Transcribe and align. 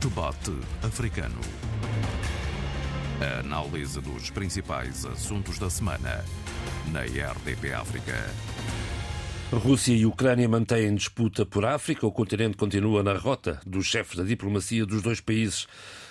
Debate 0.00 0.50
Africano. 0.82 1.38
A 3.20 3.40
análise 3.40 4.00
dos 4.00 4.30
principais 4.30 5.04
assuntos 5.04 5.58
da 5.58 5.68
semana 5.68 6.24
na 6.90 7.02
RDP 7.02 7.74
África. 7.74 8.14
Rússia 9.52 9.92
e 9.92 10.06
Ucrânia 10.06 10.48
mantêm 10.48 10.94
disputa 10.94 11.44
por 11.44 11.66
África. 11.66 12.06
O 12.06 12.12
continente 12.12 12.56
continua 12.56 13.02
na 13.02 13.12
rota 13.12 13.60
dos 13.66 13.84
chefes 13.88 14.16
da 14.16 14.24
diplomacia 14.24 14.86
dos 14.86 15.02
dois 15.02 15.20
países. 15.20 15.66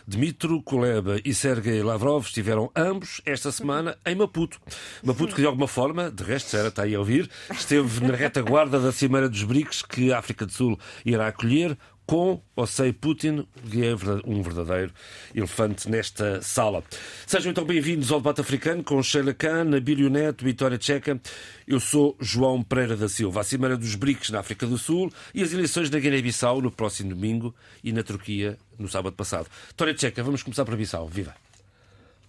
Dmitro 0.05 0.61
Kuleba 0.61 1.19
e 1.25 1.33
Sergei 1.33 1.81
Lavrov 1.81 2.25
estiveram 2.25 2.69
ambos 2.75 3.21
esta 3.25 3.51
semana 3.51 3.97
em 4.05 4.13
Maputo. 4.13 4.59
Maputo 5.03 5.33
que 5.33 5.41
de 5.41 5.47
alguma 5.47 5.67
forma, 5.67 6.11
de 6.11 6.23
resto, 6.23 6.51
Sara 6.51 6.67
está 6.67 6.83
aí 6.83 6.93
a 6.93 6.99
ouvir, 6.99 7.29
esteve 7.49 8.05
na 8.05 8.15
retaguarda 8.15 8.79
da 8.79 8.91
Cimeira 8.91 9.27
dos 9.27 9.43
BRICS 9.43 9.81
que 9.81 10.13
a 10.13 10.19
África 10.19 10.45
do 10.45 10.51
Sul 10.51 10.77
irá 11.03 11.27
acolher 11.27 11.77
com 12.09 12.41
ou 12.55 12.65
sem 12.65 12.91
Putin, 12.91 13.47
que 13.69 13.86
é 13.86 13.93
um 14.25 14.41
verdadeiro 14.41 14.91
elefante 15.36 15.87
nesta 15.87 16.41
sala. 16.41 16.83
Sejam 17.27 17.51
então 17.51 17.63
bem-vindos 17.63 18.11
ao 18.11 18.19
debate 18.19 18.41
africano 18.41 18.83
com 18.83 19.04
Sheila 19.04 19.31
Khan, 19.31 19.65
Nabílio 19.65 20.09
Neto, 20.09 20.43
Vitória 20.43 20.79
Tcheca. 20.79 21.21
Eu 21.67 21.79
sou 21.79 22.17
João 22.19 22.64
Pereira 22.64 22.97
da 22.97 23.07
Silva. 23.07 23.41
A 23.41 23.43
Cimeira 23.43 23.77
dos 23.77 23.93
BRICS 23.93 24.31
na 24.31 24.39
África 24.39 24.65
do 24.65 24.75
Sul 24.75 25.14
e 25.36 25.43
as 25.43 25.53
eleições 25.53 25.91
na 25.91 26.00
Guiné-Bissau 26.00 26.59
no 26.61 26.71
próximo 26.71 27.11
domingo 27.11 27.53
e 27.83 27.93
na 27.93 28.01
Turquia 28.01 28.57
no 28.79 28.87
sábado 28.87 29.15
passado. 29.15 29.47
Vitória 29.67 29.93
Tcheca, 29.93 30.23
vamos 30.23 30.41
começar 30.41 30.65
por 30.65 30.75
Bissau. 30.75 31.07
Viva! 31.07 31.36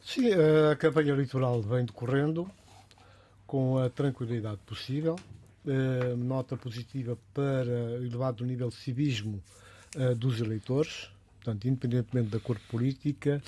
Sim, 0.04 0.28
a 0.70 0.76
campanha 0.76 1.12
eleitoral 1.12 1.62
vem 1.62 1.86
decorrendo 1.86 2.50
com 3.46 3.78
a 3.78 3.88
tranquilidade 3.88 4.58
possível. 4.66 5.16
Eh, 5.66 6.14
nota 6.18 6.54
positiva 6.54 7.16
para 7.32 7.96
elevado 7.96 8.44
nível 8.44 8.68
de 8.68 8.76
civismo 8.76 9.42
uh, 9.96 10.14
dos 10.14 10.40
eleitores, 10.40 11.10
portanto, 11.36 11.66
independentemente 11.66 12.28
da 12.28 12.40
cor 12.40 12.58
política, 12.70 13.42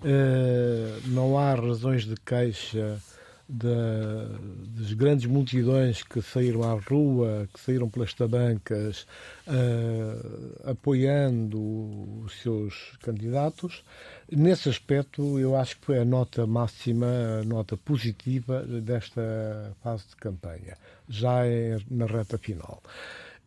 uh, 0.00 1.08
não 1.08 1.38
há 1.38 1.54
razões 1.54 2.04
de 2.04 2.16
queixa 2.16 3.00
da, 3.48 4.28
das 4.76 4.92
grandes 4.92 5.26
multidões 5.26 6.02
que 6.02 6.20
saíram 6.20 6.64
à 6.64 6.72
rua, 6.80 7.48
que 7.52 7.60
saíram 7.60 7.88
pelas 7.88 8.12
tabancas, 8.12 9.06
uh, 9.46 10.70
apoiando 10.70 12.24
os 12.24 12.40
seus 12.40 12.96
candidatos. 13.00 13.84
Nesse 14.30 14.68
aspecto, 14.68 15.38
eu 15.38 15.54
acho 15.54 15.78
que 15.78 15.86
foi 15.86 15.98
a 15.98 16.04
nota 16.04 16.46
máxima, 16.46 17.06
a 17.40 17.44
nota 17.44 17.76
positiva 17.76 18.62
desta 18.62 19.72
fase 19.82 20.08
de 20.08 20.16
campanha, 20.16 20.76
já 21.08 21.46
é 21.46 21.78
na 21.88 22.06
reta 22.06 22.36
final. 22.38 22.82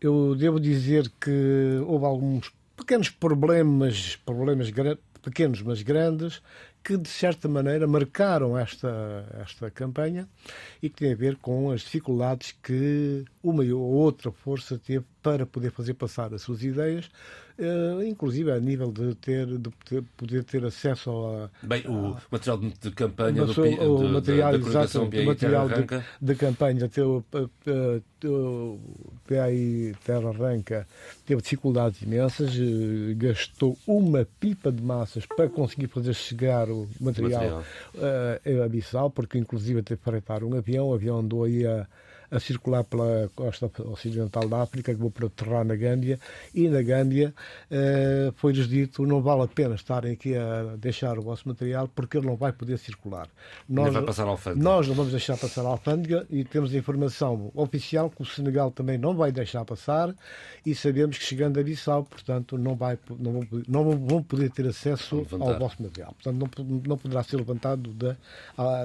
Eu 0.01 0.33
devo 0.35 0.59
dizer 0.59 1.11
que 1.19 1.81
houve 1.85 2.05
alguns 2.05 2.51
pequenos 2.75 3.09
problemas, 3.09 4.15
problemas 4.15 4.71
pequenos 5.21 5.61
mas 5.61 5.81
grandes, 5.81 6.41
que 6.83 6.97
de 6.97 7.09
certa 7.09 7.47
maneira 7.47 7.85
marcaram 7.85 8.57
esta, 8.57 9.25
esta 9.41 9.69
campanha 9.69 10.27
e 10.81 10.89
que 10.89 10.95
tem 10.95 11.11
a 11.11 11.15
ver 11.15 11.35
com 11.35 11.71
as 11.71 11.81
dificuldades 11.81 12.55
que 12.63 13.25
uma 13.43 13.63
ou 13.63 13.79
outra 13.79 14.31
força 14.31 14.77
teve 14.77 15.05
para 15.21 15.45
poder 15.45 15.71
fazer 15.71 15.93
passar 15.93 16.33
as 16.33 16.41
suas 16.41 16.63
ideias, 16.63 17.09
uh, 17.57 18.03
inclusive 18.03 18.51
a 18.51 18.59
nível 18.59 18.91
de 18.91 19.15
ter 19.15 19.45
de 19.45 20.01
poder 20.17 20.43
ter 20.43 20.63
acesso 20.65 21.09
a 21.11 21.49
bem 21.65 21.85
o 21.87 22.15
a, 22.15 22.21
material 22.31 22.57
de 22.57 22.91
campanha 22.91 23.45
do, 23.45 23.61
o, 23.61 24.05
o 24.05 24.09
material 24.09 24.51
da, 24.53 24.57
da 24.57 24.67
exato, 24.67 25.03
o 25.03 25.25
material 25.25 25.69
de, 25.69 25.85
de, 26.21 26.35
campanha 26.35 26.85
até 26.85 27.03
o, 27.03 27.23
o 28.25 28.79
PAI 29.27 29.93
Terra 30.05 30.29
Arranca 30.29 30.87
teve 31.25 31.41
dificuldades 31.41 32.01
imensas, 32.01 32.55
uh, 32.55 33.15
gastou 33.15 33.77
uma 33.85 34.25
pipa 34.39 34.71
de 34.71 34.81
massas 34.81 35.25
para 35.25 35.49
conseguir 35.49 35.87
fazer 35.87 36.13
chegar 36.13 36.69
o 36.69 36.87
material, 36.99 37.63
material. 37.95 38.55
Uh, 38.55 38.63
a 38.63 38.69
Bissau, 38.69 39.09
porque 39.09 39.37
inclusive 39.37 39.81
para 39.81 39.97
freitar 39.97 40.43
um 40.43 40.55
avião, 40.55 40.89
o 40.89 40.93
avião 40.93 41.19
andou 41.19 41.43
aí 41.43 41.65
a 41.65 41.85
a 42.31 42.39
circular 42.39 42.83
pela 42.83 43.29
costa 43.35 43.69
ocidental 43.85 44.47
da 44.47 44.61
África, 44.61 44.93
que 44.93 44.99
vou 44.99 45.09
para 45.09 45.27
aterrar 45.27 45.65
na 45.65 45.75
Gâmbia, 45.75 46.19
e 46.53 46.67
na 46.67 46.81
Gâmbia 46.81 47.33
uh, 47.71 48.31
foi-lhes 48.35 48.67
dito 48.67 49.05
não 49.05 49.21
vale 49.21 49.43
a 49.43 49.47
pena 49.47 49.75
estarem 49.75 50.13
aqui 50.13 50.35
a 50.35 50.75
deixar 50.77 51.17
o 51.17 51.21
vosso 51.21 51.47
material 51.47 51.87
porque 51.87 52.17
ele 52.17 52.27
não 52.27 52.35
vai 52.35 52.51
poder 52.51 52.77
circular. 52.77 53.27
Nós, 53.67 53.93
vai 53.93 54.03
passar 54.03 54.27
a 54.27 54.29
alfândega. 54.29 54.63
Nós 54.63 54.87
não 54.87 54.95
vamos 54.95 55.11
deixar 55.11 55.37
passar 55.37 55.65
a 55.65 55.69
alfândega 55.69 56.25
e 56.29 56.43
temos 56.43 56.73
informação 56.73 57.51
oficial 57.55 58.09
que 58.09 58.21
o 58.21 58.25
Senegal 58.25 58.71
também 58.71 58.97
não 58.97 59.15
vai 59.15 59.31
deixar 59.31 59.65
passar 59.65 60.13
e 60.65 60.75
sabemos 60.75 61.17
que 61.17 61.23
chegando 61.23 61.59
a 61.59 61.63
Bissau, 61.63 62.03
portanto, 62.03 62.57
não, 62.57 62.75
vai, 62.75 62.97
não, 63.17 63.33
vão, 63.33 63.47
não 63.67 63.97
vão 63.97 64.23
poder 64.23 64.51
ter 64.51 64.67
acesso 64.67 65.25
ao 65.39 65.57
vosso 65.57 65.81
material. 65.81 66.13
Portanto, 66.13 66.63
não, 66.63 66.81
não 66.85 66.97
poderá 66.97 67.23
ser 67.23 67.37
levantado 67.37 67.93
da, 67.93 68.15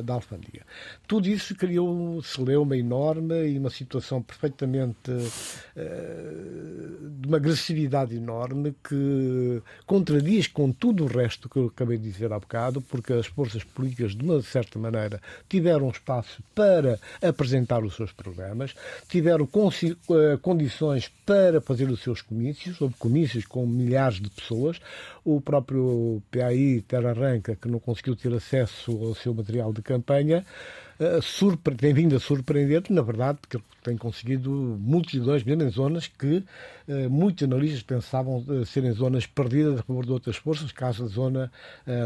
da 0.03 0.15
alfândega. 0.15 0.63
Tudo 1.07 1.29
isso 1.29 1.55
criou 1.55 1.95
um 1.95 2.23
celeuma 2.23 2.77
enorme 2.77 3.34
e 3.47 3.59
uma 3.59 3.71
situação 3.71 4.23
perfeitamente 4.23 5.11
uh, 5.11 7.11
de 7.21 7.29
uma 7.29 7.37
agressividade 7.37 8.15
enorme 8.15 8.75
que 8.87 9.63
contradiz 9.87 10.47
com 10.47 10.71
tudo 10.71 11.05
o 11.05 11.07
resto 11.07 11.49
que 11.49 11.59
eu 11.59 11.67
acabei 11.67 11.99
de 11.99 12.11
dizer 12.11 12.33
há 12.33 12.39
bocado, 12.39 12.81
porque 12.81 13.13
as 13.13 13.27
forças 13.27 13.65
políticas, 13.65 14.15
de 14.15 14.25
uma 14.25 14.41
certa 14.43 14.79
maneira, 14.79 15.21
tiveram 15.49 15.91
espaço 15.91 16.43
para 16.55 16.99
apresentar 17.23 17.85
os 17.85 17.97
seus 17.97 18.13
programas, 18.13 18.75
tiveram 19.09 19.45
uh, 19.45 20.39
condições 20.41 21.11
para 21.27 21.61
fazer 21.61 21.91
os 21.91 22.03
seus 22.03 22.23
comícios, 22.23 22.81
houve 22.81 22.95
comícios 22.97 23.47
com 23.47 23.67
milhares 23.67 24.21
de 24.21 24.31
pessoas, 24.31 24.81
o 25.25 25.41
próprio 25.41 26.23
PAI 26.31 26.85
Terra 26.87 27.11
Arranca, 27.11 27.57
que 27.57 27.69
não 27.69 27.79
conseguiu 27.79 28.15
ter 28.15 28.33
acesso 28.35 28.93
ao 28.93 29.15
seu 29.15 29.35
material 29.35 29.73
de 29.73 29.83
campanha, 29.83 30.45
uh, 31.01 31.57
tem 31.77 31.93
vindo 31.93 32.17
a 32.17 32.21
surpreender, 32.21 32.83
na 32.91 33.03
verdade, 33.03 33.39
porque 33.41 33.59
tem 33.83 33.97
conseguido 33.97 34.51
multidões, 34.51 35.45
mesmo 35.45 35.63
em 35.63 35.69
zonas 35.69 36.07
que 36.07 36.45
uh, 36.89 37.11
muitos 37.11 37.45
analistas 37.45 37.83
pensavam 37.83 38.45
uh, 38.47 38.65
serem 38.65 38.93
zonas 38.93 39.27
perdidas 39.27 39.81
a 39.81 39.83
favor 39.83 40.05
de 40.05 40.13
outras 40.13 40.37
forças, 40.37 40.73
caso 40.73 41.05
a 41.05 41.07
zona 41.07 41.53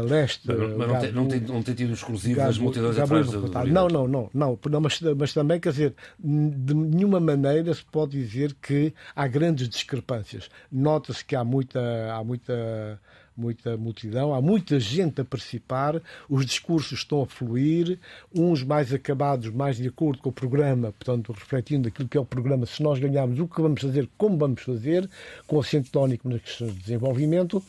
leste. 0.05 0.47
Mas, 0.47 0.57
mas 0.57 0.87
não, 0.87 0.99
tem, 0.99 1.11
não, 1.11 1.27
tem, 1.27 1.39
não 1.41 1.63
tem 1.63 1.75
tido 1.75 1.93
exclusivo 1.93 2.41
multidões 2.59 2.97
atrás 2.97 3.29
do, 3.29 3.41
do 3.41 3.65
Não, 3.67 3.87
não, 3.87 4.07
não, 4.07 4.29
não, 4.33 4.59
não 4.65 4.81
mas, 4.81 4.99
mas 5.01 5.33
também, 5.33 5.59
quer 5.59 5.71
dizer, 5.71 5.93
de 6.19 6.73
nenhuma 6.73 7.19
maneira 7.19 7.73
se 7.73 7.83
pode 7.85 8.11
dizer 8.11 8.55
que 8.61 8.93
há 9.15 9.27
grandes 9.27 9.69
discrepâncias. 9.69 10.49
Nota-se 10.71 11.23
que 11.23 11.35
há 11.35 11.43
muita, 11.43 11.79
há 12.13 12.23
muita 12.23 12.99
muita 13.39 13.77
multidão, 13.77 14.33
há 14.33 14.41
muita 14.41 14.79
gente 14.79 15.21
a 15.21 15.25
participar, 15.25 16.01
os 16.29 16.45
discursos 16.45 16.99
estão 16.99 17.21
a 17.21 17.25
fluir, 17.25 17.97
uns 18.35 18.63
mais 18.63 18.93
acabados, 18.93 19.49
mais 19.49 19.77
de 19.77 19.87
acordo 19.87 20.21
com 20.21 20.29
o 20.29 20.33
programa, 20.33 20.91
portanto, 20.91 21.31
refletindo 21.31 21.87
aquilo 21.87 22.07
que 22.07 22.17
é 22.17 22.21
o 22.21 22.25
programa, 22.25 22.65
se 22.65 22.83
nós 22.83 22.99
ganharmos, 22.99 23.39
o 23.39 23.47
que 23.47 23.61
vamos 23.61 23.81
fazer, 23.81 24.09
como 24.17 24.37
vamos 24.37 24.61
fazer, 24.61 25.09
com 25.47 25.59
acento 25.59 25.89
tónico 25.89 26.27
nas 26.27 26.41
questões 26.41 26.73
de 26.73 26.79
desenvolvimento, 26.79 27.63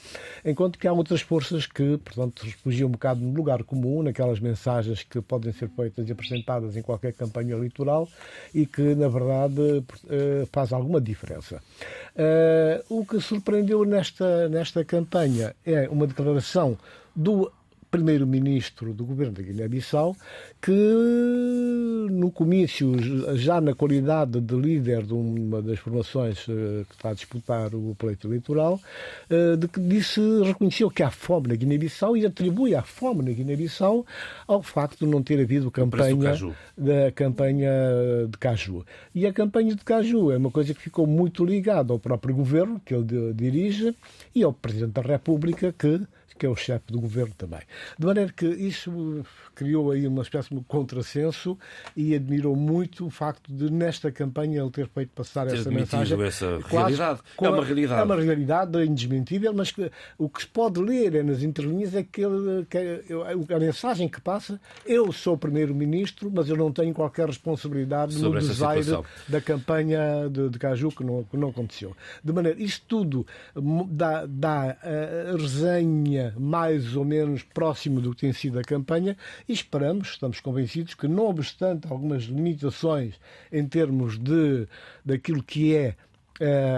enquanto 0.44 0.78
que 0.78 0.88
há 0.88 0.92
outras 0.92 1.20
forças 1.20 1.66
que, 1.66 1.96
portanto, 1.98 2.42
refugiam 2.44 2.88
um 2.88 2.92
bocado 2.92 3.20
no 3.20 3.32
lugar 3.32 3.62
comum, 3.62 4.02
naquelas 4.02 4.40
mensagens 4.40 5.04
que 5.04 5.20
podem 5.20 5.52
ser 5.52 5.68
feitas 5.68 6.08
e 6.08 6.12
apresentadas 6.12 6.76
em 6.76 6.82
qualquer 6.82 7.12
campanha 7.12 7.54
eleitoral 7.54 8.08
e 8.54 8.66
que, 8.66 8.94
na 8.94 9.08
verdade, 9.08 9.84
eh, 10.08 10.46
faz 10.52 10.72
alguma 10.72 11.00
diferença. 11.00 11.62
Uh, 12.20 13.00
o 13.00 13.06
que 13.06 13.18
surpreendeu 13.18 13.82
nesta, 13.86 14.46
nesta 14.50 14.84
campanha 14.84 15.56
é 15.64 15.88
uma 15.88 16.06
declaração 16.06 16.76
do 17.16 17.50
primeiro-ministro 17.90 18.94
do 18.94 19.04
governo 19.04 19.34
da 19.34 19.42
Guiné-Bissau, 19.42 20.16
que 20.62 20.70
no 22.10 22.30
comício, 22.30 22.94
já 23.36 23.60
na 23.60 23.74
qualidade 23.74 24.40
de 24.40 24.54
líder 24.54 25.02
de 25.02 25.12
uma 25.12 25.60
das 25.60 25.78
formações 25.78 26.46
eh, 26.48 26.84
que 26.88 26.94
está 26.94 27.10
a 27.10 27.14
disputar 27.14 27.74
o 27.74 27.94
pleito 27.98 28.28
eleitoral, 28.28 28.80
eh, 29.28 29.56
disse, 29.78 30.20
reconheceu 30.44 30.90
que 30.90 31.02
há 31.02 31.10
fome 31.10 31.48
na 31.48 31.54
Guiné-Bissau 31.54 32.16
e 32.16 32.24
atribui 32.24 32.74
a 32.74 32.82
fome 32.82 33.24
na 33.24 33.32
Guiné-Bissau 33.32 34.06
ao 34.46 34.62
facto 34.62 35.04
de 35.04 35.10
não 35.10 35.22
ter 35.22 35.40
havido 35.40 35.70
campanha 35.70 36.34
da 36.76 37.10
campanha 37.12 37.70
de 38.28 38.38
Caju. 38.38 38.84
E 39.14 39.26
a 39.26 39.32
campanha 39.32 39.74
de 39.74 39.84
Caju 39.84 40.30
é 40.30 40.36
uma 40.36 40.50
coisa 40.50 40.72
que 40.72 40.80
ficou 40.80 41.06
muito 41.06 41.44
ligada 41.44 41.92
ao 41.92 41.98
próprio 41.98 42.34
governo 42.34 42.80
que 42.84 42.94
ele 42.94 43.32
dirige 43.34 43.94
e 44.34 44.42
ao 44.42 44.52
Presidente 44.52 44.92
da 44.92 45.02
República 45.02 45.74
que 45.76 46.00
que 46.40 46.46
é 46.46 46.48
o 46.48 46.56
chefe 46.56 46.90
do 46.90 46.98
governo 46.98 47.34
também. 47.36 47.60
De 47.98 48.06
maneira 48.06 48.32
que 48.32 48.46
isso 48.46 49.22
criou 49.54 49.90
aí 49.90 50.06
uma 50.06 50.22
espécie 50.22 50.54
de 50.54 50.64
contrassenso 50.64 51.58
e 51.94 52.14
admirou 52.14 52.56
muito 52.56 53.06
o 53.06 53.10
facto 53.10 53.52
de, 53.52 53.70
nesta 53.70 54.10
campanha, 54.10 54.62
ele 54.62 54.70
ter 54.70 54.88
feito 54.88 55.10
passar 55.10 55.46
ter 55.46 55.58
essa 55.58 55.70
mensagem. 55.70 56.18
essa 56.22 56.58
realidade. 56.66 57.20
É 57.38 57.48
uma 57.50 57.62
realidade. 57.62 58.00
É 58.00 58.04
uma 58.04 58.16
realidade 58.16 58.84
indesmentível, 58.86 59.52
mas 59.52 59.70
que, 59.70 59.92
o 60.16 60.30
que 60.30 60.40
se 60.40 60.48
pode 60.48 60.80
ler 60.80 61.14
é 61.14 61.22
nas 61.22 61.42
entrelinhas 61.42 61.94
é 61.94 62.02
que, 62.02 62.22
ele, 62.22 62.64
que 62.64 63.52
a 63.52 63.58
mensagem 63.58 64.08
que 64.08 64.18
passa: 64.18 64.58
eu 64.86 65.12
sou 65.12 65.36
primeiro-ministro, 65.36 66.32
mas 66.34 66.48
eu 66.48 66.56
não 66.56 66.72
tenho 66.72 66.94
qualquer 66.94 67.26
responsabilidade 67.26 68.14
Sobre 68.14 68.40
no 68.40 68.48
desaire 68.48 68.98
da 69.28 69.42
campanha 69.42 70.26
de, 70.30 70.48
de 70.48 70.58
Caju 70.58 70.88
que 70.88 71.04
não, 71.04 71.22
que 71.22 71.36
não 71.36 71.50
aconteceu. 71.50 71.94
De 72.24 72.32
maneira, 72.32 72.58
isto 72.62 72.86
tudo 72.88 73.26
dá, 73.90 74.24
dá 74.24 74.78
a 74.82 75.36
resenha 75.36 76.29
mais 76.38 76.96
ou 76.96 77.04
menos 77.04 77.42
próximo 77.42 78.00
do 78.00 78.14
que 78.14 78.22
tem 78.22 78.32
sido 78.32 78.58
a 78.58 78.62
campanha 78.62 79.16
e 79.48 79.52
esperamos, 79.52 80.08
estamos 80.08 80.40
convencidos 80.40 80.94
que, 80.94 81.08
não 81.08 81.26
obstante 81.26 81.86
algumas 81.90 82.24
limitações 82.24 83.14
em 83.52 83.66
termos 83.66 84.18
de 84.18 84.66
daquilo 85.04 85.42
que 85.42 85.74
é 85.74 85.96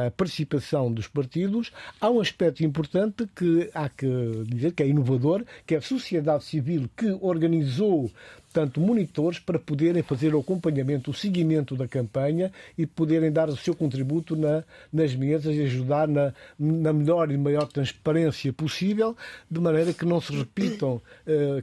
a 0.07 0.11
participação 0.11 0.93
dos 0.93 1.07
partidos, 1.07 1.71
há 2.01 2.11
um 2.11 2.21
aspecto 2.21 2.65
importante 2.65 3.29
que 3.35 3.71
há 3.73 3.89
que 3.89 4.07
dizer 4.47 4.73
que 4.73 4.83
é 4.83 4.89
inovador, 4.89 5.45
que 5.65 5.75
é 5.75 5.79
a 5.79 5.83
sociedade 5.83 6.43
civil 6.43 6.91
que 6.97 7.17
organizou 7.21 8.11
portanto, 8.53 8.81
monitores 8.81 9.39
para 9.39 9.59
poderem 9.59 10.03
fazer 10.03 10.35
o 10.35 10.41
acompanhamento, 10.41 11.11
o 11.11 11.15
seguimento 11.15 11.75
da 11.75 11.89
campanha 11.89 12.53
e 12.77 12.87
poderem 12.87 13.33
dar 13.33 13.49
o 13.49 13.57
seu 13.57 13.75
contributo 13.75 14.37
na, 14.37 14.63
nas 14.93 15.15
mesas 15.15 15.57
e 15.57 15.63
ajudar 15.63 16.07
na, 16.07 16.35
na 16.59 16.93
melhor 16.93 17.31
e 17.31 17.39
maior 17.39 17.67
transparência 17.67 18.53
possível, 18.53 19.17
de 19.51 19.59
maneira 19.59 19.95
que 19.95 20.05
não 20.05 20.21
se 20.21 20.37
repitam 20.37 20.97
uh, 20.97 21.03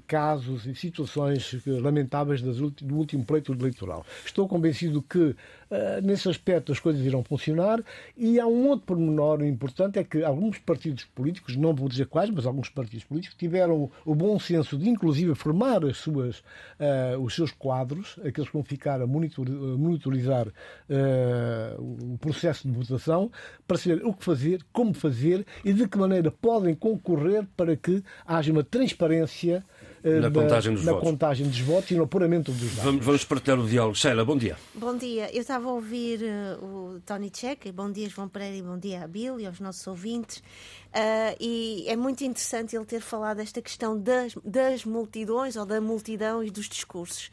casos 0.07 0.65
e 0.65 0.73
situações 0.73 1.55
lamentáveis 1.67 2.41
das, 2.41 2.57
do 2.57 2.95
último 2.95 3.23
pleito 3.23 3.53
eleitoral. 3.53 4.03
Estou 4.25 4.47
convencido 4.47 5.01
que 5.01 5.35
Uh, 5.69 6.01
nesse 6.01 6.27
aspecto 6.27 6.71
as 6.71 6.79
coisas 6.79 7.05
irão 7.05 7.23
funcionar 7.23 7.79
e 8.17 8.39
há 8.39 8.47
um 8.47 8.69
outro 8.69 8.87
pormenor 8.87 9.43
importante 9.43 9.99
é 9.99 10.03
que 10.03 10.23
alguns 10.23 10.57
partidos 10.57 11.03
políticos, 11.03 11.55
não 11.55 11.75
vou 11.75 11.87
dizer 11.87 12.07
quais, 12.07 12.31
mas 12.31 12.47
alguns 12.47 12.69
partidos 12.69 13.03
políticos 13.03 13.37
tiveram 13.37 13.87
o 14.03 14.15
bom 14.15 14.39
senso 14.39 14.75
de 14.75 14.89
inclusive 14.89 15.35
formar 15.35 15.85
as 15.85 15.97
suas 15.97 16.43
uh, 16.79 17.19
os 17.19 17.35
seus 17.35 17.51
quadros, 17.51 18.17
aqueles 18.23 18.49
que 18.49 18.53
vão 18.53 18.63
ficar 18.63 19.01
a 19.01 19.07
monitorizar 19.07 20.47
uh, 20.47 22.13
o 22.13 22.17
processo 22.17 22.67
de 22.67 22.73
votação, 22.73 23.31
para 23.67 23.77
saber 23.77 24.05
o 24.05 24.13
que 24.13 24.23
fazer, 24.23 24.63
como 24.71 24.93
fazer 24.93 25.45
e 25.63 25.73
de 25.73 25.87
que 25.87 25.97
maneira 25.97 26.31
podem 26.31 26.73
concorrer 26.73 27.45
para 27.55 27.75
que 27.75 28.03
haja 28.25 28.51
uma 28.51 28.63
transparência 28.63 29.63
uh, 30.03 30.21
na, 30.21 30.29
da, 30.29 30.41
contagem, 30.41 30.73
dos 30.73 30.85
na 30.85 30.91
votos. 30.93 31.09
contagem 31.09 31.47
dos 31.47 31.59
votos 31.59 31.91
e 31.91 31.95
no 31.95 32.03
apuramento 32.03 32.51
dos 32.51 32.69
dados. 32.69 32.83
Vamos, 32.83 33.05
vamos 33.05 33.23
partilhar 33.23 33.59
o 33.59 33.67
diálogo. 33.67 33.95
Sheila, 33.95 34.25
bom 34.25 34.37
dia. 34.37 34.57
Bom 34.73 34.95
dia. 34.95 35.29
Eu 35.33 35.41
estava 35.41 35.67
a 35.67 35.71
ouvir 35.71 36.21
o 36.61 36.99
Tony 37.05 37.31
Checa, 37.33 37.71
bom 37.71 37.91
dia 37.91 38.09
João 38.09 38.27
Pereira 38.27 38.57
e 38.57 38.61
bom 38.61 38.77
dia 38.77 39.03
a 39.03 39.07
Bill 39.07 39.39
e 39.39 39.45
aos 39.45 39.59
nossos 39.59 39.85
ouvintes. 39.87 40.37
Uh, 40.37 41.35
e 41.39 41.85
é 41.87 41.95
muito 41.95 42.23
interessante 42.23 42.75
ele 42.75 42.85
ter 42.85 43.01
falado 43.01 43.39
esta 43.39 43.61
questão 43.61 43.99
das, 43.99 44.33
das 44.43 44.85
multidões 44.85 45.55
ou 45.55 45.65
da 45.65 45.79
multidão 45.79 46.43
e 46.43 46.49
dos 46.49 46.67
discursos. 46.67 47.29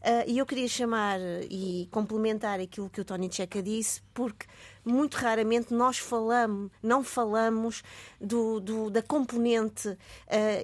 Uh, 0.00 0.24
e 0.26 0.38
eu 0.38 0.46
queria 0.46 0.66
chamar 0.66 1.20
e 1.50 1.86
complementar 1.90 2.58
aquilo 2.58 2.88
que 2.88 3.00
o 3.00 3.04
Tony 3.04 3.30
Checa 3.30 3.62
disse, 3.62 4.00
porque 4.14 4.46
muito 4.82 5.14
raramente 5.16 5.74
nós 5.74 5.98
falamos, 5.98 6.70
não 6.82 7.04
falamos 7.04 7.82
do, 8.18 8.60
do 8.60 8.90
da 8.90 9.02
componente 9.02 9.88
uh, 9.88 9.96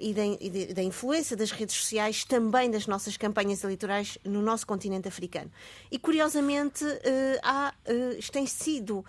e, 0.00 0.14
da, 0.14 0.24
e, 0.24 0.74
da, 0.74 0.82
influência 0.82 1.36
das 1.36 1.50
redes 1.50 1.76
sociais 1.76 2.24
também 2.24 2.70
das 2.70 2.86
nossas 2.86 3.16
campanhas 3.16 3.62
eleitorais 3.62 4.16
no 4.24 4.40
nosso 4.40 4.66
continente 4.66 5.06
africano. 5.06 5.50
E 5.90 5.98
curiosamente 5.98 6.84
uh, 6.84 7.40
há, 7.42 7.74
uh, 7.88 8.32
tem 8.32 8.46
sido 8.46 9.04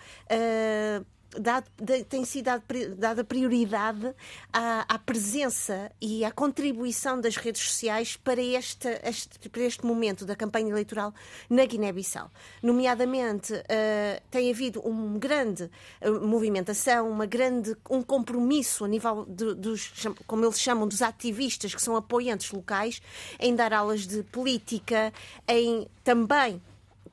dado, 1.36 1.66
tem 2.08 2.24
sido 2.24 2.50
dada 2.96 3.22
prioridade 3.22 4.14
à, 4.52 4.94
à, 4.94 4.98
presença 4.98 5.90
e 6.00 6.24
à 6.24 6.30
contribuição 6.30 7.20
das 7.20 7.36
redes 7.36 7.62
sociais 7.62 8.16
para 8.16 8.40
este, 8.40 8.88
este, 9.04 9.48
para 9.48 9.62
este 9.62 9.84
momento 9.84 10.24
da 10.24 10.34
campanha 10.34 10.70
eleitoral 10.70 11.12
na 11.50 11.64
Guiné-Bissau. 11.64 12.30
Nomeadamente, 12.62 13.52
uh, 13.52 14.22
tem 14.30 14.50
havido 14.50 14.80
uma 14.80 15.18
grande 15.18 15.70
uh, 16.02 16.26
movimentação, 16.26 17.10
uma 17.10 17.26
grande, 17.26 17.76
um 17.90 18.02
compromisso 18.02 18.84
a 18.84 18.88
nível 18.88 19.26
de, 19.26 19.54
dos, 19.54 19.92
como 20.26 20.44
eles 20.44 20.58
chamam, 20.58 20.88
dos 20.88 21.02
ativistas 21.02 21.74
que 21.74 21.82
são 21.82 21.96
apoiantes 21.96 22.50
locais, 22.52 23.02
em 23.38 23.54
dar 23.54 23.72
aulas 23.72 24.06
de 24.06 24.22
política, 24.24 25.12
em 25.46 25.86
também 26.02 26.60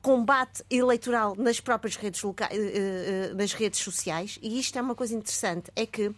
combate 0.06 0.62
eleitoral 0.70 1.34
nas 1.36 1.58
próprias 1.58 1.96
redes, 1.96 2.22
loca... 2.22 2.48
Eh, 2.52 3.30
eh, 3.30 3.34
nas 3.34 3.52
redes 3.52 3.80
sociais, 3.80 4.38
e 4.40 4.56
isto 4.60 4.78
é 4.78 4.80
uma 4.80 4.94
coisa 4.94 5.12
interessante, 5.16 5.68
é 5.74 5.84
que 5.84 6.06
uh, 6.06 6.14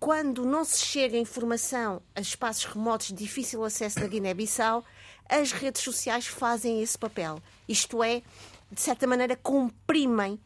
quando 0.00 0.42
não 0.46 0.64
se 0.64 0.78
chega 0.78 1.18
informação 1.18 2.00
a 2.16 2.22
espaços 2.22 2.64
remotos 2.64 3.08
de 3.08 3.12
difícil 3.12 3.62
acesso 3.62 4.00
da 4.00 4.06
Guiné-Bissau, 4.06 4.82
as 5.28 5.52
redes 5.52 5.82
sociais 5.82 6.26
fazem 6.26 6.82
esse 6.82 6.96
papel. 6.96 7.42
Isto 7.68 8.02
é, 8.02 8.22
de 8.72 8.80
certa 8.80 9.06
maneira, 9.06 9.36
comprimem 9.36 10.32
uh, 10.32 10.40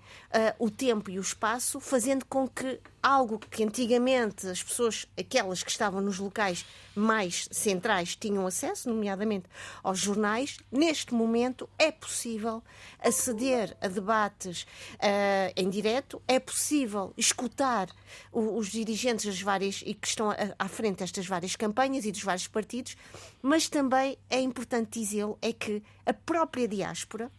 o 0.58 0.68
tempo 0.68 1.08
e 1.08 1.18
o 1.18 1.22
espaço, 1.22 1.78
fazendo 1.78 2.24
com 2.24 2.48
que 2.48 2.80
algo 3.00 3.38
que 3.38 3.62
antigamente 3.62 4.48
as 4.48 4.60
pessoas, 4.60 5.06
aquelas 5.16 5.62
que 5.62 5.70
estavam 5.70 6.00
nos 6.00 6.18
locais 6.18 6.66
mais 6.92 7.48
centrais, 7.52 8.16
tinham 8.16 8.44
acesso, 8.44 8.88
nomeadamente 8.88 9.48
aos 9.80 10.00
jornais, 10.00 10.58
neste 10.72 11.14
momento 11.14 11.68
é 11.78 11.92
possível 11.92 12.64
aceder 12.98 13.76
a 13.80 13.86
debates 13.86 14.62
uh, 14.94 15.52
em 15.54 15.70
direto, 15.70 16.20
é 16.26 16.40
possível 16.40 17.14
escutar 17.16 17.88
o, 18.32 18.58
os 18.58 18.72
dirigentes 18.72 19.24
das 19.24 19.40
várias 19.40 19.84
e 19.86 19.94
que 19.94 20.08
estão 20.08 20.34
à 20.58 20.68
frente 20.68 20.98
destas 20.98 21.28
várias 21.28 21.54
campanhas 21.54 22.04
e 22.04 22.10
dos 22.10 22.24
vários 22.24 22.48
partidos, 22.48 22.96
mas 23.40 23.68
também 23.68 24.18
é 24.28 24.40
importante 24.40 24.98
dizê-lo 24.98 25.38
é 25.40 25.52
que 25.52 25.80
a 26.04 26.12
própria 26.12 26.66
diáspora 26.66 27.30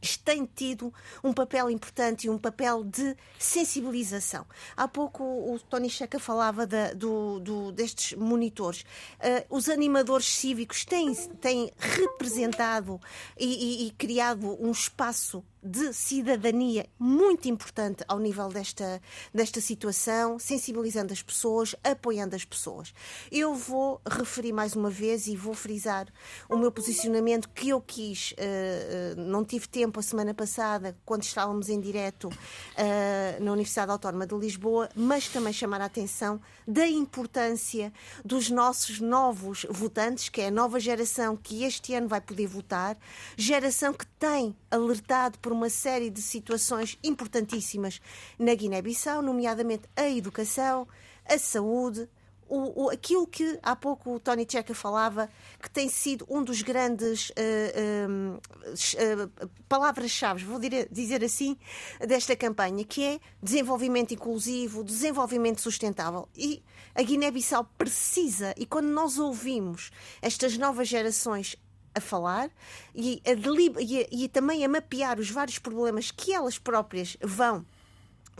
tem 0.00 0.44
tido 0.44 0.92
um 1.22 1.32
papel 1.32 1.70
importante 1.70 2.26
e 2.26 2.30
um 2.30 2.38
papel 2.38 2.84
de 2.84 3.16
sensibilização. 3.38 4.46
Há 4.76 4.88
pouco 4.88 5.22
o 5.22 5.58
Tony 5.58 5.90
Checa 5.90 6.18
falava 6.18 6.66
da, 6.66 6.92
do, 6.92 7.40
do, 7.40 7.72
destes 7.72 8.16
monitores. 8.18 8.82
Uh, 9.18 9.56
os 9.56 9.68
animadores 9.68 10.26
cívicos 10.26 10.84
têm, 10.84 11.14
têm 11.40 11.70
representado 11.78 13.00
e, 13.38 13.84
e, 13.84 13.86
e 13.86 13.90
criado 13.92 14.56
um 14.60 14.70
espaço 14.70 15.44
de 15.62 15.92
cidadania 15.92 16.86
muito 16.98 17.48
importante 17.48 18.02
ao 18.08 18.18
nível 18.18 18.48
desta, 18.48 19.00
desta 19.32 19.60
situação, 19.60 20.38
sensibilizando 20.38 21.12
as 21.12 21.22
pessoas, 21.22 21.74
apoiando 21.84 22.34
as 22.34 22.44
pessoas. 22.44 22.94
Eu 23.30 23.54
vou 23.54 24.00
referir 24.06 24.52
mais 24.52 24.74
uma 24.74 24.90
vez 24.90 25.26
e 25.26 25.36
vou 25.36 25.54
frisar 25.54 26.06
o 26.48 26.56
meu 26.56 26.72
posicionamento 26.72 27.48
que 27.50 27.68
eu 27.68 27.80
quis, 27.80 28.32
uh, 28.32 29.20
não 29.20 29.44
tive 29.44 29.68
tempo 29.68 30.00
a 30.00 30.02
semana 30.02 30.32
passada, 30.32 30.96
quando 31.04 31.22
estávamos 31.24 31.68
em 31.68 31.80
direto 31.80 32.28
uh, 32.28 33.42
na 33.42 33.52
Universidade 33.52 33.92
Autónoma 33.92 34.26
de 34.26 34.34
Lisboa, 34.34 34.88
mas 34.94 35.28
também 35.28 35.52
chamar 35.52 35.80
a 35.80 35.86
atenção 35.86 36.40
da 36.66 36.86
importância 36.86 37.92
dos 38.24 38.48
nossos 38.50 39.00
novos 39.00 39.66
votantes, 39.68 40.28
que 40.28 40.40
é 40.40 40.48
a 40.48 40.50
nova 40.50 40.80
geração 40.80 41.36
que 41.36 41.64
este 41.64 41.94
ano 41.94 42.08
vai 42.08 42.20
poder 42.20 42.46
votar, 42.46 42.96
geração 43.36 43.92
que 43.92 44.06
tem 44.06 44.56
alertado 44.70 45.38
por 45.38 45.49
uma 45.52 45.70
série 45.70 46.10
de 46.10 46.22
situações 46.22 46.98
importantíssimas 47.02 48.00
na 48.38 48.54
Guiné-Bissau, 48.54 49.22
nomeadamente 49.22 49.84
a 49.96 50.08
educação, 50.08 50.86
a 51.26 51.38
saúde, 51.38 52.08
o, 52.50 52.84
o, 52.84 52.90
aquilo 52.90 53.26
que 53.26 53.58
há 53.62 53.76
pouco 53.76 54.16
o 54.16 54.20
Tony 54.20 54.44
Checa 54.46 54.74
falava, 54.74 55.30
que 55.62 55.70
tem 55.70 55.88
sido 55.88 56.26
um 56.28 56.42
dos 56.42 56.62
grandes 56.62 57.30
uh, 57.30 58.34
uh, 58.34 58.36
uh, 58.36 59.50
palavras-chave, 59.68 60.44
vou 60.44 60.58
dizer 60.90 61.24
assim, 61.24 61.56
desta 62.00 62.34
campanha, 62.34 62.84
que 62.84 63.04
é 63.04 63.20
desenvolvimento 63.40 64.12
inclusivo, 64.12 64.82
desenvolvimento 64.82 65.60
sustentável. 65.60 66.28
E 66.36 66.60
a 66.92 67.02
Guiné-Bissau 67.02 67.64
precisa, 67.78 68.52
e 68.56 68.66
quando 68.66 68.88
nós 68.88 69.16
ouvimos 69.16 69.92
estas 70.20 70.58
novas 70.58 70.88
gerações 70.88 71.56
a 71.94 72.00
falar 72.00 72.50
e, 72.94 73.22
a 73.26 73.80
e, 73.80 74.24
e 74.24 74.28
também 74.28 74.64
a 74.64 74.68
mapear 74.68 75.18
os 75.18 75.30
vários 75.30 75.58
problemas 75.58 76.10
que 76.10 76.32
elas 76.32 76.58
próprias 76.58 77.16
vão 77.20 77.64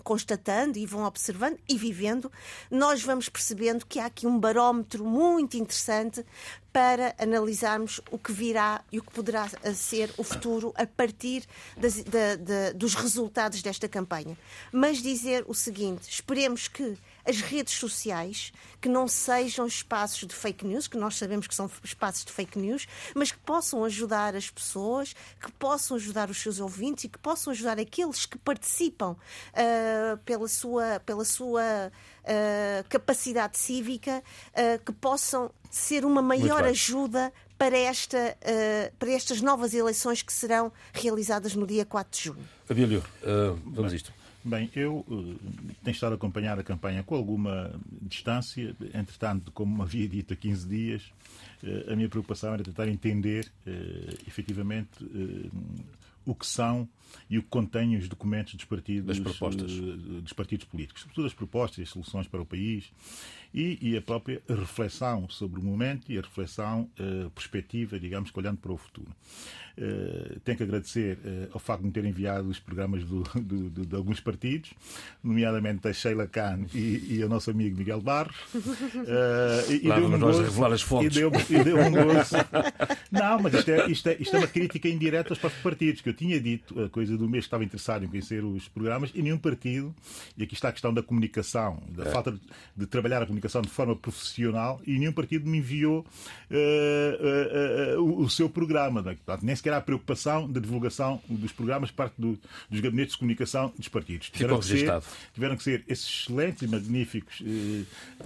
constatando 0.01 0.79
e 0.79 0.87
vão 0.87 1.05
observando 1.05 1.59
e 1.69 1.77
vivendo, 1.77 2.31
nós 2.71 3.03
vamos 3.03 3.29
percebendo 3.29 3.87
que 3.87 3.99
há 3.99 4.07
aqui 4.07 4.27
um 4.27 4.39
barómetro 4.39 5.05
muito 5.05 5.57
interessante 5.57 6.25
para 6.73 7.15
analisarmos 7.19 8.01
o 8.11 8.19
que 8.19 8.33
virá 8.33 8.83
e 8.91 8.99
o 8.99 9.03
que 9.03 9.13
poderá 9.13 9.49
ser 9.75 10.13
o 10.17 10.25
futuro 10.25 10.73
a 10.77 10.87
partir 10.87 11.45
das, 11.77 12.03
dos 12.75 12.95
resultados 12.95 13.63
desta 13.63 13.89
campanha. 13.89 14.37
Mas 14.73 15.03
dizer 15.03 15.45
o 15.47 15.55
seguinte: 15.55 16.09
esperemos 16.09 16.69
que 16.69 16.97
as 17.25 17.41
redes 17.41 17.75
sociais, 17.75 18.53
que 18.81 18.89
não 18.89 19.07
sejam 19.07 19.67
espaços 19.67 20.27
de 20.27 20.35
fake 20.35 20.67
news, 20.67 20.89
que 20.89 20.97
nós 20.97 21.17
sabemos 21.17 21.47
que 21.47 21.55
são 21.55 21.71
espaços 21.83 22.25
de 22.25 22.33
fake 22.33 22.59
news, 22.59 22.87
mas 23.15 23.31
que 23.33 23.39
possam 23.39 23.85
ajudar 23.85 24.35
as 24.35 24.51
pessoas, 24.51 25.15
que 25.41 25.51
possam 25.53 25.97
ajudar 25.97 26.31
os 26.31 26.39
seus 26.41 26.61
ouvintes 26.61 27.05
e 27.05 27.09
que 27.09 27.19
possam 27.19 27.53
ajudar 27.53 27.79
aqueles 27.79 28.27
que 28.27 28.39
participam 28.39 29.13
uh, 29.13 30.17
pela 30.25 30.49
sua, 30.49 31.01
pela 31.05 31.25
sua 31.25 31.63
uh, 31.93 32.89
capacidade 32.89 33.59
cívica, 33.59 34.23
uh, 34.53 34.85
que 34.85 34.93
possam 34.93 35.51
ser 35.71 36.05
uma 36.05 36.23
maior 36.23 36.65
ajuda 36.65 37.33
para, 37.57 37.77
esta, 37.77 38.37
para 38.99 39.13
estas 39.13 39.41
novas 39.43 39.75
eleições 39.75 40.23
que 40.23 40.33
serão 40.33 40.73
realizadas 40.93 41.55
no 41.55 41.67
dia 41.67 41.85
4 41.85 42.19
de 42.19 42.25
junho. 42.25 42.49
Abílio, 42.69 43.05
vamos 43.67 43.93
a 43.93 43.97
isto. 43.97 44.20
Bem, 44.43 44.71
eu 44.75 45.05
uh, 45.07 45.39
tenho 45.85 45.95
estado 45.95 46.13
a 46.13 46.15
acompanhar 46.15 46.59
a 46.59 46.63
campanha 46.63 47.03
com 47.03 47.15
alguma 47.15 47.79
distância. 48.01 48.75
Entretanto, 48.95 49.53
como 49.53 49.83
havia 49.83 50.09
dito 50.09 50.33
há 50.33 50.37
15 50.37 50.67
dias, 50.67 51.03
uh, 51.63 51.93
a 51.93 51.97
minha 51.97 52.09
preocupação 52.09 52.55
era 52.55 52.63
tentar 52.63 52.89
entender 52.89 53.53
uh, 53.67 54.19
efetivamente 54.27 54.89
o 56.25 56.35
que 56.35 56.47
são 56.47 56.89
e 57.29 57.39
o 57.39 57.43
que 57.43 57.49
contém 57.49 57.97
os 57.97 58.09
documentos 58.09 58.55
dos 58.55 58.65
partidos, 58.65 59.19
propostas. 59.19 59.73
dos 59.73 60.33
partidos 60.33 60.67
políticos, 60.67 61.03
sobretudo 61.03 61.27
as 61.27 61.35
propostas 61.35 61.79
e 61.79 61.83
as 61.83 61.89
soluções 61.89 62.27
para 62.27 62.41
o 62.41 62.47
país 62.47 62.91
e, 63.53 63.79
e, 63.81 63.97
a 63.97 64.03
própria 64.03 64.41
reflexão 64.49 65.29
sobre 65.29 65.61
o 65.61 65.63
momento 65.63 66.11
e 66.11 66.17
a 66.17 66.21
reflexão 66.21 66.89
perspectiva, 67.35 67.99
digamos, 67.99 68.31
olhando 68.35 68.59
para 68.59 68.73
o 68.73 68.77
futuro. 68.77 69.11
Uh, 69.81 70.39
tenho 70.41 70.59
que 70.59 70.63
agradecer 70.63 71.17
uh, 71.19 71.49
ao 71.55 71.59
facto 71.59 71.81
de 71.81 71.87
me 71.87 71.93
ter 71.93 72.05
enviado 72.05 72.47
os 72.49 72.59
programas 72.59 73.03
do, 73.03 73.23
do, 73.41 73.71
do, 73.71 73.87
de 73.87 73.97
alguns 73.97 74.21
partidos, 74.21 74.75
nomeadamente 75.23 75.89
a 75.89 75.93
Sheila 75.93 76.27
Khan 76.27 76.67
e, 76.75 77.17
e 77.17 77.23
ao 77.23 77.31
nosso 77.31 77.51
amigo 77.51 77.79
Miguel 77.79 78.03
Barros. 78.03 78.37
Uh, 78.55 79.73
e, 79.73 79.79
deu 79.79 80.07
um 80.07 80.19
gozo, 80.19 80.43
revelar 80.43 80.73
as 80.73 80.83
fontes. 80.83 81.17
E 81.17 81.21
deu, 81.21 81.33
e 81.49 81.65
deu 81.65 81.79
um 81.87 81.91
gozo. 81.91 82.37
Não, 83.11 83.41
mas 83.41 83.55
isto 83.55 83.71
é, 83.71 83.91
isto, 83.91 84.09
é, 84.09 84.17
isto 84.21 84.37
é 84.37 84.39
uma 84.41 84.49
crítica 84.49 84.89
indireta 84.89 85.33
aos 85.33 85.39
próprios 85.39 85.63
partidos, 85.63 86.01
que 86.03 86.09
eu 86.11 86.15
tinha 86.15 86.39
dito 86.39 86.91
coisa 87.01 87.17
do 87.17 87.27
mês 87.27 87.45
que 87.45 87.47
estava 87.47 87.65
interessado 87.65 88.05
em 88.05 88.09
conhecer 88.09 88.45
os 88.45 88.69
programas 88.69 89.11
e 89.15 89.23
nenhum 89.23 89.39
partido, 89.39 89.95
e 90.37 90.43
aqui 90.43 90.53
está 90.53 90.69
a 90.69 90.73
questão 90.73 90.93
da 90.93 91.03
comunicação, 91.03 91.83
da 91.89 92.05
é. 92.05 92.11
falta 92.11 92.33
de, 92.33 92.41
de, 92.77 92.87
trabalhar 92.87 93.23
a 93.23 93.27
comunicação 93.27 93.63
de 93.63 93.71
forma 93.71 93.97
profissional, 93.97 94.79
e 94.87 94.99
nenhum 94.99 95.13
partido 95.13 95.49
me 95.49 95.57
enviou 95.57 96.05
o, 97.99 98.25
o, 98.25 98.29
seu 98.29 98.51
programa. 98.51 99.03
Portanto, 99.03 99.43
nem 99.43 99.57
sequer 99.57 99.73
há 99.73 99.81
preocupação 99.81 100.47
da 100.47 100.61
divulgação 100.61 101.23
dos 101.27 101.53
programas 101.53 101.91
parte 101.91 102.15
do, 102.19 102.39
dos 102.69 102.81
gabinetes 102.81 103.15
de 103.15 103.19
comunicação 103.19 103.73
dos 103.79 103.89
partidos. 103.89 104.29
Tiveram 104.29 104.59
que, 104.59 104.67
ser, 104.67 105.03
tiveram 105.33 105.57
que 105.57 105.63
ser 105.63 105.85
esses 105.89 106.07
excelentes 106.07 106.63
e 106.63 106.69
magníficos 106.69 107.43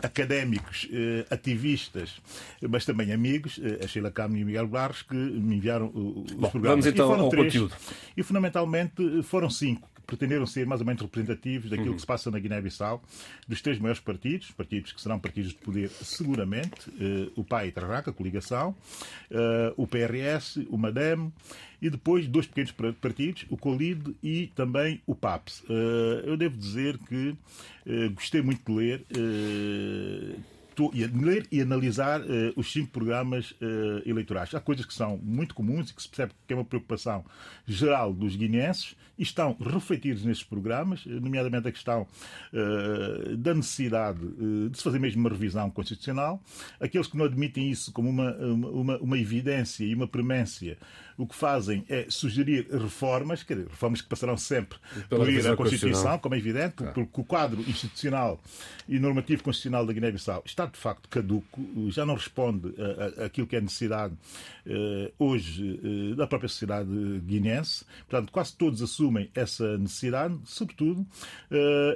académicos, 0.02 0.88
ativistas, 1.31 2.21
mas 2.69 2.85
também 2.85 3.12
amigos, 3.12 3.61
a 3.81 3.87
Sheila 3.87 4.11
Câmara 4.11 4.40
e 4.40 4.43
o 4.43 4.47
Miguel 4.47 4.66
Barros, 4.66 5.02
que 5.02 5.14
me 5.14 5.57
enviaram 5.57 5.93
os 5.95 6.33
Bom, 6.33 6.50
programas. 6.50 6.85
Vamos 6.85 6.87
então 6.87 7.12
ao 7.12 7.28
três, 7.28 7.47
conteúdo. 7.47 7.75
E 8.16 8.23
fundamentalmente 8.64 9.23
foram 9.23 9.50
cinco 9.50 9.88
pretenderam 10.06 10.47
ser 10.47 10.66
mais 10.66 10.83
ou 10.83 10.87
menos 10.87 11.00
representativos 11.00 11.71
daquilo 11.71 11.88
uhum. 11.88 11.94
que 11.94 12.00
se 12.00 12.06
passa 12.06 12.30
na 12.30 12.38
Guiné-Bissau, 12.38 13.02
dos 13.49 13.62
três 13.62 13.78
maiores 13.78 14.00
partidos, 14.02 14.50
partidos 14.50 14.92
que 14.92 15.00
serão 15.00 15.18
partidos 15.18 15.52
de 15.52 15.59
poder 15.59 15.88
seguramente, 15.88 16.90
uh, 16.90 17.33
o 17.35 17.42
PAI 17.42 17.68
e 17.68 17.73
Tarraca, 17.73 18.11
a 18.11 18.14
coligação, 18.14 18.76
uh, 19.30 19.73
o 19.78 19.87
PRS, 19.87 20.59
o 20.68 20.76
MADEM, 20.76 21.33
e 21.80 21.88
depois 21.88 22.28
dois 22.28 22.47
pequenos 22.47 22.71
partidos, 23.00 23.47
o 23.49 23.56
COLID 23.56 24.14
e 24.23 24.49
também 24.54 25.00
o 25.06 25.14
PAPS. 25.14 25.62
Eu 26.25 26.35
devo 26.35 26.56
dizer 26.56 26.97
que 26.97 27.37
gostei 28.14 28.40
muito 28.40 28.64
de 28.64 28.78
ler 28.78 29.04
ler 30.83 31.47
e 31.50 31.61
analisar 31.61 32.21
uh, 32.21 32.25
os 32.57 32.73
cinco 32.73 32.90
programas 32.90 33.52
uh, 33.52 34.02
eleitorais. 34.04 34.54
Há 34.54 34.61
coisas 34.61 34.85
que 34.85 34.95
são 34.95 35.19
muito 35.23 35.54
comuns 35.54 35.90
e 35.90 35.95
que 35.95 36.02
se 36.02 36.09
percebe 36.09 36.33
que 36.47 36.52
é 36.52 36.57
uma 36.57 36.64
preocupação 36.64 37.25
geral 37.66 38.12
dos 38.12 38.37
guineenses 38.37 38.95
e 39.16 39.23
estão 39.23 39.57
refletidos 39.61 40.25
nesses 40.25 40.43
programas, 40.43 41.07
nomeadamente 41.07 41.69
a 41.69 41.73
questão 41.73 42.07
uh, 42.52 43.37
da 43.37 43.54
necessidade 43.54 44.21
de 44.71 44.76
se 44.76 44.83
fazer 44.83 44.99
mesmo 44.99 45.21
uma 45.21 45.31
revisão 45.31 45.71
constitucional. 45.71 46.43
Aqueles 46.81 47.07
que 47.07 47.16
não 47.16 47.25
admitem 47.25 47.71
isso 47.71 47.93
como 47.93 48.09
uma, 48.09 48.33
uma, 48.35 48.99
uma 48.99 49.19
evidência 49.19 49.85
e 49.85 49.95
uma 49.95 50.09
premência 50.09 50.76
o 51.16 51.26
que 51.26 51.35
fazem 51.35 51.85
é 51.88 52.06
sugerir 52.09 52.66
reformas, 52.71 53.42
quer 53.42 53.54
dizer, 53.54 53.68
reformas 53.68 54.00
que 54.00 54.09
passarão 54.09 54.37
sempre 54.37 54.78
por 55.09 55.28
ir 55.28 55.47
à 55.47 55.56
Constituição, 55.56 56.18
como 56.18 56.35
é 56.35 56.38
evidente, 56.38 56.75
claro. 56.76 56.94
porque 56.94 57.21
o 57.21 57.25
quadro 57.25 57.61
institucional 57.62 58.40
e 58.88 58.99
normativo 58.99 59.42
constitucional 59.42 59.87
da 59.87 59.92
Guiné-Bissau 59.92 60.42
está 60.44 60.66
de 60.66 60.78
facto 60.78 61.09
caduco, 61.09 61.61
já 61.88 62.04
não 62.04 62.14
responde 62.14 62.75
àquilo 63.25 63.47
que 63.47 63.56
é 63.56 63.61
necessidade 63.61 64.14
uh, 64.66 65.12
hoje 65.18 65.80
uh, 65.83 66.16
da 66.16 66.26
própria 66.26 66.49
sociedade 66.49 66.90
guinense. 67.25 67.85
Portanto, 68.09 68.33
quase 68.33 68.54
todos 68.56 68.83
assumem 68.83 69.30
essa 69.35 69.76
necessidade, 69.78 70.38
sobretudo 70.44 71.00
uh, 71.00 71.06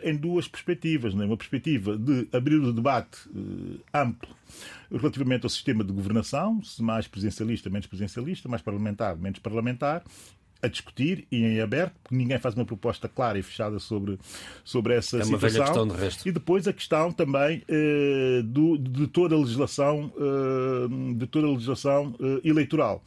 em 0.02 0.16
duas 0.16 0.48
perspectivas. 0.48 1.14
Né? 1.14 1.24
Uma 1.24 1.36
perspectiva 1.36 1.96
de 1.96 2.28
abrir 2.32 2.56
o 2.56 2.72
debate 2.72 3.18
amplo 3.92 4.28
relativamente 4.90 5.44
ao 5.44 5.50
sistema 5.50 5.84
de 5.84 5.92
governação, 5.92 6.62
se 6.62 6.82
mais 6.82 7.06
presidencialista, 7.06 7.68
menos 7.68 7.86
presidencialista, 7.86 8.48
mais 8.48 8.62
parlamentar, 8.62 9.16
menos 9.16 9.38
parlamentar, 9.38 10.02
a 10.60 10.66
discutir 10.66 11.26
e 11.30 11.44
em 11.44 11.60
aberto, 11.60 11.94
porque 12.02 12.16
ninguém 12.16 12.38
faz 12.38 12.54
uma 12.54 12.64
proposta 12.64 13.08
clara 13.08 13.38
e 13.38 13.42
fechada 13.42 13.78
sobre, 13.78 14.18
sobre 14.64 14.94
essa 14.94 15.18
é 15.18 15.24
uma 15.24 15.38
situação. 15.38 15.50
Velha 15.50 15.64
questão 15.64 15.88
de 15.88 15.96
resto. 15.96 16.28
E 16.28 16.32
depois 16.32 16.66
a 16.66 16.72
questão 16.72 17.12
também 17.12 17.62
uh, 17.68 18.42
do, 18.42 18.76
de 18.76 19.06
toda 19.06 19.36
a 19.36 19.38
legislação, 19.38 20.12
uh, 20.16 21.14
de 21.14 21.26
toda 21.26 21.46
a 21.46 21.50
legislação 21.50 22.14
uh, 22.18 22.40
eleitoral. 22.42 23.02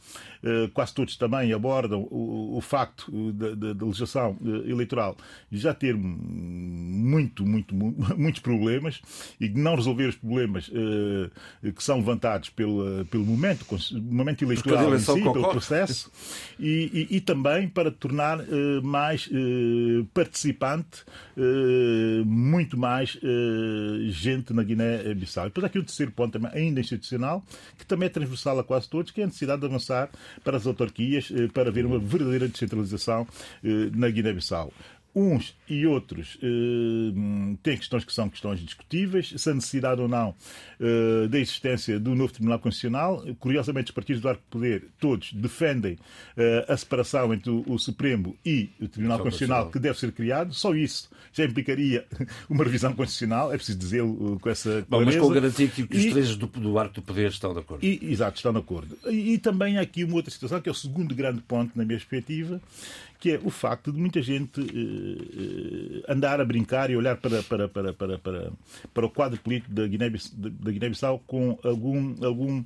quase 0.72 0.92
todos 0.94 1.16
também 1.16 1.52
abordam 1.52 2.08
o, 2.10 2.56
o 2.56 2.60
facto 2.60 3.12
da 3.32 3.86
legislação 3.86 4.36
eleitoral 4.66 5.16
já 5.52 5.72
ter 5.72 5.94
muito, 5.94 7.46
muito, 7.46 7.74
muitos 8.16 8.40
problemas 8.40 9.00
e 9.38 9.48
de 9.48 9.60
não 9.60 9.76
resolver 9.76 10.08
os 10.08 10.16
problemas 10.16 10.68
que 10.68 11.84
são 11.84 11.98
levantados 11.98 12.50
pelo, 12.50 13.04
pelo 13.06 13.24
momento, 13.24 13.64
momento 14.00 14.42
eleitoral 14.42 14.94
em 14.94 14.98
si, 14.98 15.22
pelo 15.22 15.48
processo, 15.50 16.10
e, 16.58 17.08
e, 17.10 17.16
e 17.16 17.20
também 17.20 17.41
também 17.42 17.68
para 17.68 17.90
tornar 17.90 18.38
uh, 18.40 18.82
mais 18.82 19.26
uh, 19.26 20.04
participante 20.14 21.02
uh, 21.36 22.24
muito 22.24 22.78
mais 22.78 23.18
gente 24.10 24.52
na 24.52 24.62
Guiné-Bissau. 24.62 25.46
E 25.46 25.48
depois 25.48 25.64
aqui 25.64 25.78
o 25.78 25.84
terceiro 25.84 26.12
ponto 26.12 26.32
também, 26.32 26.50
ainda 26.54 26.80
institucional, 26.80 27.42
que 27.76 27.84
também 27.84 28.06
é 28.06 28.10
transversal 28.10 28.58
a 28.58 28.64
quase 28.64 28.88
todos, 28.88 29.10
que 29.10 29.20
é 29.20 29.24
a 29.24 29.26
necessidade 29.26 29.60
de 29.60 29.66
avançar 29.66 30.08
para 30.44 30.56
as 30.56 30.66
autarquias, 30.66 31.30
para 31.52 31.68
haver 31.68 31.84
uma 31.84 31.98
verdadeira 31.98 32.48
descentralização 32.48 33.26
na 33.94 34.08
Guiné-Bissau. 34.08 34.72
Uns 35.14 35.54
e 35.68 35.86
outros 35.86 36.38
eh, 36.42 37.56
têm 37.62 37.76
questões 37.76 38.02
que 38.02 38.12
são 38.12 38.30
questões 38.30 38.60
discutíveis, 38.60 39.32
se 39.36 39.50
a 39.50 39.54
necessidade 39.54 40.00
ou 40.00 40.08
não 40.08 40.34
eh, 40.80 41.28
da 41.28 41.38
existência 41.38 42.00
do 42.00 42.14
novo 42.14 42.32
Tribunal 42.32 42.58
Constitucional. 42.58 43.22
Curiosamente, 43.38 43.90
os 43.90 43.94
partidos 43.94 44.22
do 44.22 44.28
arco 44.28 44.42
poder, 44.48 44.86
todos, 44.98 45.32
defendem 45.34 45.98
eh, 46.36 46.64
a 46.66 46.76
separação 46.76 47.32
entre 47.34 47.50
o, 47.50 47.62
o, 47.66 47.78
Supremo 47.78 48.34
e 48.44 48.70
o 48.80 48.88
Tribunal 48.88 49.18
Constitucional, 49.18 49.70
que 49.70 49.78
deve 49.78 49.98
ser 49.98 50.12
criado. 50.12 50.54
Só 50.54 50.74
isso 50.74 51.10
já 51.32 51.44
implicaria 51.44 52.06
uma 52.48 52.64
revisão 52.64 52.94
constitucional, 52.94 53.52
é 53.52 53.56
preciso 53.56 53.78
dizê-lo 53.78 54.38
com 54.40 54.48
essa 54.48 54.86
Bom, 54.88 55.04
Mas 55.04 55.16
com 55.16 55.28
garantia 55.28 55.68
que, 55.68 55.82
os 55.82 56.06
três 56.06 56.36
do, 56.36 56.46
do 56.46 56.78
arco 56.78 56.94
do 56.94 57.02
poder 57.02 57.28
estão 57.28 57.52
de 57.52 57.60
acordo. 57.60 57.84
E, 57.84 58.00
exato, 58.10 58.36
estão 58.36 58.52
de 58.52 58.58
acordo. 58.58 58.96
E, 59.06 59.34
e 59.34 59.38
também 59.38 59.76
há 59.76 59.82
aqui 59.82 60.04
uma 60.04 60.14
outra 60.14 60.30
situação, 60.30 60.60
que 60.60 60.68
é 60.68 60.72
o 60.72 60.74
segundo 60.74 61.14
grande 61.14 61.42
ponto 61.42 61.76
na 61.76 61.84
minha 61.84 61.98
perspectiva, 61.98 62.60
que 63.22 63.30
é 63.30 63.40
o 63.42 63.50
facto 63.50 63.92
de 63.92 63.98
muita 63.98 64.20
gente 64.20 64.60
andar 66.08 66.40
a 66.40 66.44
brincar 66.44 66.90
e 66.90 66.96
olhar 66.96 67.16
para, 67.16 67.42
para, 67.42 67.68
para, 67.68 67.92
para, 67.92 68.18
para, 68.18 68.52
para 68.92 69.06
o 69.06 69.10
quadro 69.10 69.40
político 69.40 69.72
da 69.72 69.86
Guiné-Bissau 69.86 71.18
com 71.26 71.58
algum, 71.62 72.14
algum 72.24 72.62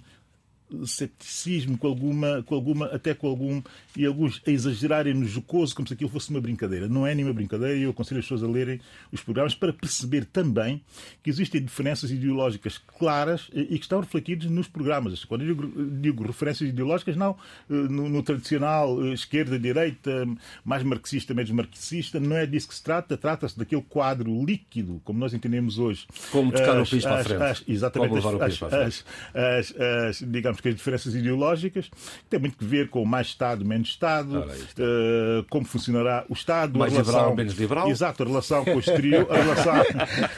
ceticismo, 0.84 1.78
com 1.78 1.86
alguma, 1.86 2.42
com 2.42 2.54
alguma, 2.54 2.86
até 2.86 3.14
com 3.14 3.28
algum, 3.28 3.62
e 3.96 4.04
alguns 4.04 4.42
a 4.46 4.50
exagerarem 4.50 5.14
no 5.14 5.26
jocoso, 5.26 5.74
como 5.74 5.86
se 5.86 5.94
aquilo 5.94 6.10
fosse 6.10 6.30
uma 6.30 6.40
brincadeira. 6.40 6.88
Não 6.88 7.06
é 7.06 7.14
nenhuma 7.14 7.34
brincadeira 7.34 7.76
e 7.76 7.82
eu 7.82 7.90
aconselho 7.90 8.18
as 8.18 8.24
pessoas 8.26 8.42
a 8.42 8.48
lerem 8.48 8.80
os 9.12 9.22
programas 9.22 9.54
para 9.54 9.72
perceber 9.72 10.24
também 10.24 10.82
que 11.22 11.30
existem 11.30 11.62
diferenças 11.62 12.10
ideológicas 12.10 12.78
claras 12.78 13.48
e 13.52 13.78
que 13.78 13.84
estão 13.84 14.00
refletidas 14.00 14.50
nos 14.50 14.68
programas. 14.68 15.24
Quando 15.24 15.44
eu 15.44 15.54
digo, 16.00 16.26
referências 16.26 16.68
ideológicas, 16.68 17.16
não 17.16 17.36
eh, 17.70 17.74
no, 17.74 18.08
no 18.08 18.22
tradicional 18.22 19.04
eh, 19.04 19.12
esquerda-direita, 19.12 20.26
mais 20.64 20.82
marxista, 20.82 21.34
menos 21.34 21.50
marxista, 21.50 22.20
não 22.20 22.36
é 22.36 22.46
disso 22.46 22.68
que 22.68 22.74
se 22.74 22.82
trata, 22.82 23.16
trata-se 23.16 23.58
daquele 23.58 23.82
quadro 23.82 24.44
líquido, 24.44 25.00
como 25.04 25.18
nós 25.18 25.32
entendemos 25.32 25.78
hoje. 25.78 26.06
Como 26.30 26.52
tocar 26.52 26.76
as, 26.78 26.88
o 26.88 26.90
país 26.90 27.04
para 27.04 27.20
a 27.20 27.24
frente. 27.24 27.42
As, 27.42 27.64
exatamente, 27.66 28.16
as, 28.16 29.04
as, 29.34 29.74
as, 29.80 30.18
digamos, 30.30 30.55
digamos 30.56 30.60
que 30.60 30.68
as 30.68 30.74
diferenças 30.74 31.14
ideológicas, 31.14 31.90
tem 32.28 32.40
muito 32.40 32.56
que 32.56 32.64
ver 32.64 32.88
com 32.88 33.04
mais 33.04 33.28
Estado, 33.28 33.64
menos 33.64 33.88
Estado, 33.88 34.40
uh, 34.40 35.44
como 35.50 35.64
funcionará 35.64 36.24
o 36.28 36.32
Estado, 36.32 36.78
mais 36.78 36.92
relação, 36.92 37.12
liberal, 37.12 37.36
menos 37.36 37.54
liberal. 37.54 37.88
Exato, 37.88 38.22
a 38.22 38.26
relação 38.26 38.64
com 38.64 38.76
o 38.76 38.78
exterior, 38.78 39.26
a 39.30 39.36
relação, 39.36 39.74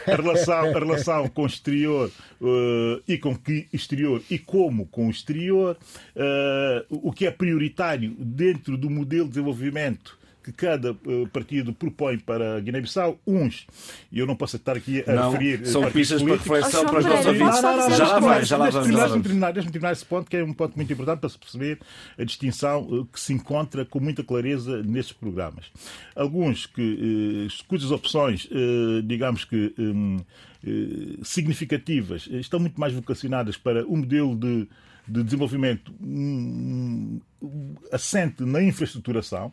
a 0.06 0.16
relação, 0.16 0.58
a 0.58 0.78
relação 0.78 1.28
com 1.28 1.42
o 1.42 1.46
exterior 1.46 2.10
uh, 2.40 3.02
e 3.06 3.18
com 3.18 3.36
que 3.36 3.68
exterior 3.72 4.22
e 4.30 4.38
como 4.38 4.86
com 4.86 5.08
o 5.08 5.10
exterior, 5.10 5.76
uh, 6.16 6.84
o 6.90 7.12
que 7.12 7.26
é 7.26 7.30
prioritário 7.30 8.14
dentro 8.18 8.76
do 8.76 8.90
modelo 8.90 9.24
de 9.24 9.30
desenvolvimento 9.30 10.18
que 10.48 10.52
cada 10.52 10.92
uh, 10.92 11.28
partido 11.32 11.72
propõe 11.72 12.18
para 12.18 12.56
a 12.56 12.60
Guiné-Bissau, 12.60 13.20
uns, 13.26 13.66
e 14.10 14.18
eu 14.18 14.26
não 14.26 14.34
posso 14.34 14.56
estar 14.56 14.76
aqui 14.76 15.04
a 15.06 15.12
não, 15.12 15.30
referir. 15.30 15.66
São 15.66 15.90
pistas 15.90 16.22
para 16.22 16.32
reflexão 16.32 16.78
Oh, 16.78 16.84
para 16.86 16.98
os 17.00 17.04
nossos 17.04 17.26
ouvintes. 17.26 17.60
Já 17.60 18.06
lá 18.06 18.20
vai, 18.20 18.44
já 18.44 18.56
lá 18.56 18.70
vamos. 18.70 18.88
Deixa-me 18.88 19.22
terminar, 19.22 19.52
deixa 19.52 19.70
terminar 19.70 19.92
esse 19.92 20.04
ponto, 20.04 20.30
que 20.30 20.36
é 20.36 20.44
um 20.44 20.52
ponto 20.52 20.76
muito 20.76 20.92
importante 20.92 21.20
para 21.20 21.28
se 21.28 21.38
perceber 21.38 21.78
a 22.16 22.24
distinção 22.24 22.82
uh, 22.82 23.04
que 23.06 23.20
se 23.20 23.32
encontra 23.32 23.84
com 23.84 24.00
muita 24.00 24.24
clareza 24.24 24.82
nestes 24.82 25.12
programas. 25.12 25.66
Alguns 26.14 26.66
que, 26.66 27.48
cujas 27.66 27.90
opções, 27.90 28.48
digamos 29.04 29.44
que 29.44 29.74
um, 29.78 30.16
uh, 30.16 31.24
significativas, 31.24 32.28
estão 32.30 32.58
muito 32.58 32.78
mais 32.80 32.92
vocacionadas 32.92 33.56
para 33.56 33.86
o 33.86 33.96
modelo 33.96 34.36
de 34.36 34.66
de 35.08 35.22
desenvolvimento 35.22 35.92
um, 36.00 37.20
assente 37.92 38.42
na 38.42 38.60
infraestruturação, 38.60 39.52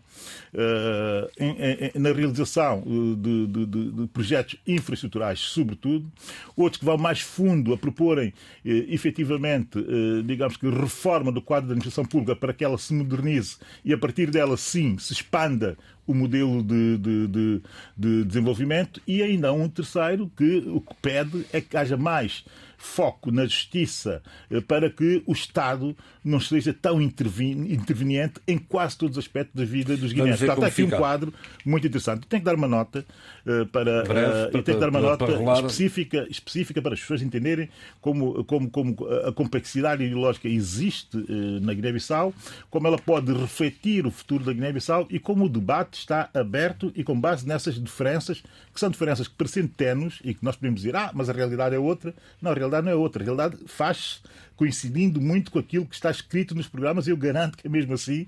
em, 1.38 2.00
na 2.00 2.12
realização 2.12 2.84
de, 3.18 3.48
de, 3.48 3.66
de, 3.66 3.92
de, 3.92 4.08
projetos 4.08 4.56
infraestruturais, 4.66 5.40
sobretudo, 5.40 6.12
outros 6.56 6.80
que 6.80 6.86
vão 6.86 6.98
mais 6.98 7.22
fundo 7.22 7.74
a 7.74 7.78
proporem 7.78 8.30
uh, 8.30 8.34
efetivamente, 8.66 9.78
digamos 10.26 10.58
que, 10.58 10.68
reforma 10.68 11.32
do 11.32 11.42
quadro 11.42 11.68
da 11.68 11.74
administração 11.74 12.06
pública 12.06 12.36
para 12.36 12.54
que 12.54 12.64
ela 12.64 12.78
se 12.78 12.94
modernize 12.94 13.58
e 13.84 13.94
a 13.94 13.98
partir 13.98 14.32
dela, 14.32 14.58
sim, 14.58 14.98
se 14.98 15.14
expanda 15.14 15.78
o 16.08 16.14
modelo 16.14 16.62
de, 16.64 16.98
de, 16.98 17.28
de, 17.28 17.62
de, 17.98 18.24
desenvolvimento. 18.26 19.02
E 19.08 19.22
ainda 19.22 19.52
um 19.52 19.68
terceiro 19.68 20.32
que 20.36 20.64
o 20.68 20.82
que 20.82 20.94
pede 21.02 21.46
é 21.52 21.60
que 21.60 21.76
haja 21.76 21.98
mais 21.98 22.46
foco 22.78 23.32
na 23.32 23.46
justiça 23.46 24.22
para 24.68 24.90
que 24.90 25.24
o 25.26 25.34
Estado 25.34 25.96
não 26.24 26.40
seja 26.40 26.74
tão 26.74 27.02
interveniente 27.02 28.42
em 28.48 28.58
quase 28.58 28.98
todos 28.98 29.18
os 29.18 29.24
aspectos 29.24 29.56
da 29.56 29.66
vida 29.66 29.96
dos 29.96 30.12
guineenses. 30.12 30.46
Portanto, 30.46 30.66
aqui 30.66 30.84
fica. 30.84 30.96
um 30.96 31.00
quadro 31.00 31.34
muito 31.66 31.88
interessante. 31.88 32.28
Tem 32.28 32.40
que 32.40 32.46
dar 32.46 32.56
uma 32.56 32.68
nota 32.68 33.06
uh, 33.46 33.66
para, 33.68 34.04
Breve, 34.04 34.48
uh, 34.48 34.52
para, 34.52 34.64
que 34.64 34.74
dar 34.74 34.90
uma 34.90 35.00
nota 35.00 35.26
específica, 35.56 36.28
específica 36.30 36.82
para 36.82 36.94
as 36.94 37.00
pessoas 37.00 37.22
entenderem 37.22 37.70
como, 38.02 38.44
como, 38.46 38.70
como 38.70 38.96
a 39.26 39.32
complexidade 39.32 40.04
ideológica 40.04 40.48
existe 40.48 41.18
na 41.62 41.74
Guiné-Bissau, 41.74 42.34
como 42.70 42.88
ela 42.88 42.98
pode 42.98 43.32
refletir 43.34 44.06
o 44.06 44.12
futuro 44.12 44.44
da 44.44 44.54
Guiné-Bissau 44.54 45.08
e 45.10 45.20
como 45.20 45.46
o 45.46 45.50
debate 45.50 46.00
está 46.00 46.30
aberto 46.34 46.92
e 46.96 47.04
com 47.04 47.20
base 47.20 47.48
nessas 47.48 47.76
diferenças, 47.82 48.44
que 48.76 48.80
são 48.82 48.90
diferenças 48.90 49.30
que 49.30 49.34
parecem 49.34 49.66
tenues 49.66 50.20
e 50.22 50.34
que 50.34 50.44
nós 50.44 50.58
podemos 50.58 50.82
dizer, 50.82 50.98
ah, 50.98 51.10
mas 51.14 51.30
a 51.30 51.34
realidade 51.34 51.74
é 51.74 51.80
outra. 51.80 52.14
Não, 52.42 52.52
a 52.52 52.54
realidade 52.54 52.86
não 52.86 52.92
é 52.92 52.96
outra. 52.96 53.24
A 53.24 53.26
realidade 53.26 53.58
faz 53.68 54.22
coincidindo 54.56 55.20
muito 55.22 55.52
com 55.52 55.60
aquilo 55.60 55.86
que 55.86 55.96
está 55.96 56.10
escrito 56.12 56.56
nos 56.56 56.68
programas, 56.68 57.08
eu 57.08 57.18
garanto 57.18 57.58
que 57.58 57.68
é 57.68 57.70
mesmo 57.70 57.94
assim, 57.94 58.26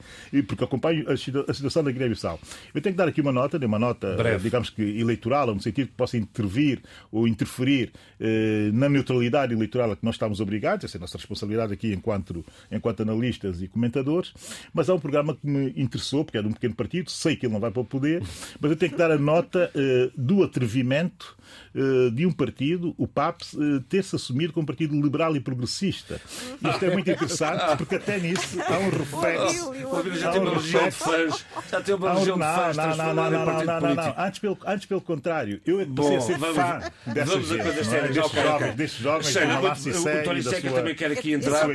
porque 0.47 0.63
acompanho 0.63 1.05
a 1.09 1.17
situação 1.53 1.83
da 1.83 1.91
Guiné-Bissau. 1.91 2.39
Eu 2.73 2.81
tenho 2.81 2.93
que 2.93 2.97
dar 2.97 3.07
aqui 3.07 3.21
uma 3.21 3.31
nota, 3.31 3.57
uma 3.65 3.79
nota, 3.79 4.15
Breve. 4.15 4.43
digamos 4.43 4.69
que 4.69 4.81
eleitoral, 4.81 5.53
no 5.53 5.61
sentido 5.61 5.87
que 5.87 5.93
possa 5.93 6.17
intervir 6.17 6.81
ou 7.11 7.27
interferir 7.27 7.91
eh, 8.19 8.69
na 8.73 8.89
neutralidade 8.89 9.53
eleitoral 9.53 9.91
a 9.91 9.95
que 9.95 10.05
nós 10.05 10.15
estamos 10.15 10.39
obrigados, 10.39 10.85
essa 10.85 10.97
é 10.97 10.99
a 10.99 11.01
nossa 11.01 11.17
responsabilidade 11.17 11.73
aqui 11.73 11.93
enquanto, 11.93 12.45
enquanto 12.71 13.01
analistas 13.01 13.61
e 13.61 13.67
comentadores, 13.67 14.33
mas 14.73 14.89
há 14.89 14.93
um 14.93 14.99
programa 14.99 15.35
que 15.35 15.47
me 15.47 15.73
interessou, 15.75 16.23
porque 16.23 16.37
é 16.37 16.41
de 16.41 16.47
um 16.47 16.53
pequeno 16.53 16.75
partido, 16.75 17.09
sei 17.09 17.35
que 17.35 17.45
ele 17.45 17.53
não 17.53 17.59
vai 17.59 17.71
para 17.71 17.81
o 17.81 17.85
poder, 17.85 18.21
mas 18.59 18.71
eu 18.71 18.77
tenho 18.77 18.91
que 18.91 18.97
dar 18.97 19.11
a 19.11 19.17
nota 19.17 19.71
eh, 19.75 20.09
do 20.15 20.43
atrevimento 20.43 21.35
eh, 21.37 21.66
de 22.11 22.25
um 22.25 22.31
partido, 22.31 22.93
o 22.97 23.07
PAPS, 23.07 23.55
eh, 23.55 23.83
ter-se 23.87 24.15
assumido 24.15 24.51
como 24.53 24.63
um 24.63 24.65
partido 24.65 24.99
liberal 24.99 25.35
e 25.35 25.39
progressista. 25.39 26.19
Isto 26.61 26.85
é 26.85 26.91
muito 26.91 27.09
interessante, 27.09 27.77
porque 27.77 27.95
até 27.95 28.19
nisso 28.19 28.59
há 28.61 28.77
um 28.79 28.89
reflexo. 28.89 29.73
Já 30.19 30.31
tem 30.31 30.41
uma 30.41 30.51
legião 30.57 30.83
de 30.85 30.91
fãs. 30.91 31.45
Já 31.71 31.81
tem 31.81 31.95
uma 31.95 32.13
legião 32.13 32.37
de 32.37 32.43
fãs. 32.43 32.77
Não, 32.77 32.87
não, 32.97 33.13
não, 33.13 33.31
não, 33.31 33.45
não, 33.45 33.81
não, 33.81 33.95
não. 33.95 34.15
Antes 34.17 34.39
pelo, 34.39 34.57
antes 34.65 34.85
pelo 34.85 35.01
contrário. 35.01 35.61
Eu 35.65 35.85
passei 35.95 36.15
a 36.17 36.21
ser 36.21 36.37
vamos, 36.37 36.55
fã 36.55 36.79
dessa 37.13 37.31
vamos 37.31 37.47
gente, 37.47 37.61
a 37.61 37.63
coisas 37.63 37.87
é? 37.87 37.89
sérias. 37.89 38.75
destes 38.75 38.99
jovens, 39.01 39.35
o- 39.35 40.23
Tony 40.23 40.43
Seca 40.43 40.71
também 40.71 40.95
quer 40.95 41.11
aqui 41.11 41.33
entrar. 41.33 41.67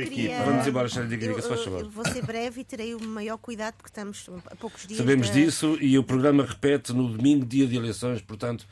Vamos 0.45 0.67
embora, 0.67 0.87
diga, 0.87 1.25
Eu- 1.25 1.41
se 1.41 1.47
faz 1.47 1.63
favor. 1.63 1.89
Vou 1.89 2.05
ser 2.05 2.23
breve 2.25 2.61
e 2.61 2.63
terei 2.63 2.93
o 2.93 3.01
maior 3.03 3.37
cuidado 3.37 3.75
porque 3.75 3.89
estamos 3.89 4.29
a 4.51 4.55
poucos 4.55 4.85
dias. 4.85 4.97
Sabemos 4.97 5.31
disso 5.31 5.77
e 5.79 5.97
o 5.97 6.03
programa 6.03 6.45
repete 6.45 6.93
no 6.93 7.07
domingo, 7.07 7.45
dia 7.45 7.67
de 7.67 7.75
eleições, 7.75 8.21
portanto, 8.21 8.65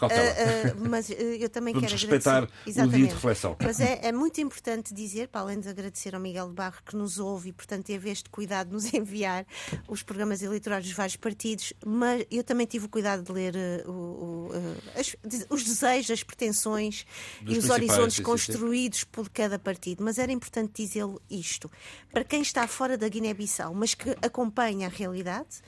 cautela. 0.00 0.22
Ah, 0.30 0.72
ah, 0.72 0.88
mas 0.88 1.10
ah, 1.10 1.14
eu 1.14 1.48
também 1.48 1.72
Vamos 1.74 1.88
quero 1.88 2.00
respeitar 2.00 2.36
agradecer. 2.44 2.82
o 2.82 2.88
dia 2.88 3.06
de 3.06 3.14
reflexão. 3.14 3.56
Mas 3.62 3.78
é, 3.80 4.00
é 4.02 4.10
muito 4.12 4.40
importante 4.40 4.92
dizer, 4.92 5.28
para 5.28 5.42
além 5.42 5.60
de 5.60 5.68
agradecer 5.68 6.14
ao 6.14 6.20
Miguel 6.20 6.48
de 6.48 6.54
Barro 6.54 6.78
que 6.84 6.96
nos 6.96 7.18
ouve 7.18 7.50
e, 7.50 7.52
portanto, 7.52 7.84
teve 7.86 8.10
este 8.10 8.28
cuidado 8.30 8.68
de 8.68 8.72
nos 8.74 8.92
enviar 8.94 9.46
os 9.86 10.02
programas 10.02 10.42
eleitorais 10.42 10.84
dos 10.84 10.94
vários 10.94 11.16
partidos, 11.16 11.72
mas 11.86 12.24
eu 12.30 12.42
também 12.42 12.66
tive 12.66 12.86
o 12.86 12.88
cuidado 12.88 13.22
de 13.22 13.30
ler 13.32 13.54
o- 13.86 13.90
o, 13.92 14.50
as- 14.98 15.14
os 15.48 15.62
desejos, 15.64 16.10
as 16.10 16.22
pretensões 16.22 17.04
Dos 17.42 17.54
e 17.54 17.58
os 17.58 17.70
horizontes 17.70 18.00
sim, 18.02 18.08
sim, 18.10 18.16
sim. 18.16 18.22
construídos 18.22 19.04
por 19.04 19.28
cada 19.28 19.58
partido. 19.58 20.02
Mas 20.02 20.18
era 20.18 20.32
importante 20.32 20.72
dizê-lo 20.82 21.20
isto. 21.30 21.70
Para 22.12 22.24
quem 22.24 22.40
está 22.42 22.66
fora 22.66 22.96
da 22.96 23.08
Guiné-Bissau, 23.08 23.74
mas 23.74 23.94
que 23.94 24.10
acompanha 24.22 24.86
a 24.86 24.90
realidade, 24.90 25.60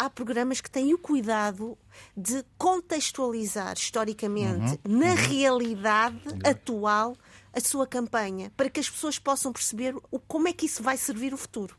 há 0.00 0.08
programas 0.08 0.60
que 0.60 0.70
têm 0.70 0.94
o 0.94 0.98
cuidado 0.98 1.76
de 2.16 2.44
contextualizar 2.56 3.74
historicamente 3.76 4.80
na 4.88 5.14
realidade 5.14 6.18
atual 6.44 7.16
a 7.52 7.60
sua 7.60 7.86
campanha, 7.86 8.50
para 8.56 8.70
que 8.70 8.80
as 8.80 8.88
pessoas 8.88 9.18
possam 9.18 9.52
perceber 9.52 9.94
o, 10.10 10.18
como 10.18 10.48
é 10.48 10.52
que 10.52 10.66
isso 10.66 10.82
vai 10.82 10.96
servir 10.96 11.34
o 11.34 11.36
futuro. 11.36 11.76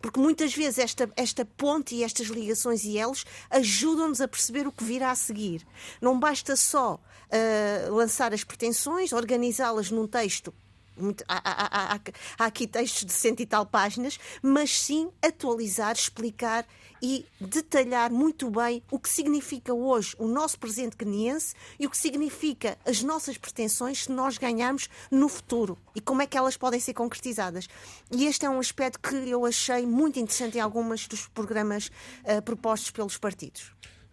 Porque 0.00 0.18
muitas 0.18 0.54
vezes 0.54 0.78
esta, 0.78 1.10
esta 1.14 1.44
ponte 1.44 1.94
e 1.94 2.02
estas 2.02 2.28
ligações 2.28 2.84
e 2.84 2.96
elos 2.96 3.26
ajudam-nos 3.50 4.20
a 4.20 4.28
perceber 4.28 4.66
o 4.66 4.72
que 4.72 4.82
virá 4.82 5.10
a 5.10 5.14
seguir. 5.14 5.66
Não 6.00 6.18
basta 6.18 6.56
só 6.56 6.98
ah, 7.30 7.90
lançar 7.90 8.32
as 8.32 8.42
pretensões, 8.44 9.12
organizá-las 9.12 9.90
num 9.90 10.06
texto 10.06 10.54
muito- 10.96 11.22
há- 11.28 11.42
há- 11.44 11.94
há- 11.94 12.00
há 12.40 12.44
aqui 12.44 12.66
textos 12.66 13.04
de 13.04 13.12
cento 13.12 13.40
e 13.40 13.46
tal 13.46 13.64
páginas, 13.64 14.18
mas 14.42 14.70
sim 14.70 15.10
atualizar, 15.22 15.92
explicar 15.92 16.66
e 17.02 17.24
detalhar 17.40 18.10
muito 18.10 18.50
bem 18.50 18.82
o 18.90 18.98
que 18.98 19.08
significa 19.08 19.72
hoje 19.72 20.14
o 20.18 20.26
nosso 20.26 20.58
presente 20.58 20.96
guineense 20.96 21.54
e 21.78 21.86
o 21.86 21.90
que 21.90 21.96
significa 21.96 22.76
as 22.84 23.02
nossas 23.02 23.36
pretensões 23.38 24.04
se 24.04 24.12
nós 24.12 24.38
ganharmos 24.38 24.88
no 25.10 25.28
futuro 25.28 25.78
e 25.94 26.00
como 26.00 26.22
é 26.22 26.26
que 26.26 26.36
elas 26.36 26.56
podem 26.56 26.80
ser 26.80 26.94
concretizadas. 26.94 27.68
E 28.10 28.24
este 28.26 28.44
é 28.46 28.50
um 28.50 28.58
aspecto 28.60 28.98
que 29.00 29.14
eu 29.28 29.44
achei 29.46 29.86
muito 29.86 30.18
interessante 30.18 30.58
em 30.58 30.60
algumas 30.60 31.06
dos 31.06 31.26
programas 31.28 31.90
ah, 32.24 32.42
propostos 32.42 32.90
pelos 32.90 33.16
partidos. 33.18 33.72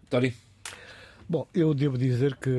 Tony, 0.10 0.34
Bom, 1.28 1.48
eu 1.56 1.74
devo 1.74 1.98
dizer 1.98 2.36
que 2.36 2.50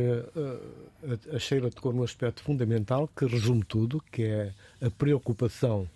a- 1.32 1.36
a 1.36 1.38
Sheila 1.38 1.70
tocou 1.70 1.92
num 1.92 2.02
aspecto 2.02 2.42
fundamental 2.42 3.08
que 3.16 3.24
resume 3.24 3.62
tudo, 3.64 4.02
que 4.10 4.24
é 4.24 4.52
a 4.84 4.90
preocupação 4.90 5.88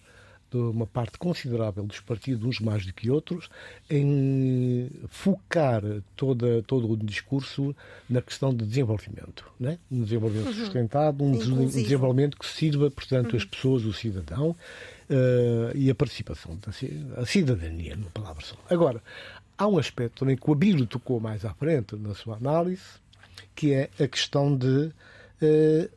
de 0.51 0.57
uma 0.57 0.87
parte 0.87 1.19
considerável 1.19 1.85
dos 1.85 2.01
partidos, 2.01 2.45
uns 2.45 2.61
mais 2.61 2.85
do 2.85 2.93
que 2.93 3.11
outros, 3.11 3.49
em 3.89 4.91
focar 5.09 5.83
toda, 6.17 6.63
todo 6.63 6.91
o 6.91 6.97
discurso 6.97 7.75
na 8.09 8.21
questão 8.21 8.53
de 8.53 8.67
desenvolvimento. 8.67 9.45
Né? 9.59 9.79
Um 9.91 10.03
desenvolvimento 10.03 10.53
sustentado, 10.55 11.23
um 11.23 11.33
desenvolvimento 11.33 12.37
que 12.37 12.47
sirva, 12.47 12.91
portanto, 12.91 13.37
as 13.37 13.45
pessoas, 13.45 13.85
o 13.85 13.93
cidadão 13.93 14.57
eh, 15.09 15.73
e 15.75 15.91
a 15.91 15.95
participação, 15.95 16.57
da 16.57 17.21
a 17.21 17.27
cidadania, 17.27 17.97
numa 17.97 18.11
palavra 18.11 18.45
só. 18.45 18.57
Agora, 18.69 19.03
há 19.57 19.67
um 19.67 19.79
aspecto 19.79 20.21
também 20.21 20.37
que 20.37 20.49
o 20.49 20.53
Abílio 20.53 20.87
tocou 20.87 21.21
mais 21.21 21.45
à 21.45 21.55
frente 21.55 21.95
na 21.97 22.15
sua 22.15 22.37
análise, 22.37 22.83
que 23.55 23.73
é 23.73 23.91
a 24.01 24.09
questão 24.09 24.57
de 24.57 24.91
eh, 25.41 25.89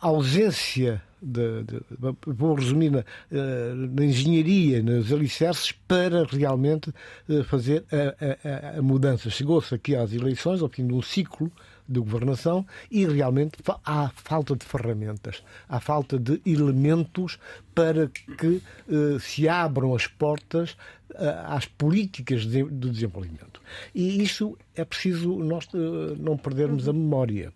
ausência 0.00 1.02
de, 1.22 1.62
de- 1.64 1.80
vou 2.26 2.54
resumir 2.54 2.90
na, 2.90 3.04
eh, 3.30 3.72
na 3.74 4.04
engenharia, 4.04 4.82
nos 4.82 5.12
alicerces, 5.12 5.72
para 5.86 6.24
realmente 6.24 6.92
eh, 7.28 7.42
fazer 7.42 7.84
a, 7.90 8.74
a- 8.74 8.78
a 8.78 8.82
mudança. 8.82 9.30
Chegou-se 9.30 9.74
aqui 9.74 9.94
às 9.96 10.12
eleições, 10.12 10.60
ao 10.62 10.68
fim 10.68 10.86
de 10.86 10.92
um 10.94 11.02
ciclo 11.02 11.50
de 11.88 12.00
governação, 12.00 12.66
e 12.90 13.06
realmente 13.06 13.52
há 13.84 14.10
falta 14.14 14.56
de 14.56 14.66
ferramentas, 14.66 15.42
há 15.68 15.78
falta 15.78 16.18
de 16.18 16.40
elementos 16.44 17.38
para 17.74 18.08
que 18.08 18.60
eh, 18.88 19.18
se 19.20 19.48
abram 19.48 19.94
as 19.94 20.06
portas 20.08 20.76
eh, 21.14 21.42
às 21.46 21.64
políticas 21.66 22.42
de, 22.44 22.64
de 22.64 22.90
desenvolvimento. 22.90 23.60
E 23.94 24.20
isso 24.20 24.56
é 24.74 24.84
preciso 24.84 25.36
nós 25.36 25.68
eh, 25.74 26.16
não 26.18 26.36
perdermos 26.36 26.88
a 26.88 26.92
memória. 26.92 27.52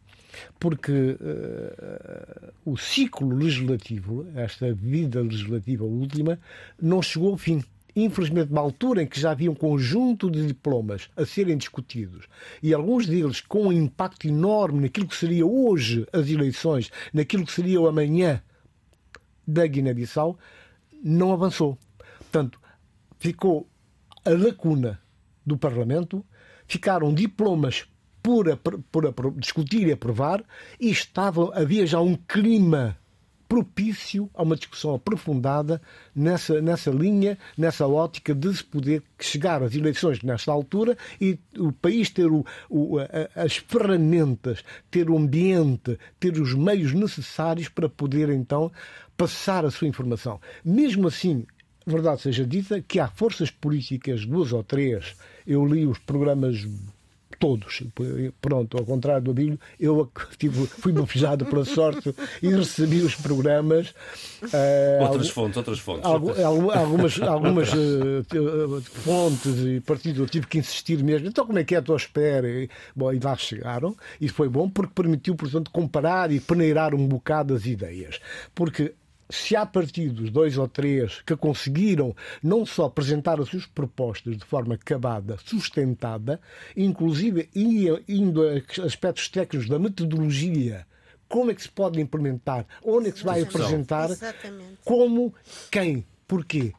Porque 0.58 0.92
uh, 0.92 2.52
o 2.64 2.76
ciclo 2.76 3.34
legislativo, 3.34 4.26
esta 4.34 4.72
vida 4.72 5.20
legislativa 5.20 5.84
última, 5.84 6.38
não 6.80 7.02
chegou 7.02 7.30
ao 7.30 7.38
fim 7.38 7.62
infelizmente, 7.94 8.52
uma 8.52 8.60
altura 8.60 9.02
em 9.02 9.06
que 9.06 9.20
já 9.20 9.32
havia 9.32 9.50
um 9.50 9.54
conjunto 9.54 10.30
de 10.30 10.46
diplomas 10.46 11.10
a 11.16 11.24
serem 11.24 11.56
discutidos 11.56 12.26
e 12.62 12.72
alguns 12.72 13.06
deles 13.06 13.40
com 13.40 13.66
um 13.66 13.72
impacto 13.72 14.28
enorme 14.28 14.82
naquilo 14.82 15.08
que 15.08 15.16
seria 15.16 15.46
hoje 15.46 16.06
as 16.12 16.28
eleições, 16.28 16.90
naquilo 17.12 17.44
que 17.44 17.52
seria 17.52 17.80
o 17.80 17.88
amanhã 17.88 18.42
da 19.46 19.66
Guiné-Bissau, 19.66 20.38
não 21.02 21.32
avançou. 21.32 21.78
Portanto, 22.18 22.60
ficou 23.18 23.68
a 24.24 24.30
lacuna 24.30 25.00
do 25.44 25.56
Parlamento, 25.56 26.24
ficaram 26.66 27.12
diplomas 27.12 27.88
por, 28.22 28.56
por, 28.56 29.12
por 29.12 29.33
discutir 29.33 29.87
e 29.87 29.92
aprovar 29.92 30.44
e 30.78 30.90
estava, 30.90 31.52
havia 31.54 31.87
já 31.87 32.00
um 32.00 32.14
clima 32.14 32.96
propício 33.50 34.30
a 34.33 34.44
uma 34.44 34.54
discussão 34.54 34.94
aprofundada 34.94 35.83
nessa, 36.14 36.62
nessa 36.62 36.88
linha, 36.88 37.37
nessa 37.59 37.85
ótica 37.85 38.33
de 38.33 38.56
se 38.56 38.62
poder 38.62 39.02
chegar 39.18 39.61
às 39.61 39.74
eleições 39.74 40.22
nesta 40.22 40.52
altura 40.52 40.96
e 41.20 41.37
o 41.59 41.72
país 41.72 42.11
ter 42.11 42.30
o, 42.30 42.46
o, 42.68 42.98
as 43.35 43.56
ferramentas, 43.56 44.62
ter 44.88 45.11
o 45.11 45.18
ambiente, 45.18 45.98
ter 46.20 46.40
os 46.40 46.54
meios 46.54 46.92
necessários 46.92 47.68
para 47.68 47.88
poder 47.88 48.28
então 48.28 48.70
passar 49.16 49.64
a 49.64 49.70
sua 49.70 49.88
informação. 49.88 50.40
Mesmo 50.64 51.09
assim, 51.09 51.44
verdade 51.85 52.20
seja 52.20 52.46
dita, 52.46 52.80
que 52.80 53.00
há 53.00 53.09
forças 53.09 53.50
políticas, 53.50 54.24
duas 54.24 54.52
ou 54.52 54.62
três, 54.62 55.16
eu 55.44 55.66
li 55.66 55.85
os 55.87 55.98
programas 55.98 56.68
todos. 57.40 57.83
Pronto, 58.40 58.76
ao 58.76 58.85
contrário 58.85 59.22
do 59.22 59.31
Abílio, 59.31 59.59
eu 59.81 60.09
tive, 60.38 60.66
fui 60.66 60.92
bafejado 60.92 61.46
pela 61.46 61.64
sorte 61.64 62.14
e 62.42 62.48
recebi 62.48 63.00
os 63.00 63.16
programas. 63.16 63.88
Uh, 64.42 65.03
outras 65.03 65.31
fontes, 65.31 65.57
outras 65.57 65.79
fontes. 65.79 66.05
algumas 66.44 67.20
algumas 67.22 67.72
uh, 67.72 68.81
fontes 68.83 69.57
e 69.64 69.81
partidos 69.81 70.20
eu 70.20 70.26
tive 70.26 70.46
que 70.46 70.59
insistir 70.59 71.03
mesmo. 71.03 71.29
Então, 71.29 71.46
como 71.46 71.59
é 71.59 71.64
que 71.64 71.74
é? 71.74 71.79
Estou 71.79 71.94
à 71.94 71.96
espera. 71.96 72.46
E, 72.46 72.68
bom, 72.94 73.11
e 73.12 73.18
lá 73.18 73.35
chegaram. 73.37 73.96
E 74.20 74.29
foi 74.29 74.48
bom 74.48 74.68
porque 74.68 74.92
permitiu, 74.94 75.35
portanto, 75.35 75.70
comparar 75.70 76.31
e 76.31 76.38
peneirar 76.38 76.94
um 76.94 77.09
bocado 77.09 77.55
as 77.55 77.64
ideias. 77.64 78.20
Porque 78.55 78.92
se 79.30 79.56
há 79.56 79.64
partidos, 79.64 80.30
dois 80.30 80.58
ou 80.58 80.68
três, 80.68 81.22
que 81.22 81.36
conseguiram 81.36 82.14
não 82.42 82.66
só 82.66 82.86
apresentar 82.86 83.40
as 83.40 83.48
suas 83.48 83.66
propostas 83.66 84.36
de 84.36 84.44
forma 84.44 84.74
acabada, 84.74 85.38
sustentada, 85.44 86.40
inclusive 86.76 87.48
indo 87.54 88.42
a 88.42 88.84
aspectos 88.84 89.28
técnicos 89.28 89.68
da 89.68 89.78
metodologia, 89.78 90.86
como 91.28 91.50
é 91.50 91.54
que 91.54 91.62
se 91.62 91.68
pode 91.68 92.00
implementar, 92.00 92.66
onde 92.84 93.08
é 93.08 93.12
que 93.12 93.18
se 93.18 93.24
vai 93.24 93.42
apresentar, 93.42 94.10
Exatamente. 94.10 94.78
como, 94.84 95.32
quem, 95.70 96.04
porquê 96.26 96.72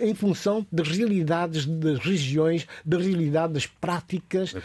em 0.00 0.14
função 0.14 0.66
das 0.72 0.88
realidades 0.88 1.66
das 1.66 1.98
regiões, 1.98 2.66
da 2.84 2.98
realidade 2.98 3.52
das 3.52 3.66
práticas, 3.66 4.54
é 4.54 4.60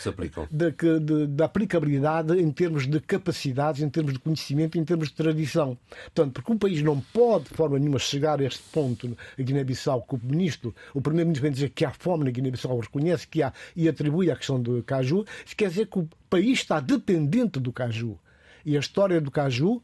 da 1.28 1.46
aplicabilidade 1.46 2.40
em 2.40 2.52
termos 2.52 2.88
de 2.88 3.00
capacidades, 3.00 3.82
em 3.82 3.90
termos 3.90 4.14
de 4.14 4.20
conhecimento, 4.20 4.78
em 4.78 4.84
termos 4.84 5.10
de 5.10 5.16
tradição. 5.16 5.78
Portanto, 6.06 6.34
porque 6.34 6.52
um 6.52 6.58
país 6.58 6.82
não 6.82 7.00
pode, 7.00 7.46
de 7.46 7.56
forma 7.56 7.78
nenhuma, 7.78 8.00
chegar 8.00 8.40
a 8.40 8.44
este 8.44 8.64
ponto, 8.72 9.18
a 9.38 9.42
Guiné-Bissau, 9.42 10.02
que 10.04 10.16
o 10.16 10.20
ministro, 10.24 10.74
o 10.94 11.02
primeiro-ministro 11.02 11.44
vem 11.44 11.52
dizer 11.52 11.70
que 11.70 11.86
há 11.86 11.92
fome 11.92 12.24
na 12.24 12.32
Guiné-Bissau, 12.32 12.80
reconhece 12.80 13.28
que 13.28 13.44
há 13.44 13.54
e 13.76 13.88
atribui 13.88 14.32
à 14.32 14.36
questão 14.36 14.62
do 14.62 14.82
caju, 14.84 15.26
isso 15.46 15.56
quer 15.56 15.70
dizer 15.70 15.88
que 15.88 16.00
o 16.00 16.10
país 16.30 16.60
está 16.60 16.80
dependente 16.80 17.60
do 17.60 17.72
caju. 17.72 18.18
E 18.66 18.78
a 18.78 18.80
história 18.80 19.20
do 19.20 19.32
caju 19.32 19.82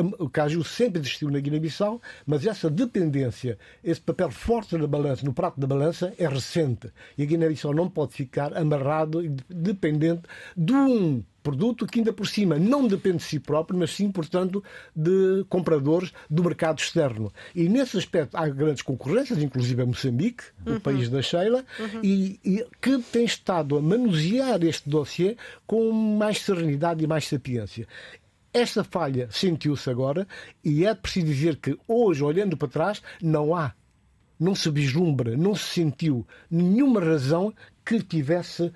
o 0.00 0.28
caju 0.28 0.64
sempre 0.64 1.00
existiu 1.00 1.30
na 1.30 1.40
Guiné-Bissau, 1.40 2.00
mas 2.26 2.46
essa 2.46 2.70
dependência, 2.70 3.58
esse 3.82 4.00
papel 4.00 4.30
forte 4.30 4.76
na 4.76 4.86
balança, 4.86 5.24
no 5.24 5.32
prato 5.32 5.60
da 5.60 5.66
balança, 5.66 6.12
é 6.18 6.26
recente. 6.26 6.90
E 7.16 7.22
a 7.22 7.26
Guiné-Bissau 7.26 7.74
não 7.74 7.88
pode 7.88 8.14
ficar 8.14 8.56
amarrado 8.56 9.24
e 9.24 9.28
dependente 9.48 10.22
de 10.56 10.72
um 10.72 11.22
produto 11.42 11.86
que 11.86 12.00
ainda 12.00 12.12
por 12.12 12.26
cima 12.26 12.58
não 12.58 12.86
depende 12.86 13.18
de 13.18 13.22
si 13.22 13.40
próprio, 13.40 13.78
mas 13.78 13.90
sim, 13.92 14.10
portanto, 14.10 14.62
de 14.94 15.44
compradores 15.48 16.12
do 16.28 16.44
mercado 16.44 16.78
externo. 16.78 17.32
E 17.54 17.68
nesse 17.68 17.96
aspecto 17.96 18.36
há 18.36 18.46
grandes 18.48 18.82
concorrências, 18.82 19.42
inclusive 19.42 19.80
a 19.80 19.86
Moçambique, 19.86 20.44
o 20.66 20.72
uhum. 20.72 20.80
país 20.80 21.08
da 21.08 21.22
Sheila, 21.22 21.64
uhum. 21.78 22.00
e, 22.02 22.38
e, 22.44 22.66
que 22.82 22.98
tem 22.98 23.24
estado 23.24 23.78
a 23.78 23.82
manusear 23.82 24.62
este 24.62 24.90
dossiê 24.90 25.36
com 25.66 25.90
mais 25.90 26.42
serenidade 26.42 27.02
e 27.02 27.06
mais 27.06 27.26
sapiência. 27.26 27.86
Esta 28.58 28.82
falha 28.82 29.28
sentiu-se 29.30 29.88
agora 29.88 30.26
e 30.64 30.84
é 30.84 30.92
preciso 30.92 31.26
dizer 31.26 31.56
que 31.58 31.78
hoje, 31.86 32.24
olhando 32.24 32.56
para 32.56 32.66
trás, 32.66 33.00
não 33.22 33.54
há, 33.54 33.72
não 34.36 34.52
se 34.52 34.68
vislumbra, 34.68 35.36
não 35.36 35.54
se 35.54 35.74
sentiu 35.74 36.26
nenhuma 36.50 36.98
razão 36.98 37.54
que 37.86 38.02
tivesse 38.02 38.72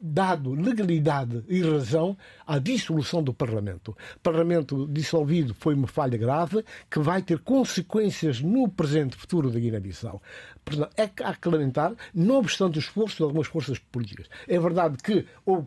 dado 0.00 0.52
legalidade 0.52 1.42
e 1.48 1.62
razão 1.62 2.16
à 2.46 2.60
dissolução 2.60 3.24
do 3.24 3.34
Parlamento. 3.34 3.88
O 3.88 4.20
Parlamento 4.20 4.86
dissolvido 4.86 5.52
foi 5.52 5.74
uma 5.74 5.88
falha 5.88 6.16
grave 6.16 6.64
que 6.88 7.00
vai 7.00 7.20
ter 7.22 7.40
consequências 7.40 8.40
no 8.40 8.68
presente 8.68 9.16
futuro 9.16 9.50
da 9.50 9.58
Guiné-Bissau. 9.58 10.22
É 10.96 11.08
que 11.08 11.24
há 11.24 11.34
que 11.34 11.48
lamentar, 11.48 11.92
não 12.14 12.36
obstante 12.36 12.78
o 12.78 12.80
esforço 12.80 13.16
de 13.16 13.24
algumas 13.24 13.48
forças 13.48 13.80
políticas. 13.80 14.28
É 14.46 14.60
verdade 14.60 14.96
que 14.98 15.26
houve 15.44 15.66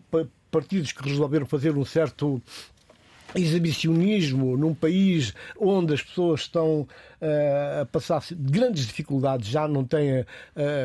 partidos 0.50 0.94
que 0.94 1.04
resolveram 1.04 1.46
fazer 1.46 1.78
um 1.78 1.84
certo 1.84 2.42
exibicionismo 3.36 4.58
num 4.58 4.74
país 4.74 5.34
onde 5.60 5.94
as 5.94 6.02
pessoas 6.02 6.42
estão 6.42 6.82
uh, 6.82 7.82
a 7.82 7.86
passar 7.86 8.24
grandes 8.32 8.86
dificuldades, 8.86 9.48
já 9.48 9.68
não 9.68 9.84
têm 9.84 10.22
uh, 10.22 10.26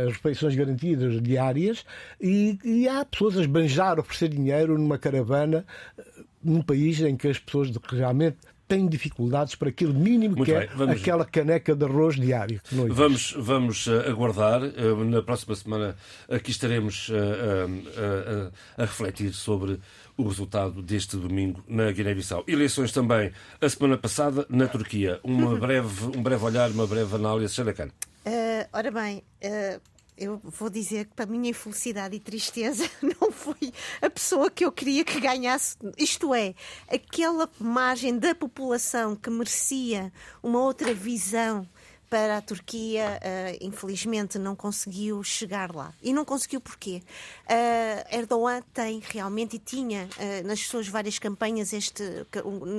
as 0.09 0.15
refeições 0.15 0.55
garantidas 0.55 1.21
diárias, 1.23 1.85
e, 2.21 2.59
e, 2.65 2.89
há 2.89 3.05
pessoas 3.05 3.39
a 3.39 3.41
esbanjar, 3.41 3.99
oferecer 3.99 4.29
dinheiro 4.29 4.79
numa 4.79 4.99
caravana 4.99 5.65
uh, 5.99 6.25
num 6.43 6.61
país 6.61 7.01
em 7.01 7.17
que 7.17 7.29
as 7.29 7.39
pessoas 7.39 7.71
realmente 7.91 8.37
têm 8.67 8.87
dificuldades 8.87 9.55
para 9.55 9.69
aquele 9.69 9.93
mínimo 9.93 10.37
Muito 10.37 10.45
que 10.45 10.53
é 10.53 10.61
bem, 10.61 10.69
é 10.69 10.77
vamos... 10.77 11.01
aquela 11.01 11.25
caneca 11.25 11.75
de 11.75 11.85
arroz 11.85 12.17
diário. 12.17 12.61
Vamos, 12.71 13.35
vamos 13.37 13.89
aguardar. 13.89 14.61
Na 15.07 15.23
próxima 15.23 15.55
semana 15.55 15.97
aqui 16.29 16.51
estaremos 16.51 17.11
a, 17.11 18.81
a, 18.81 18.83
a 18.83 18.87
refletir 18.87 19.33
sobre 19.33 19.79
o 20.17 20.29
resultado 20.29 20.83
deste 20.83 21.17
domingo 21.17 21.63
na 21.69 21.91
Guiné-Bissau. 21.91 22.45
Eleições 22.47 22.93
também 22.93 23.33
a 23.61 23.69
semana 23.69 23.99
passada 23.99 24.47
na 24.49 24.67
Turquia. 24.67 25.21
Uma 25.23 25.57
breve, 25.57 26.07
um 26.17 26.23
breve 26.23 26.45
olhar, 26.45 26.71
uma 26.71 26.87
breve 26.87 27.15
análise. 27.15 27.55
Xanacan. 27.55 27.89
Uh, 28.27 28.67
ora 28.73 28.91
bem, 28.91 29.23
uh, 29.45 29.81
eu 30.17 30.41
vou 30.43 30.71
dizer 30.71 31.07
que 31.07 31.15
para 31.15 31.25
a 31.25 31.29
minha 31.29 31.51
infelicidade 31.51 32.17
e 32.17 32.21
tristeza 32.21 32.89
não 33.21 33.31
foi 33.31 33.73
a 34.01 34.09
pessoa 34.09 34.51
que 34.51 34.65
eu 34.65 34.73
queria 34.73 35.05
que 35.05 35.21
ganhasse. 35.21 35.77
Isto 35.99 36.35
é, 36.35 36.55
aquela 36.89 37.49
margem 37.59 38.19
da 38.19 38.35
população 38.35 39.17
que 39.17 39.31
merecia 39.31 40.13
uma 40.43 40.61
outra 40.61 40.95
visão 40.95 41.69
para 42.15 42.37
a 42.37 42.41
Turquia, 42.41 43.19
uh, 43.21 43.59
infelizmente, 43.61 44.39
não 44.39 44.55
conseguiu 44.55 45.21
chegar 45.25 45.75
lá. 45.75 45.93
E 46.01 46.13
não 46.13 46.25
conseguiu 46.25 46.61
porquê? 46.61 47.03
Uh, 47.43 48.17
Erdogan 48.17 48.63
tem 48.73 49.03
realmente 49.05 49.57
e 49.57 49.59
tinha 49.59 50.05
uh, 50.05 50.47
nas 50.47 50.61
suas 50.61 50.87
várias 50.87 51.19
campanhas 51.19 51.73
este, 51.73 52.05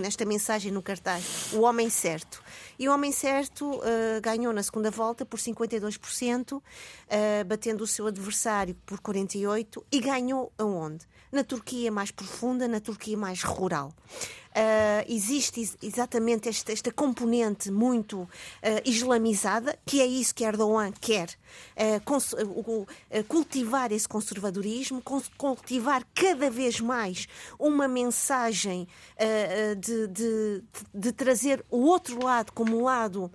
nesta 0.01 0.23
mensagem 0.23 0.71
no 0.71 0.81
cartaz: 0.81 1.51
o 1.51 1.63
homem 1.63 1.89
certo. 1.89 2.41
E 2.79 2.87
o 2.87 2.93
homem 2.93 3.11
certo 3.11 3.81
ganhou 4.21 4.51
na 4.51 4.61
segunda 4.61 4.91
volta 4.91 5.25
por 5.25 5.39
52%, 5.39 6.61
batendo 7.47 7.85
o 7.85 7.87
seu 7.87 8.05
adversário 8.07 8.75
por 8.85 8.99
48%, 8.99 9.81
e 9.89 9.99
ganhou 10.01 10.51
aonde? 10.57 11.05
Na 11.31 11.41
Turquia 11.41 11.89
mais 11.89 12.11
profunda, 12.11 12.67
na 12.67 12.81
Turquia 12.81 13.17
mais 13.17 13.43
rural 13.43 13.93
uh, 14.55 15.05
existe 15.07 15.69
exatamente 15.83 16.47
esta, 16.47 16.71
esta 16.71 16.91
componente 16.91 17.69
muito 17.69 18.21
uh, 18.21 18.27
islamizada, 18.85 19.77
que 19.85 20.01
é 20.01 20.05
isso 20.05 20.33
que 20.33 20.45
Erdogan 20.45 20.91
quer, 20.99 21.29
uh, 21.77 23.25
cultivar 23.27 23.91
esse 23.91 24.07
conservadorismo, 24.07 25.03
cultivar 25.37 26.05
cada 26.13 26.49
vez 26.49 26.79
mais 26.79 27.27
uma 27.59 27.87
mensagem 27.87 28.87
de, 29.79 30.07
de, 30.07 30.63
de, 30.93 31.11
trazer 31.11 31.63
o 31.69 31.85
outro 31.85 32.23
lado 32.23 32.51
como 32.51 32.83
lado, 32.83 33.31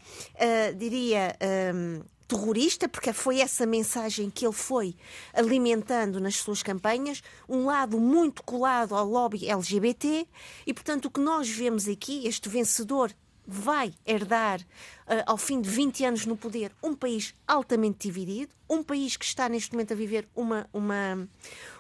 diria. 0.77 1.37
Um, 1.75 2.03
terrorista, 2.31 2.89
porque 2.89 3.13
foi 3.13 3.41
essa 3.41 3.67
mensagem 3.67 4.31
que 4.31 4.47
ele 4.47 4.55
foi 4.55 4.95
alimentando 5.35 6.21
nas 6.21 6.37
suas 6.37 6.63
campanhas, 6.63 7.23
um 7.49 7.65
lado 7.65 7.99
muito 7.99 8.45
colado 8.45 8.95
ao 8.95 9.05
lobby 9.05 9.49
LGBT, 9.49 10.27
e 10.65 10.73
portanto 10.73 11.07
o 11.07 11.11
que 11.11 11.19
nós 11.19 11.49
vemos 11.51 11.89
aqui, 11.89 12.27
este 12.29 12.49
vencedor 12.49 13.13
vai 13.45 13.93
herdar, 14.07 14.61
uh, 14.61 15.25
ao 15.27 15.37
fim 15.37 15.61
de 15.61 15.69
20 15.69 16.05
anos 16.05 16.25
no 16.25 16.37
poder, 16.37 16.71
um 16.81 16.95
país 16.95 17.35
altamente 17.49 18.07
dividido, 18.07 18.55
um 18.69 18.81
país 18.81 19.17
que 19.17 19.25
está 19.25 19.49
neste 19.49 19.73
momento 19.73 19.93
a 19.93 19.97
viver 19.97 20.29
uma, 20.37 20.69
uma, 20.73 21.29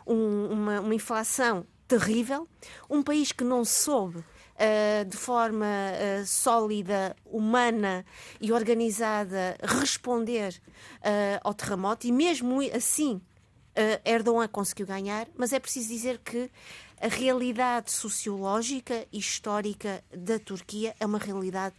um, 0.04 0.46
uma, 0.46 0.80
uma 0.80 0.94
inflação 0.94 1.64
terrível, 1.86 2.48
um 2.88 3.04
país 3.04 3.30
que 3.30 3.44
não 3.44 3.64
soube 3.64 4.24
uh, 4.60 5.04
de 5.08 5.16
forma 5.16 5.66
uh, 5.66 6.26
sólida, 6.26 7.16
humana 7.24 8.04
e 8.40 8.52
organizada 8.52 9.56
responder 9.62 10.60
uh, 10.98 11.40
ao 11.42 11.54
terremoto. 11.54 12.06
E 12.06 12.12
mesmo 12.12 12.60
assim 12.74 13.20
Erdogan 14.04 14.46
conseguiu 14.48 14.84
ganhar, 14.84 15.26
mas 15.38 15.54
é 15.54 15.60
preciso 15.60 15.88
dizer 15.88 16.18
que 16.18 16.50
a 17.00 17.06
realidade 17.06 17.90
sociológica 17.90 19.06
e 19.10 19.18
histórica 19.18 20.04
da 20.14 20.38
Turquia 20.38 20.94
é 21.00 21.06
uma 21.06 21.18
realidade 21.18 21.74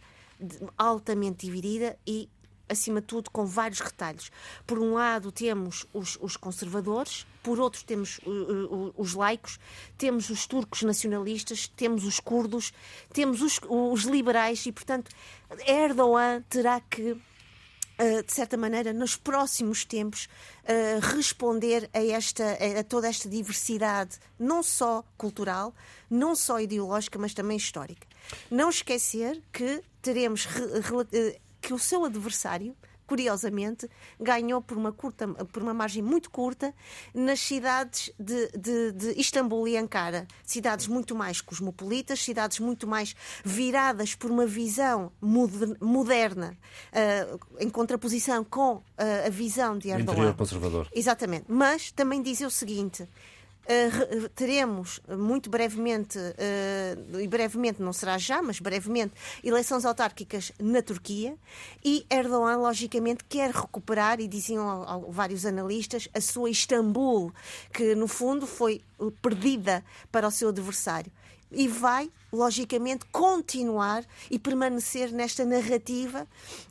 altamente 0.76 1.46
dividida 1.46 1.96
e 2.04 2.28
acima 2.68 3.00
de 3.00 3.06
tudo, 3.06 3.30
com 3.30 3.44
vários 3.44 3.80
retalhos. 3.80 4.30
Por 4.66 4.78
um 4.78 4.94
lado, 4.94 5.30
temos 5.30 5.86
os, 5.92 6.18
os 6.20 6.36
conservadores, 6.36 7.26
por 7.42 7.58
outro, 7.58 7.84
temos 7.84 8.18
uh, 8.18 8.30
uh, 8.30 8.94
os 8.96 9.14
laicos, 9.14 9.58
temos 9.98 10.30
os 10.30 10.46
turcos 10.46 10.82
nacionalistas, 10.82 11.66
temos 11.66 12.04
os 12.04 12.20
curdos, 12.20 12.72
temos 13.12 13.42
os, 13.42 13.60
os 13.68 14.04
liberais 14.04 14.64
e, 14.64 14.72
portanto, 14.72 15.10
Erdogan 15.66 16.42
terá 16.48 16.80
que 16.80 17.16
Uh, 17.98 18.22
de 18.24 18.32
certa 18.32 18.56
maneira, 18.56 18.90
nos 18.92 19.16
próximos 19.16 19.84
tempos, 19.84 20.26
uh, 20.64 21.14
responder 21.14 21.88
a, 21.92 22.02
esta, 22.02 22.56
a 22.80 22.82
toda 22.82 23.06
esta 23.06 23.28
diversidade, 23.28 24.18
não 24.38 24.62
só 24.62 25.04
cultural, 25.16 25.74
não 26.10 26.34
só 26.34 26.58
ideológica, 26.58 27.18
mas 27.18 27.34
também 27.34 27.56
histórica. 27.56 28.06
Não 28.50 28.70
esquecer 28.70 29.42
que 29.52 29.82
teremos 30.00 30.48
que 31.62 31.72
o 31.72 31.78
seu 31.78 32.04
adversário, 32.04 32.76
curiosamente, 33.06 33.88
ganhou 34.18 34.60
por 34.60 34.76
uma, 34.76 34.92
curta, 34.92 35.28
por 35.28 35.62
uma 35.62 35.72
margem 35.72 36.02
muito 36.02 36.30
curta 36.30 36.74
nas 37.14 37.40
cidades 37.40 38.10
de, 38.18 38.48
de, 38.48 38.92
de, 38.92 39.20
Istambul 39.20 39.68
e 39.68 39.76
Ankara. 39.76 40.26
Cidades 40.44 40.88
muito 40.88 41.14
mais 41.14 41.40
cosmopolitas, 41.40 42.22
cidades 42.22 42.58
muito 42.58 42.86
mais 42.86 43.14
viradas 43.44 44.14
por 44.14 44.30
uma 44.30 44.46
visão 44.46 45.12
moderna, 45.20 46.56
uh, 46.92 47.38
em 47.60 47.70
contraposição 47.70 48.42
com 48.42 48.74
uh, 48.74 48.82
a 49.26 49.30
visão 49.30 49.78
de 49.78 49.88
Erdogan. 49.88 50.12
Interior 50.12 50.34
conservador. 50.34 50.88
Exatamente. 50.92 51.44
Mas 51.48 51.92
também 51.92 52.20
dizer 52.20 52.46
o 52.46 52.50
seguinte. 52.50 53.08
Uh, 53.62 54.28
teremos 54.30 55.00
muito 55.08 55.48
brevemente, 55.48 56.18
uh, 56.18 57.20
e 57.20 57.28
brevemente 57.28 57.80
não 57.80 57.92
será 57.92 58.18
já, 58.18 58.42
mas 58.42 58.58
brevemente, 58.58 59.14
eleições 59.42 59.84
autárquicas 59.84 60.50
na 60.58 60.82
Turquia 60.82 61.36
e 61.84 62.04
Erdogan, 62.10 62.56
logicamente, 62.56 63.24
quer 63.28 63.50
recuperar, 63.50 64.20
e 64.20 64.26
diziam 64.26 65.06
vários 65.10 65.46
analistas, 65.46 66.08
a 66.12 66.20
sua 66.20 66.50
Istambul, 66.50 67.32
que 67.72 67.94
no 67.94 68.08
fundo 68.08 68.46
foi 68.46 68.82
perdida 69.20 69.84
para 70.10 70.26
o 70.26 70.30
seu 70.30 70.48
adversário 70.48 71.10
e 71.54 71.68
vai, 71.68 72.10
logicamente, 72.32 73.04
continuar 73.06 74.04
e 74.30 74.38
permanecer 74.38 75.12
nesta 75.12 75.44
narrativa 75.44 76.26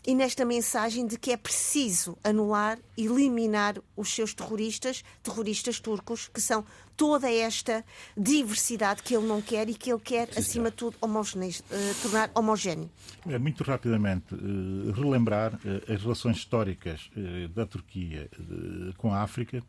e 0.06 0.16
nesta 0.16 0.44
mensagem 0.44 1.06
de 1.06 1.18
que 1.18 1.32
é 1.32 1.38
preciso 1.38 2.18
anular, 2.24 2.80
eliminar 2.98 3.78
os 3.96 4.14
seus 4.14 4.34
terroristas, 4.34 5.04
terroristas 5.24 5.80
turcos, 5.80 6.28
que 6.28 6.42
são 6.42 6.66
toda 6.98 7.32
esta 7.32 7.84
diversidade 8.16 9.02
que 9.02 9.16
ele 9.16 9.26
não 9.26 9.42
quer 9.42 9.68
e 9.70 9.74
que 9.74 9.92
ele 9.92 10.00
quer, 10.00 10.32
Sim, 10.32 10.40
acima 10.40 10.70
de 10.70 10.78
tudo, 10.78 10.98
uh, 11.02 12.02
tornar 12.02 12.30
homogéneo. 12.36 12.90
É, 13.28 13.40
muito 13.40 13.64
rapidamente, 13.64 14.36
uh, 14.36 14.92
relembrar 14.92 15.56
uh, 15.56 15.92
as 15.92 16.02
relações 16.02 16.38
históricas 16.38 17.10
da 17.56 17.66
Turquia 17.66 18.30
com 18.98 19.14
a 19.14 19.22
África 19.22 19.64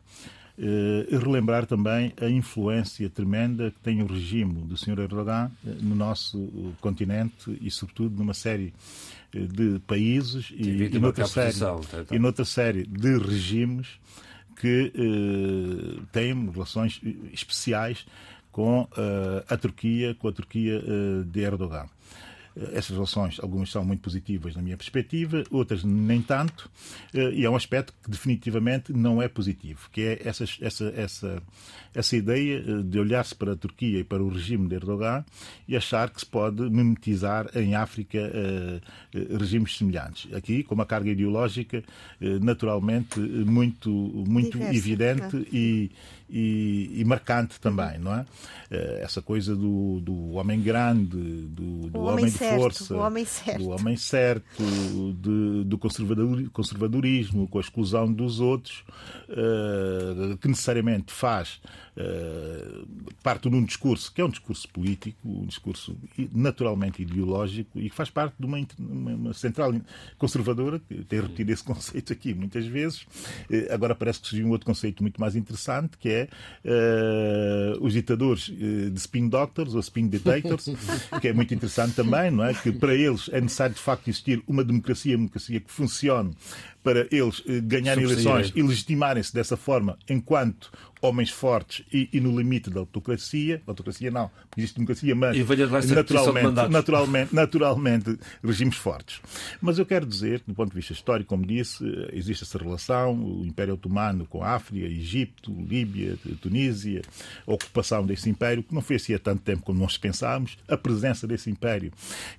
e 0.57 1.17
relembrar 1.17 1.65
também 1.65 2.13
a 2.21 2.29
influência 2.29 3.09
tremenda 3.09 3.71
que 3.71 3.79
tem 3.79 4.03
o 4.03 4.05
regime 4.05 4.61
do 4.65 4.77
Sr. 4.77 4.99
Erdogan 4.99 5.51
no 5.81 5.95
nosso 5.95 6.73
continente 6.79 7.57
e, 7.59 7.71
sobretudo, 7.71 8.15
numa 8.15 8.35
série 8.35 8.73
de 9.33 9.79
países 9.87 10.53
e, 10.55 10.83
e, 10.83 10.99
noutra 10.99 11.25
série, 11.25 11.57
tá, 11.57 11.75
tá. 12.03 12.15
e 12.15 12.19
noutra 12.19 12.45
série 12.45 12.85
de 12.85 13.17
regimes 13.17 13.99
que 14.55 14.91
eh, 14.95 16.01
têm 16.11 16.49
relações 16.49 17.01
especiais 17.33 18.05
com 18.51 18.87
eh, 18.95 19.43
a 19.49 19.57
Turquia, 19.57 20.15
com 20.15 20.27
a 20.27 20.31
Turquia 20.31 20.77
eh, 20.77 21.23
de 21.25 21.41
Erdogan. 21.41 21.87
Essas 22.73 22.91
relações, 22.91 23.39
algumas 23.39 23.71
são 23.71 23.83
muito 23.83 24.01
positivas 24.01 24.55
na 24.55 24.61
minha 24.61 24.77
perspectiva, 24.77 25.43
outras 25.49 25.83
nem 25.83 26.21
tanto, 26.21 26.69
e 27.13 27.43
é 27.43 27.49
um 27.49 27.55
aspecto 27.55 27.93
que 28.03 28.11
definitivamente 28.11 28.93
não 28.93 29.21
é 29.21 29.27
positivo, 29.27 29.89
que 29.91 30.01
é 30.01 30.21
essa, 30.23 30.45
essa, 30.61 30.93
essa, 30.95 31.43
essa 31.93 32.15
ideia 32.15 32.61
de 32.83 32.99
olhar-se 32.99 33.33
para 33.33 33.53
a 33.53 33.55
Turquia 33.55 33.99
e 33.99 34.03
para 34.03 34.21
o 34.21 34.29
regime 34.29 34.67
de 34.67 34.75
Erdogan 34.75 35.25
e 35.67 35.75
achar 35.75 36.09
que 36.09 36.19
se 36.19 36.25
pode 36.25 36.61
mimetizar 36.69 37.49
em 37.55 37.75
África 37.75 38.19
uh, 38.19 39.37
regimes 39.37 39.75
semelhantes. 39.75 40.31
Aqui, 40.33 40.63
com 40.63 40.75
uma 40.75 40.85
carga 40.85 41.09
ideológica 41.09 41.83
naturalmente 42.41 43.19
muito, 43.19 43.89
muito 43.89 44.57
Diversa, 44.57 44.77
evidente 44.77 45.47
e, 45.51 45.91
e, 46.29 46.91
e, 46.95 47.03
marcante 47.05 47.59
também, 47.59 47.97
não 47.99 48.13
é? 48.13 48.25
Essa 49.01 49.21
coisa 49.21 49.55
do, 49.55 49.99
do 50.01 50.31
homem 50.31 50.59
grande, 50.61 51.17
do, 51.17 51.89
do 51.89 51.99
homem, 51.99 52.13
homem, 52.13 52.25
de 52.25 52.31
certo, 52.31 52.59
força, 52.59 52.97
homem 52.97 53.25
do 53.57 53.69
homem 53.69 53.95
certo, 53.95 54.63
de, 55.15 55.63
do 55.63 55.77
conservadorismo, 55.77 57.47
com 57.47 57.57
a 57.59 57.61
exclusão 57.61 58.11
dos 58.11 58.39
outros, 58.39 58.83
que 60.41 60.47
necessariamente 60.47 61.13
faz 61.13 61.59
uh, 61.97 62.87
parte 63.21 63.49
de 63.49 63.55
um 63.55 63.63
discurso 63.63 64.11
que 64.13 64.21
é 64.21 64.25
um 64.25 64.29
discurso 64.29 64.67
político, 64.69 65.17
um 65.25 65.45
discurso 65.45 65.95
naturalmente 66.31 67.01
ideológico 67.01 67.79
e 67.79 67.89
que 67.89 67.95
faz 67.95 68.09
parte 68.09 68.35
de 68.39 68.45
uma, 68.45 68.57
uma 68.77 69.33
central 69.33 69.73
conservadora, 70.17 70.79
que 70.79 71.03
tem 71.03 71.21
repetido 71.21 71.51
esse 71.51 71.63
conceito 71.63 72.13
aqui 72.13 72.33
muitas 72.33 72.65
vezes. 72.65 73.01
Uh, 73.49 73.71
agora 73.71 73.95
parece 73.95 74.21
que 74.21 74.27
surgiu 74.27 74.47
um 74.47 74.51
outro 74.51 74.65
conceito 74.65 75.01
muito 75.01 75.19
mais 75.19 75.35
interessante, 75.35 75.97
que 75.97 76.09
é 76.09 76.12
uh, 76.21 77.83
os 77.83 77.93
ditadores 77.93 78.43
de 78.43 78.97
spin 78.97 79.27
doctors 79.27 79.73
ou 79.73 79.79
spin 79.79 80.07
dictators, 80.07 80.69
que 81.19 81.27
é 81.27 81.33
muito 81.33 81.53
interessante 81.53 81.95
também, 81.95 82.31
não 82.31 82.43
é? 82.43 82.53
Que 82.53 82.71
para 82.71 82.93
eles 82.93 83.29
é 83.31 83.41
necessário 83.41 83.75
de 83.75 83.81
facto 83.81 84.07
existir 84.07 84.41
uma 84.47 84.63
democracia, 84.63 85.15
uma 85.15 85.25
democracia 85.25 85.59
que 85.59 85.71
funcione 85.71 86.35
para 86.83 87.07
eles 87.11 87.41
ganharem 87.63 88.03
eleições 88.03 88.51
e 88.55 88.61
legitimarem-se 88.61 89.33
dessa 89.33 89.55
forma 89.55 89.97
enquanto 90.09 90.69
homens 91.03 91.29
fortes 91.29 91.85
e, 91.91 92.07
e, 92.13 92.19
no 92.21 92.35
limite 92.37 92.69
da 92.69 92.79
autocracia, 92.79 93.61
autocracia 93.67 94.09
não, 94.09 94.29
porque 94.49 94.61
existe 94.61 94.75
democracia, 94.75 95.13
mas 95.13 95.37
naturalmente, 95.91 96.71
naturalmente, 96.71 97.35
naturalmente 97.35 98.19
regimes 98.41 98.77
fortes. 98.77 99.19
Mas 99.61 99.77
eu 99.77 99.85
quero 99.85 100.05
dizer, 100.05 100.41
do 100.47 100.53
ponto 100.53 100.69
de 100.69 100.75
vista 100.77 100.93
histórico, 100.93 101.29
como 101.29 101.45
disse, 101.45 101.83
existe 102.13 102.45
essa 102.45 102.57
relação, 102.57 103.13
o 103.21 103.45
Império 103.45 103.73
Otomano 103.73 104.25
com 104.25 104.41
a 104.41 104.51
África, 104.51 104.85
Egito, 104.85 105.51
Líbia, 105.51 106.17
Tunísia, 106.41 107.01
a 107.45 107.51
ocupação 107.51 108.05
desse 108.05 108.29
império, 108.29 108.63
que 108.63 108.73
não 108.73 108.81
foi 108.81 108.95
assim 108.95 109.13
há 109.13 109.19
tanto 109.19 109.41
tempo 109.41 109.63
como 109.63 109.79
nós 109.79 109.97
pensámos, 109.97 110.57
a 110.69 110.77
presença 110.77 111.27
desse 111.27 111.49
império 111.49 111.91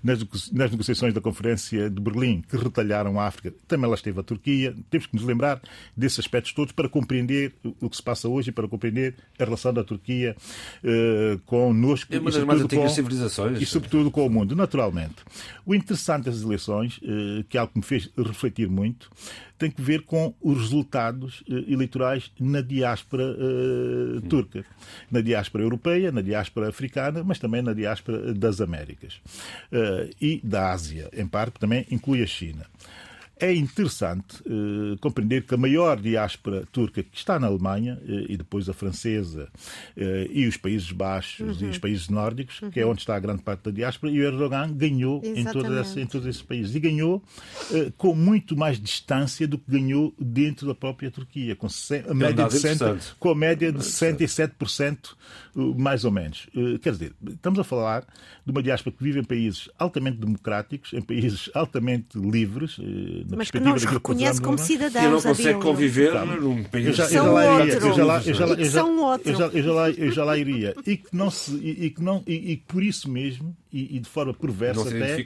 nas, 0.02 0.20
nas 0.50 0.70
negociações 0.70 1.12
da 1.12 1.20
Conferência 1.20 1.90
de 1.90 2.00
Berlim, 2.00 2.40
que 2.40 2.56
retalharam 2.56 3.20
a 3.20 3.26
África, 3.26 3.52
também 3.68 3.90
lá 3.90 3.94
esteve 3.94 4.20
a 4.20 4.22
Turquia, 4.22 4.74
temos 4.88 5.06
que 5.06 5.16
nos 5.16 5.24
lembrar 5.24 5.60
desses 5.94 6.20
aspectos 6.20 6.54
todos 6.54 6.72
para 6.72 6.88
compreender 6.88 7.52
o 7.80 7.90
que 7.90 7.96
se 7.96 8.02
passa 8.02 8.26
hoje 8.26 8.53
para 8.54 8.68
compreender 8.68 9.14
a 9.38 9.44
relação 9.44 9.72
da 9.72 9.84
Turquia 9.84 10.36
uh, 10.82 11.38
connosco 11.40 12.14
é 12.14 12.18
uma 12.18 12.30
das 12.30 12.44
mais 12.44 12.60
antigas 12.60 12.84
com, 12.84 12.94
civilizações. 12.94 13.60
E 13.60 13.66
sobretudo 13.66 14.10
com 14.10 14.26
o 14.26 14.30
mundo, 14.30 14.54
naturalmente. 14.54 15.16
O 15.66 15.74
interessante 15.74 16.24
das 16.24 16.42
eleições, 16.42 16.98
uh, 16.98 17.44
que 17.48 17.56
é 17.56 17.60
algo 17.60 17.72
que 17.72 17.78
me 17.78 17.84
fez 17.84 18.10
refletir 18.16 18.68
muito, 18.68 19.10
tem 19.58 19.70
que 19.70 19.80
ver 19.80 20.02
com 20.02 20.34
os 20.40 20.58
resultados 20.58 21.40
uh, 21.42 21.72
eleitorais 21.72 22.30
na 22.38 22.60
diáspora 22.60 23.24
uh, 23.24 24.20
turca, 24.22 24.64
na 25.10 25.20
diáspora 25.20 25.64
europeia, 25.64 26.12
na 26.12 26.20
diáspora 26.20 26.68
africana, 26.68 27.22
mas 27.24 27.38
também 27.38 27.62
na 27.62 27.72
diáspora 27.72 28.34
das 28.34 28.60
Américas 28.60 29.20
e 30.20 30.40
da 30.42 30.72
Ásia, 30.72 31.10
em 31.12 31.26
parte 31.26 31.58
também 31.58 31.86
inclui 31.90 32.22
a 32.22 32.26
China. 32.26 32.66
É 33.38 33.52
interessante 33.52 34.40
uh, 34.42 34.96
compreender 35.00 35.42
que 35.42 35.54
a 35.54 35.56
maior 35.56 36.00
diáspora 36.00 36.64
turca 36.70 37.02
que 37.02 37.16
está 37.16 37.38
na 37.38 37.48
Alemanha, 37.48 37.98
uh, 38.00 38.26
e 38.28 38.36
depois 38.36 38.68
a 38.68 38.72
francesa, 38.72 39.48
uh, 39.96 40.30
e 40.30 40.46
os 40.46 40.56
Países 40.56 40.92
Baixos 40.92 41.60
uhum. 41.60 41.66
e 41.66 41.70
os 41.70 41.78
países 41.78 42.08
nórdicos, 42.08 42.62
uhum. 42.62 42.70
que 42.70 42.78
é 42.78 42.86
onde 42.86 43.00
está 43.00 43.16
a 43.16 43.18
grande 43.18 43.42
parte 43.42 43.64
da 43.64 43.70
diáspora, 43.72 44.12
e 44.12 44.20
o 44.20 44.24
Erdogan 44.24 44.72
ganhou 44.72 45.20
em, 45.24 45.44
todas 45.44 45.96
em, 45.96 46.06
todos 46.06 46.26
esses 46.28 46.42
países. 46.42 46.74
E 46.74 46.80
ganhou 46.80 47.22
com 47.96 48.14
muito 48.14 48.56
mais 48.56 48.80
distância 48.80 49.48
do 49.48 49.58
que 49.58 49.70
ganhou 49.70 50.14
dentro 50.18 50.66
da 50.66 50.74
própria 50.74 51.10
Turquia, 51.10 51.56
com 51.56 51.66
a 51.66 52.14
média, 52.14 52.46
de, 52.46 52.58
cento, 52.58 53.16
com 53.18 53.30
a 53.30 53.34
média 53.34 53.72
de 53.72 53.78
67%, 53.78 55.14
mais 55.76 56.04
ou 56.04 56.10
menos. 56.10 56.48
Quer 56.82 56.92
dizer, 56.92 57.12
estamos 57.26 57.58
a 57.58 57.64
falar 57.64 58.06
de 58.44 58.52
uma 58.52 58.62
diáspora 58.62 58.94
que 58.96 59.02
vive 59.02 59.20
em 59.20 59.24
países 59.24 59.68
altamente 59.78 60.18
democráticos, 60.18 60.92
em 60.92 61.02
países 61.02 61.50
altamente 61.54 62.18
livres, 62.18 62.78
na 63.30 63.36
Mas 63.36 63.50
que 63.50 63.58
perspectiva 63.58 63.70
não 63.70 63.74
que 63.86 63.86
reconhece 63.94 64.40
como 64.40 64.56
podemos- 64.56 64.70
E 64.70 64.78
não 64.78 64.90
cidadãos, 64.90 65.22
consegue 65.24 65.60
conviver 65.60 66.12
Tá. 66.12 66.24
num 66.24 66.58
Eu 66.58 66.64
país. 66.64 66.96
já, 66.96 67.04
eu 67.04 67.08
São 67.08 67.24
já 67.26 67.32
lá 67.32 67.42
iria, 67.44 67.74
outro. 67.74 67.88
eu 67.88 67.94
já 67.94 68.04
lá, 68.04 68.18
iria. 70.38 70.74
E 70.86 70.96
que 70.96 71.08
não 71.16 71.30
se, 71.30 71.52
e, 71.56 71.86
e 71.86 71.90
que 71.90 72.02
não, 72.02 72.22
e, 72.26 72.52
e 72.52 72.56
que 72.56 72.64
por 72.66 72.82
isso 72.82 73.10
mesmo, 73.10 73.56
e, 73.74 73.96
e 73.96 73.98
de 73.98 74.08
forma 74.08 74.32
perversa 74.32 74.84
Não 74.84 75.04
até, 75.04 75.24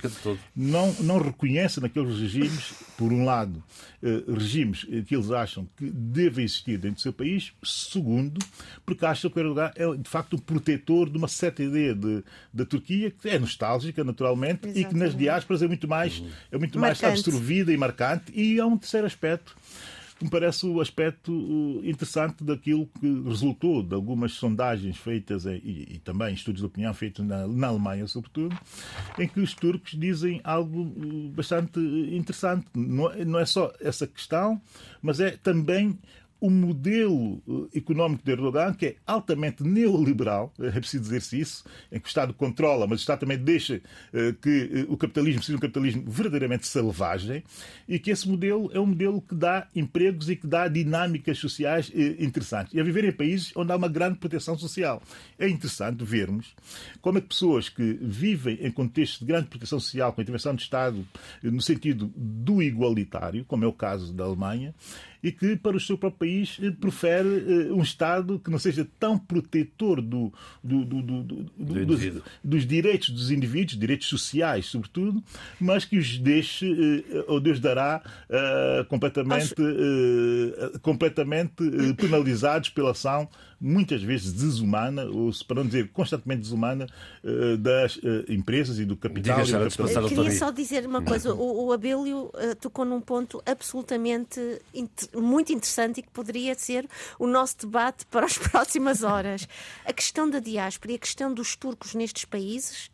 não, 0.56 0.92
não 1.00 1.18
reconhece 1.18 1.82
naqueles 1.82 2.18
regimes, 2.18 2.72
por 2.96 3.12
um 3.12 3.22
lado, 3.22 3.62
eh, 4.02 4.24
regimes 4.26 4.86
eh, 4.90 5.02
que 5.02 5.14
eles 5.14 5.30
acham 5.30 5.68
que 5.76 5.84
devem 5.90 6.46
existir 6.46 6.78
dentro 6.78 6.96
do 6.96 7.00
seu 7.02 7.12
país, 7.12 7.52
segundo, 7.62 8.38
porque 8.86 9.04
acham 9.04 9.30
que 9.30 9.38
o 9.38 9.40
Erdogan 9.40 9.70
é 9.76 9.94
de 9.94 10.08
facto 10.08 10.36
um 10.36 10.38
protetor 10.38 11.10
de 11.10 11.18
uma 11.18 11.28
certa 11.28 11.62
ideia 11.62 11.94
de, 11.94 12.24
da 12.50 12.64
Turquia 12.64 13.10
que 13.10 13.28
é 13.28 13.38
nostálgica, 13.38 14.02
naturalmente, 14.02 14.66
e 14.66 14.72
que 14.72 14.80
nas 14.80 14.92
Exatamente. 14.94 15.18
diásporas 15.18 15.62
é 15.62 15.66
muito 15.68 15.86
mais, 15.86 16.22
é 16.50 16.56
muito 16.56 16.78
mais 16.78 17.04
absorvida 17.04 17.70
e 17.70 17.76
marcante. 17.76 18.32
E 18.34 18.58
há 18.58 18.64
um 18.64 18.78
terceiro 18.78 19.06
aspecto 19.06 19.54
que 20.18 20.24
me 20.24 20.30
parece 20.30 20.66
o 20.66 20.80
aspecto 20.80 21.32
interessante 21.84 22.42
daquilo 22.42 22.88
que 23.00 23.22
resultou 23.22 23.82
de 23.82 23.94
algumas 23.94 24.32
sondagens 24.32 24.96
feitas 24.96 25.46
em- 25.46 25.60
e, 25.64 25.94
e 25.94 25.98
também 26.00 26.34
estudos 26.34 26.60
de 26.60 26.66
opinião 26.66 26.92
feitos 26.92 27.24
na, 27.24 27.46
na 27.46 27.68
Alemanha, 27.68 28.06
sobretudo, 28.06 28.56
em 29.18 29.28
que 29.28 29.38
os 29.40 29.54
turcos 29.54 29.92
dizem 29.92 30.40
algo 30.42 30.82
uh, 30.82 31.28
bastante 31.30 31.78
uh, 31.78 32.14
interessante. 32.14 32.66
Não, 32.74 33.10
é- 33.12 33.24
não 33.24 33.38
é 33.38 33.46
só 33.46 33.72
essa 33.80 34.06
questão, 34.06 34.60
mas 35.00 35.20
é 35.20 35.30
também 35.36 35.96
o 36.40 36.50
modelo 36.50 37.42
uh, 37.46 37.68
económico 37.74 38.24
de 38.24 38.30
Erdogan, 38.30 38.72
que 38.72 38.86
é 38.86 38.96
altamente 39.06 39.62
neoliberal, 39.62 40.52
é 40.58 40.70
preciso 40.70 41.02
dizer-se 41.02 41.40
isso, 41.40 41.64
em 41.90 41.98
que 41.98 42.06
o 42.06 42.08
Estado 42.08 42.32
controla, 42.32 42.86
mas 42.86 43.00
o 43.00 43.02
Estado 43.02 43.20
também 43.20 43.38
deixa 43.38 43.76
uh, 43.76 44.32
que 44.34 44.86
uh, 44.88 44.92
o 44.92 44.96
capitalismo 44.96 45.42
seja 45.42 45.56
um 45.56 45.60
capitalismo 45.60 46.04
verdadeiramente 46.06 46.66
selvagem, 46.66 47.42
e 47.88 47.98
que 47.98 48.10
esse 48.10 48.28
modelo 48.28 48.70
é 48.72 48.78
um 48.78 48.86
modelo 48.86 49.20
que 49.20 49.34
dá 49.34 49.66
empregos 49.74 50.30
e 50.30 50.36
que 50.36 50.46
dá 50.46 50.68
dinâmicas 50.68 51.38
sociais 51.38 51.90
interessantes. 52.18 52.74
E 52.74 52.80
a 52.80 52.84
viver 52.84 53.04
em 53.04 53.12
países 53.12 53.52
onde 53.56 53.72
há 53.72 53.76
uma 53.76 53.88
grande 53.88 54.18
proteção 54.18 54.56
social. 54.58 55.02
É 55.38 55.48
interessante 55.48 56.04
vermos 56.04 56.54
como 57.00 57.18
é 57.18 57.20
que 57.20 57.28
pessoas 57.28 57.68
que 57.68 57.98
vivem 58.00 58.58
em 58.60 58.70
contextos 58.70 59.20
de 59.20 59.26
grande 59.26 59.48
proteção 59.48 59.80
social, 59.80 60.12
com 60.12 60.20
intervenção 60.20 60.54
do 60.54 60.60
Estado 60.60 61.06
no 61.42 61.60
sentido 61.62 62.12
do 62.14 62.62
igualitário, 62.62 63.44
como 63.44 63.64
é 63.64 63.66
o 63.66 63.72
caso 63.72 64.12
da 64.12 64.24
Alemanha, 64.24 64.74
e 65.22 65.32
que 65.32 65.56
para 65.56 65.76
o 65.76 65.80
seu 65.80 65.98
próprio 65.98 66.18
país 66.28 66.58
eh, 66.62 66.70
prefere 66.70 67.28
eh, 67.28 67.72
um 67.72 67.82
Estado 67.82 68.38
que 68.38 68.50
não 68.50 68.58
seja 68.58 68.86
tão 69.00 69.18
protetor 69.18 70.00
do, 70.00 70.32
do- 70.62 70.84
do- 70.84 71.02
do- 71.02 71.22
do- 71.22 71.42
do- 71.58 71.86
dos, 71.86 72.00
dos 72.44 72.66
direitos 72.66 73.10
dos 73.10 73.30
indivíduos, 73.30 73.78
direitos 73.78 74.06
sociais, 74.08 74.66
sobretudo, 74.66 75.22
mas 75.60 75.84
que 75.84 75.98
os 75.98 76.18
deixe, 76.18 76.66
eh, 77.10 77.24
ou 77.26 77.40
Deus 77.40 77.58
dará, 77.60 78.00
completamente, 78.88 79.54
eh, 79.58 80.78
completamente 80.82 81.52
penalizados 81.96 82.68
pela 82.70 82.90
ação, 82.92 83.28
muitas 83.60 84.02
vezes 84.02 84.32
desumana, 84.32 85.04
ou 85.06 85.32
se- 85.32 85.44
para 85.44 85.56
não 85.56 85.66
dizer 85.66 85.88
constantemente 85.90 86.42
desumana, 86.42 86.86
eh, 87.24 87.56
das 87.56 87.98
eh, 88.02 88.32
empresas 88.32 88.78
e 88.78 88.84
do 88.84 88.96
capital. 88.96 89.42
Diga, 89.44 89.58
e 89.58 89.68
do. 89.68 89.76
Passar 89.76 90.02
Eu 90.02 90.08
queria 90.08 90.30
só 90.32 90.50
dizer 90.50 90.86
uma 90.86 91.02
coisa. 91.02 91.34
O, 91.34 91.66
o 91.66 91.72
Abílio 91.72 92.30
eh, 92.36 92.54
tocou 92.54 92.84
num 92.84 93.00
ponto 93.00 93.42
absolutamente 93.44 94.40
muito 95.14 95.52
interessante 95.52 95.98
e 95.98 96.02
que 96.02 96.10
poderia 96.10 96.54
ser 96.54 96.88
o 97.18 97.26
nosso 97.26 97.58
debate 97.58 98.06
para 98.06 98.26
as 98.26 98.38
próximas 98.38 99.02
horas. 99.02 99.48
A 99.84 99.92
questão 99.92 100.28
da 100.30 100.38
diáspora 100.38 100.92
e 100.92 100.94
a 100.94 100.98
questão 100.98 101.32
dos 101.32 101.56
turcos 101.56 101.94
nestes 101.94 102.24
países 102.24 102.90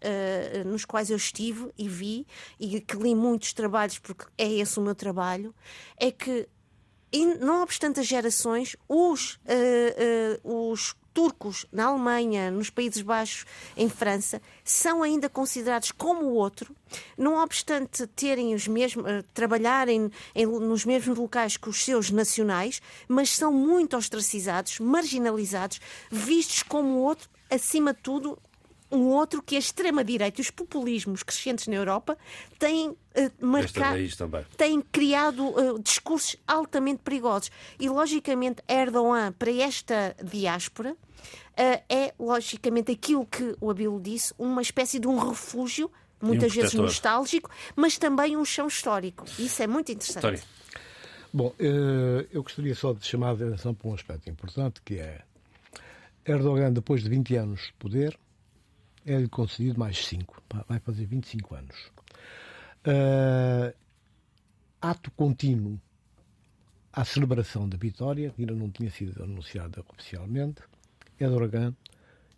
nos 0.66 0.84
quais 0.84 1.10
eu 1.10 1.16
estive 1.16 1.68
e 1.78 1.88
vi 1.88 2.26
e 2.58 2.80
que 2.80 2.96
li 2.96 3.14
muitos 3.14 3.52
trabalhos, 3.52 3.98
porque 3.98 4.24
é 4.38 4.50
esse 4.52 4.78
o 4.78 4.82
meu 4.82 4.94
trabalho, 4.94 5.54
é 5.98 6.10
que 6.10 6.46
e 7.14 7.24
não 7.36 7.62
obstante 7.62 8.00
as 8.00 8.06
gerações, 8.06 8.74
os, 8.88 9.38
eh, 9.46 9.94
eh, 9.96 10.40
os 10.42 10.96
turcos 11.14 11.64
na 11.70 11.84
Alemanha, 11.84 12.50
nos 12.50 12.70
Países 12.70 13.00
Baixos, 13.00 13.44
em 13.76 13.88
França, 13.88 14.42
são 14.64 15.00
ainda 15.00 15.28
considerados 15.28 15.92
como 15.92 16.22
o 16.24 16.34
outro, 16.34 16.74
não 17.16 17.36
obstante 17.40 18.04
terem 18.08 18.52
os 18.52 18.66
mesmos, 18.66 19.06
eh, 19.06 19.22
trabalharem 19.32 20.10
em- 20.34 20.46
nos 20.46 20.84
mesmos 20.84 21.16
locais 21.16 21.56
que 21.56 21.68
os 21.68 21.84
seus 21.84 22.10
nacionais, 22.10 22.82
mas 23.06 23.30
são 23.30 23.52
muito 23.52 23.96
ostracizados, 23.96 24.80
marginalizados, 24.80 25.80
vistos 26.10 26.64
como 26.64 26.88
o 26.94 27.02
outro, 27.02 27.30
acima 27.48 27.94
de 27.94 28.00
tudo, 28.00 28.36
um 28.94 29.08
outro 29.08 29.42
que 29.42 29.56
a 29.56 29.58
extrema-direita 29.58 30.40
e 30.40 30.42
os 30.42 30.50
populismos 30.50 31.22
crescentes 31.22 31.66
na 31.66 31.74
Europa 31.74 32.16
têm 32.58 32.96
eh, 33.14 33.24
Esta 33.24 33.46
marcado 33.46 34.46
têm 34.56 34.80
criado 34.80 35.48
uh, 35.48 35.78
discursos 35.78 36.36
altamente 36.46 37.02
perigosos. 37.02 37.50
E, 37.78 37.88
logicamente, 37.88 38.62
Erdogan, 38.68 39.32
para 39.32 39.52
esta 39.52 40.16
diáspora, 40.22 40.92
uh, 40.92 40.96
é, 41.88 42.14
logicamente, 42.18 42.92
aquilo 42.92 43.26
que 43.26 43.56
o 43.60 43.70
Abilo 43.70 44.00
disse, 44.00 44.32
uma 44.38 44.62
espécie 44.62 44.98
de 44.98 45.06
um 45.06 45.18
refúgio, 45.18 45.90
muitas 46.20 46.54
vezes 46.54 46.70
protetor. 46.70 46.86
nostálgico, 46.86 47.50
mas 47.76 47.98
também 47.98 48.36
um 48.36 48.44
chão 48.44 48.66
histórico. 48.66 49.24
Isso 49.38 49.62
é 49.62 49.66
muito 49.66 49.92
interessante. 49.92 50.22
Tony. 50.22 50.40
Bom, 51.32 51.52
eh, 51.58 52.26
eu 52.32 52.44
gostaria 52.44 52.76
só 52.76 52.92
de 52.92 53.04
chamar 53.04 53.30
a 53.30 53.32
atenção 53.32 53.74
para 53.74 53.88
um 53.88 53.94
aspecto 53.94 54.30
importante 54.30 54.80
que 54.84 55.00
é 55.00 55.22
Erdogan, 56.24 56.72
depois 56.72 57.02
de 57.02 57.08
20 57.08 57.36
anos 57.36 57.60
de 57.60 57.72
poder, 57.72 58.16
é-lhe 59.04 59.28
concedido 59.28 59.78
mais 59.78 60.04
5. 60.06 60.42
Vai 60.68 60.78
fazer 60.80 61.06
25 61.06 61.54
anos. 61.54 61.90
Eh, 62.84 63.74
ato 64.80 65.10
contínuo 65.12 65.80
à 66.92 67.04
celebração 67.04 67.68
da 67.68 67.76
vitória, 67.76 68.30
que 68.30 68.42
ainda 68.42 68.54
não 68.54 68.70
tinha 68.70 68.90
sido 68.90 69.22
anunciada 69.22 69.82
oficialmente, 69.88 70.62
Erdogan 71.18 71.74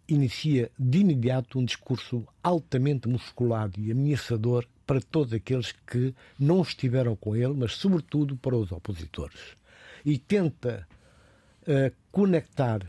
inicia 0.08 0.70
de 0.78 0.98
imediato 0.98 1.58
um 1.58 1.64
discurso 1.64 2.26
altamente 2.42 3.08
musculado 3.08 3.80
e 3.80 3.90
ameaçador 3.90 4.64
para 4.86 5.00
todos 5.00 5.32
aqueles 5.32 5.72
que 5.72 6.14
não 6.38 6.62
estiveram 6.62 7.16
com 7.16 7.34
ele, 7.34 7.54
mas 7.54 7.72
sobretudo 7.72 8.36
para 8.36 8.56
os 8.56 8.70
opositores. 8.70 9.40
E 10.04 10.16
tenta 10.16 10.86
eh, 11.66 11.92
conectar 12.12 12.86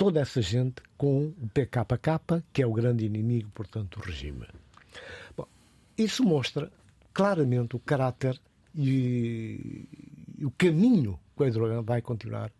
toda 0.00 0.18
essa 0.18 0.40
gente 0.40 0.80
com 0.96 1.26
o 1.26 1.48
PKK, 1.52 2.42
que 2.54 2.62
é 2.62 2.66
o 2.66 2.72
grande 2.72 3.04
inimigo, 3.04 3.50
portanto, 3.50 3.98
do 3.98 4.06
regime. 4.06 4.46
Bom, 5.36 5.46
isso 5.98 6.24
mostra 6.24 6.72
claramente 7.12 7.76
o 7.76 7.78
caráter 7.78 8.40
e, 8.74 9.86
e 10.38 10.46
o 10.46 10.50
caminho 10.52 11.20
que 11.36 11.42
o 11.42 11.46
Erdogan 11.46 11.82
vai 11.82 12.00
continuar 12.00 12.50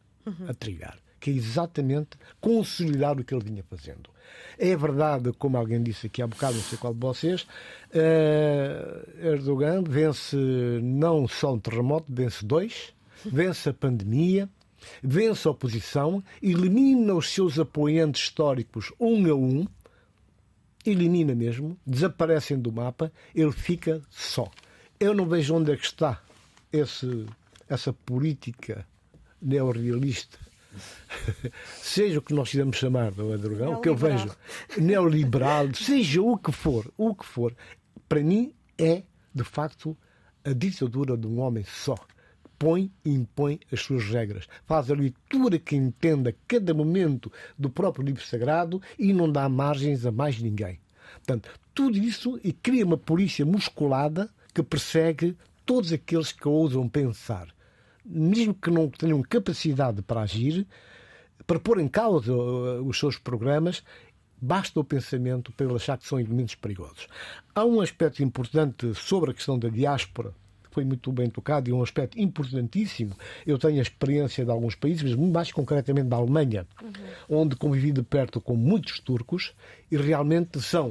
a 0.46 0.52
trilhar, 0.52 0.98
que 1.18 1.30
é 1.30 1.32
exatamente 1.32 2.18
consolidar 2.42 3.18
o 3.18 3.24
que 3.24 3.34
ele 3.34 3.44
vinha 3.44 3.62
fazendo. 3.62 4.10
É 4.58 4.76
verdade, 4.76 5.32
como 5.32 5.56
alguém 5.56 5.82
disse 5.82 6.08
aqui 6.08 6.20
há 6.20 6.26
bocado, 6.26 6.56
não 6.56 6.62
sei 6.62 6.76
qual 6.76 6.92
de 6.92 7.00
vocês, 7.00 7.46
eh, 7.90 9.08
Erdogan 9.18 9.82
vence 9.82 10.36
não 10.82 11.26
só 11.26 11.54
um 11.54 11.58
terremoto, 11.58 12.04
vence 12.12 12.44
dois, 12.44 12.92
vence 13.24 13.70
a 13.70 13.72
pandemia, 13.72 14.46
vence 15.02 15.46
a 15.46 15.50
oposição, 15.50 16.22
elimina 16.42 17.14
os 17.14 17.30
seus 17.30 17.58
apoiantes 17.58 18.22
históricos 18.22 18.92
um 18.98 19.30
a 19.30 19.34
um, 19.34 19.66
elimina 20.84 21.34
mesmo, 21.34 21.78
desaparecem 21.86 22.58
do 22.58 22.72
mapa, 22.72 23.12
ele 23.34 23.52
fica 23.52 24.00
só. 24.10 24.50
Eu 24.98 25.14
não 25.14 25.26
vejo 25.26 25.54
onde 25.54 25.72
é 25.72 25.76
que 25.76 25.84
está 25.84 26.20
esse, 26.72 27.26
essa 27.68 27.92
política 27.92 28.86
neorrealista, 29.40 30.38
seja 31.82 32.18
o 32.18 32.22
que 32.22 32.34
nós 32.34 32.50
quisermos 32.50 32.76
chamar 32.76 33.10
do 33.12 33.32
Erdogan, 33.32 33.70
o 33.70 33.80
que 33.80 33.88
eu 33.88 33.96
vejo 33.96 34.30
neoliberal, 34.78 35.72
seja 35.74 36.22
o 36.22 36.36
que 36.36 36.52
for, 36.52 36.90
o 36.96 37.14
que 37.14 37.24
for, 37.24 37.54
para 38.08 38.22
mim 38.22 38.52
é 38.78 39.02
de 39.34 39.44
facto 39.44 39.96
a 40.44 40.52
ditadura 40.52 41.16
de 41.16 41.26
um 41.26 41.40
homem 41.40 41.64
só. 41.64 41.96
Põe 42.60 42.92
e 43.02 43.10
impõe 43.10 43.58
as 43.72 43.80
suas 43.80 44.04
regras. 44.04 44.46
Faz 44.66 44.90
a 44.90 44.94
leitura 44.94 45.58
que 45.58 45.74
entenda 45.74 46.36
cada 46.46 46.74
momento 46.74 47.32
do 47.58 47.70
próprio 47.70 48.04
livro 48.04 48.22
sagrado 48.22 48.82
e 48.98 49.14
não 49.14 49.32
dá 49.32 49.48
margens 49.48 50.04
a 50.04 50.12
mais 50.12 50.38
ninguém. 50.38 50.78
Portanto, 51.14 51.48
tudo 51.74 51.96
isso 51.96 52.38
e 52.44 52.52
cria 52.52 52.84
uma 52.84 52.98
polícia 52.98 53.46
musculada 53.46 54.28
que 54.52 54.62
persegue 54.62 55.34
todos 55.64 55.90
aqueles 55.90 56.32
que 56.32 56.46
ousam 56.46 56.86
pensar. 56.86 57.48
Mesmo 58.04 58.52
que 58.52 58.70
não 58.70 58.90
tenham 58.90 59.22
capacidade 59.22 60.02
para 60.02 60.20
agir, 60.20 60.66
para 61.46 61.58
pôr 61.58 61.80
em 61.80 61.88
causa 61.88 62.30
uh, 62.34 62.86
os 62.86 62.98
seus 62.98 63.16
programas, 63.16 63.82
basta 64.40 64.78
o 64.78 64.84
pensamento 64.84 65.50
para 65.52 65.66
ele 65.66 65.76
achar 65.76 65.96
que 65.96 66.06
são 66.06 66.20
elementos 66.20 66.54
perigosos. 66.54 67.08
Há 67.54 67.64
um 67.64 67.80
aspecto 67.80 68.22
importante 68.22 68.94
sobre 68.94 69.30
a 69.30 69.34
questão 69.34 69.58
da 69.58 69.68
diáspora, 69.68 70.34
foi 70.70 70.84
muito 70.84 71.10
bem 71.12 71.28
tocado, 71.28 71.68
e 71.68 71.72
um 71.72 71.82
aspecto 71.82 72.18
importantíssimo. 72.20 73.14
Eu 73.46 73.58
tenho 73.58 73.78
a 73.78 73.82
experiência 73.82 74.44
de 74.44 74.50
alguns 74.50 74.74
países, 74.74 75.02
mas 75.02 75.14
mais 75.30 75.52
concretamente 75.52 76.08
da 76.08 76.16
Alemanha, 76.16 76.66
onde 77.28 77.56
convivi 77.56 77.92
de 77.92 78.02
perto 78.02 78.40
com 78.40 78.56
muitos 78.56 79.00
turcos, 79.00 79.52
e 79.90 79.96
realmente 79.96 80.60
são. 80.60 80.90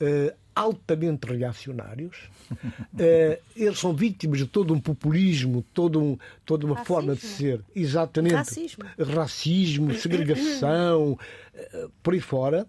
uh, 0.00 0.42
altamente 0.54 1.26
reacionários. 1.34 2.28
Uh, 2.50 3.40
eles 3.56 3.78
são 3.78 3.94
vítimas 3.94 4.38
de 4.38 4.46
todo 4.46 4.74
um 4.74 4.80
populismo, 4.80 5.64
todo 5.72 5.98
um, 5.98 6.18
toda 6.44 6.66
uma 6.66 6.74
Racismo. 6.74 6.94
forma 6.94 7.14
de 7.14 7.22
ser. 7.22 7.64
Exatamente. 7.74 8.34
Racismo. 8.34 8.84
Racismo, 8.98 9.94
segregação, 9.94 11.12
uh, 11.12 11.90
por 12.02 12.12
aí 12.12 12.20
fora. 12.20 12.66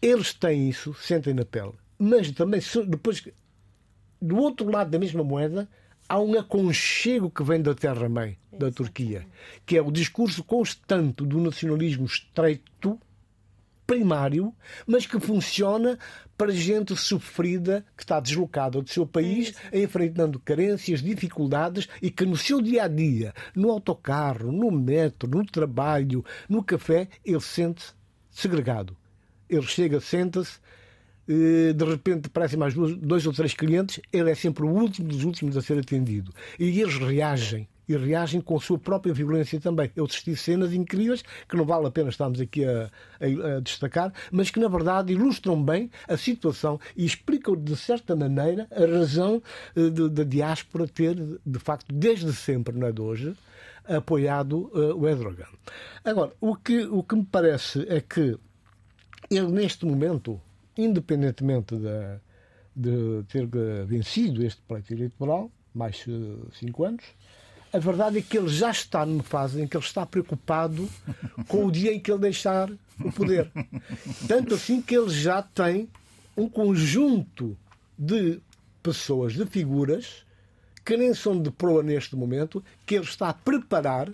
Eles 0.00 0.32
têm 0.32 0.70
isso, 0.70 0.94
sentem 0.94 1.34
na 1.34 1.44
pele. 1.44 1.72
Mas 1.98 2.30
também, 2.32 2.60
depois, 2.88 3.22
do 4.22 4.36
outro 4.36 4.70
lado 4.70 4.90
da 4.90 4.98
mesma 4.98 5.24
moeda, 5.24 5.68
há 6.08 6.18
um 6.20 6.38
aconchego 6.38 7.28
que 7.28 7.42
vem 7.42 7.60
da 7.60 7.74
terra-mãe, 7.74 8.38
da 8.56 8.70
Turquia, 8.70 9.26
que 9.66 9.76
é 9.76 9.82
o 9.82 9.90
discurso 9.90 10.44
constante 10.44 11.24
do 11.24 11.40
nacionalismo 11.40 12.06
estreito, 12.06 13.00
primário, 13.84 14.54
mas 14.86 15.06
que 15.06 15.18
funciona 15.18 15.98
para 16.38 16.52
gente 16.52 16.94
sofrida 16.96 17.84
que 17.96 18.04
está 18.04 18.20
deslocada 18.20 18.80
do 18.80 18.88
seu 18.88 19.04
país, 19.04 19.54
enfrentando 19.72 20.38
carências, 20.38 21.02
dificuldades 21.02 21.88
e 22.00 22.10
que 22.10 22.24
no 22.24 22.36
seu 22.36 22.62
dia 22.62 22.84
a 22.84 22.88
dia, 22.88 23.34
no 23.56 23.70
autocarro, 23.70 24.52
no 24.52 24.70
metro, 24.70 25.28
no 25.28 25.44
trabalho, 25.44 26.24
no 26.48 26.62
café, 26.62 27.08
ele 27.24 27.40
sente 27.40 27.92
segregado. 28.30 28.96
Ele 29.48 29.62
chega, 29.62 30.00
senta-se, 30.00 30.60
de 31.74 31.84
repente 31.84 32.26
aparecem 32.26 32.58
mais 32.58 32.74
dois 32.74 33.26
ou 33.26 33.32
três 33.32 33.54
clientes, 33.54 34.00
ele 34.12 34.30
é 34.30 34.34
sempre 34.34 34.64
o 34.64 34.68
último 34.68 35.08
dos 35.08 35.24
últimos 35.24 35.56
a 35.56 35.62
ser 35.62 35.78
atendido. 35.78 36.32
E 36.58 36.80
eles 36.80 36.96
reagem 36.96 37.68
e 37.88 37.96
reagem 37.96 38.40
com 38.40 38.56
a 38.56 38.60
sua 38.60 38.78
própria 38.78 39.12
violência 39.12 39.60
também. 39.60 39.90
Eu 39.94 40.04
assisti 40.04 40.36
cenas 40.36 40.72
incríveis 40.72 41.22
que 41.48 41.56
não 41.56 41.64
vale 41.64 41.86
a 41.86 41.90
pena 41.90 42.10
estarmos 42.10 42.40
aqui 42.40 42.64
a, 42.64 42.90
a, 43.20 43.56
a 43.56 43.60
destacar, 43.60 44.12
mas 44.30 44.50
que 44.50 44.60
na 44.60 44.68
verdade 44.68 45.12
ilustram 45.12 45.62
bem 45.62 45.90
a 46.08 46.16
situação 46.16 46.80
e 46.96 47.04
explicam 47.04 47.56
de 47.56 47.76
certa 47.76 48.14
maneira 48.14 48.66
a 48.70 48.86
razão 48.86 49.42
uh, 49.76 50.08
da 50.08 50.24
diáspora 50.24 50.86
ter, 50.86 51.16
de 51.44 51.58
facto, 51.58 51.92
desde 51.92 52.32
sempre, 52.32 52.76
não 52.76 52.86
é 52.86 52.92
de 52.92 53.00
hoje, 53.00 53.34
apoiado 53.84 54.70
uh, 54.74 54.96
o 54.96 55.08
Erdogan. 55.08 55.48
Agora, 56.04 56.32
o 56.40 56.54
que, 56.54 56.84
o 56.84 57.02
que 57.02 57.16
me 57.16 57.24
parece 57.24 57.84
é 57.88 58.00
que 58.00 58.38
ele, 59.30 59.50
neste 59.50 59.84
momento, 59.84 60.40
independentemente 60.76 61.76
de, 61.76 62.18
de 62.74 63.24
ter 63.28 63.46
vencido 63.86 64.44
este 64.44 64.60
pleito 64.62 64.92
eleitoral, 64.92 65.50
mais 65.74 66.04
cinco 66.52 66.84
anos, 66.84 67.04
a 67.72 67.78
verdade 67.78 68.18
é 68.18 68.22
que 68.22 68.36
ele 68.36 68.48
já 68.48 68.70
está 68.70 69.06
numa 69.06 69.22
fase 69.22 69.62
em 69.62 69.66
que 69.66 69.76
ele 69.76 69.84
está 69.84 70.04
preocupado 70.04 70.88
com 71.48 71.64
o 71.64 71.72
dia 71.72 71.92
em 71.92 71.98
que 71.98 72.10
ele 72.10 72.20
deixar 72.20 72.70
o 73.00 73.10
poder. 73.10 73.50
Tanto 74.28 74.54
assim 74.54 74.82
que 74.82 74.94
ele 74.94 75.08
já 75.08 75.42
tem 75.42 75.88
um 76.36 76.48
conjunto 76.48 77.56
de 77.98 78.40
pessoas, 78.82 79.32
de 79.32 79.46
figuras, 79.46 80.24
que 80.84 80.96
nem 80.96 81.14
são 81.14 81.40
de 81.40 81.50
proa 81.50 81.82
neste 81.82 82.14
momento, 82.14 82.62
que 82.84 82.96
ele 82.96 83.04
está 83.04 83.30
a 83.30 83.34
preparar, 83.34 84.10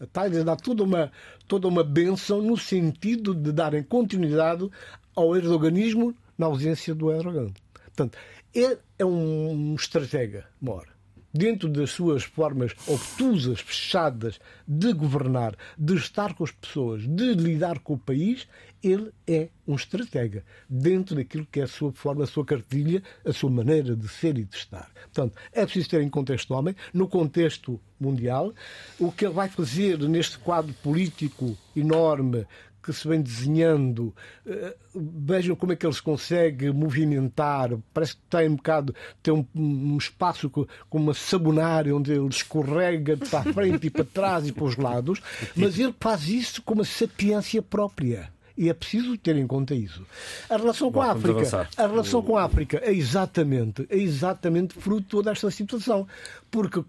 está 0.00 0.22
a 0.22 0.28
dar 0.28 0.56
toda 0.56 0.84
uma, 0.84 1.10
toda 1.48 1.66
uma 1.66 1.82
benção 1.82 2.40
no 2.40 2.56
sentido 2.56 3.34
de 3.34 3.50
darem 3.50 3.82
continuidade 3.82 4.70
ao 5.16 5.34
erdoganismo 5.34 6.14
na 6.38 6.46
ausência 6.46 6.94
do 6.94 7.10
Erdogan. 7.10 7.50
Portanto, 7.86 8.16
ele 8.54 8.78
é 8.98 9.04
um 9.04 9.74
estratega, 9.74 10.46
mora 10.60 10.96
dentro 11.36 11.68
das 11.68 11.90
suas 11.90 12.24
formas 12.24 12.72
obtusas, 12.86 13.60
fechadas 13.60 14.40
de 14.66 14.92
governar, 14.92 15.54
de 15.76 15.94
estar 15.94 16.34
com 16.34 16.44
as 16.44 16.50
pessoas, 16.50 17.02
de 17.02 17.34
lidar 17.34 17.78
com 17.80 17.94
o 17.94 17.98
país, 17.98 18.48
ele 18.82 19.10
é 19.26 19.48
um 19.66 19.74
estratega 19.74 20.44
dentro 20.68 21.16
daquilo 21.16 21.46
que 21.50 21.60
é 21.60 21.64
a 21.64 21.68
sua 21.68 21.92
forma, 21.92 22.24
a 22.24 22.26
sua 22.26 22.44
cartilha, 22.44 23.02
a 23.24 23.32
sua 23.32 23.50
maneira 23.50 23.94
de 23.94 24.08
ser 24.08 24.38
e 24.38 24.44
de 24.44 24.56
estar. 24.56 24.90
Portanto, 25.12 25.36
é 25.52 25.64
preciso 25.64 25.90
ter 25.90 26.00
em 26.00 26.08
contexto 26.08 26.54
homem, 26.54 26.74
no 26.92 27.08
contexto 27.08 27.80
mundial, 27.98 28.52
o 28.98 29.10
que 29.12 29.26
ele 29.26 29.34
vai 29.34 29.48
fazer 29.48 29.98
neste 29.98 30.38
quadro 30.38 30.72
político 30.82 31.56
enorme 31.74 32.46
que 32.86 32.92
se 32.92 33.08
vem 33.08 33.20
desenhando, 33.20 34.14
eh, 34.46 34.76
vejam 34.94 35.56
como 35.56 35.72
é 35.72 35.76
que 35.76 35.84
ele 35.84 35.92
se 35.92 36.02
consegue 36.02 36.70
movimentar. 36.70 37.70
Parece 37.92 38.14
que 38.14 38.22
tem 38.30 38.48
um 38.48 38.54
bocado, 38.54 38.94
tem 39.20 39.34
um, 39.34 39.44
um 39.54 39.98
espaço 39.98 40.48
com, 40.48 40.64
com, 40.88 40.98
uma 40.98 41.12
sabonária 41.12 41.94
onde 41.94 42.12
ele 42.12 42.28
escorrega 42.28 43.16
para 43.16 43.40
a 43.40 43.52
frente 43.52 43.88
e 43.88 43.90
para 43.90 44.04
trás 44.04 44.46
e 44.46 44.52
para 44.52 44.64
os 44.64 44.76
lados, 44.76 45.20
mas 45.56 45.78
ele 45.78 45.94
faz 45.98 46.28
isso 46.28 46.62
com 46.62 46.74
uma 46.74 46.84
sapiência 46.84 47.60
própria. 47.60 48.30
E 48.56 48.70
é 48.70 48.74
preciso 48.74 49.18
ter 49.18 49.36
em 49.36 49.46
conta 49.46 49.74
isso. 49.74 50.06
A 50.48 50.56
relação 50.56 50.90
com 50.90 51.00
Bom, 51.00 51.02
a 51.02 51.12
África, 51.12 51.68
a 51.76 51.86
relação 51.86 52.22
com 52.22 52.38
a 52.38 52.44
África 52.44 52.80
é 52.82 52.92
exatamente, 52.92 53.86
é 53.90 53.98
exatamente 53.98 54.74
fruto 54.74 55.22
desta 55.22 55.50
situação, 55.50 56.06
porque 56.50 56.82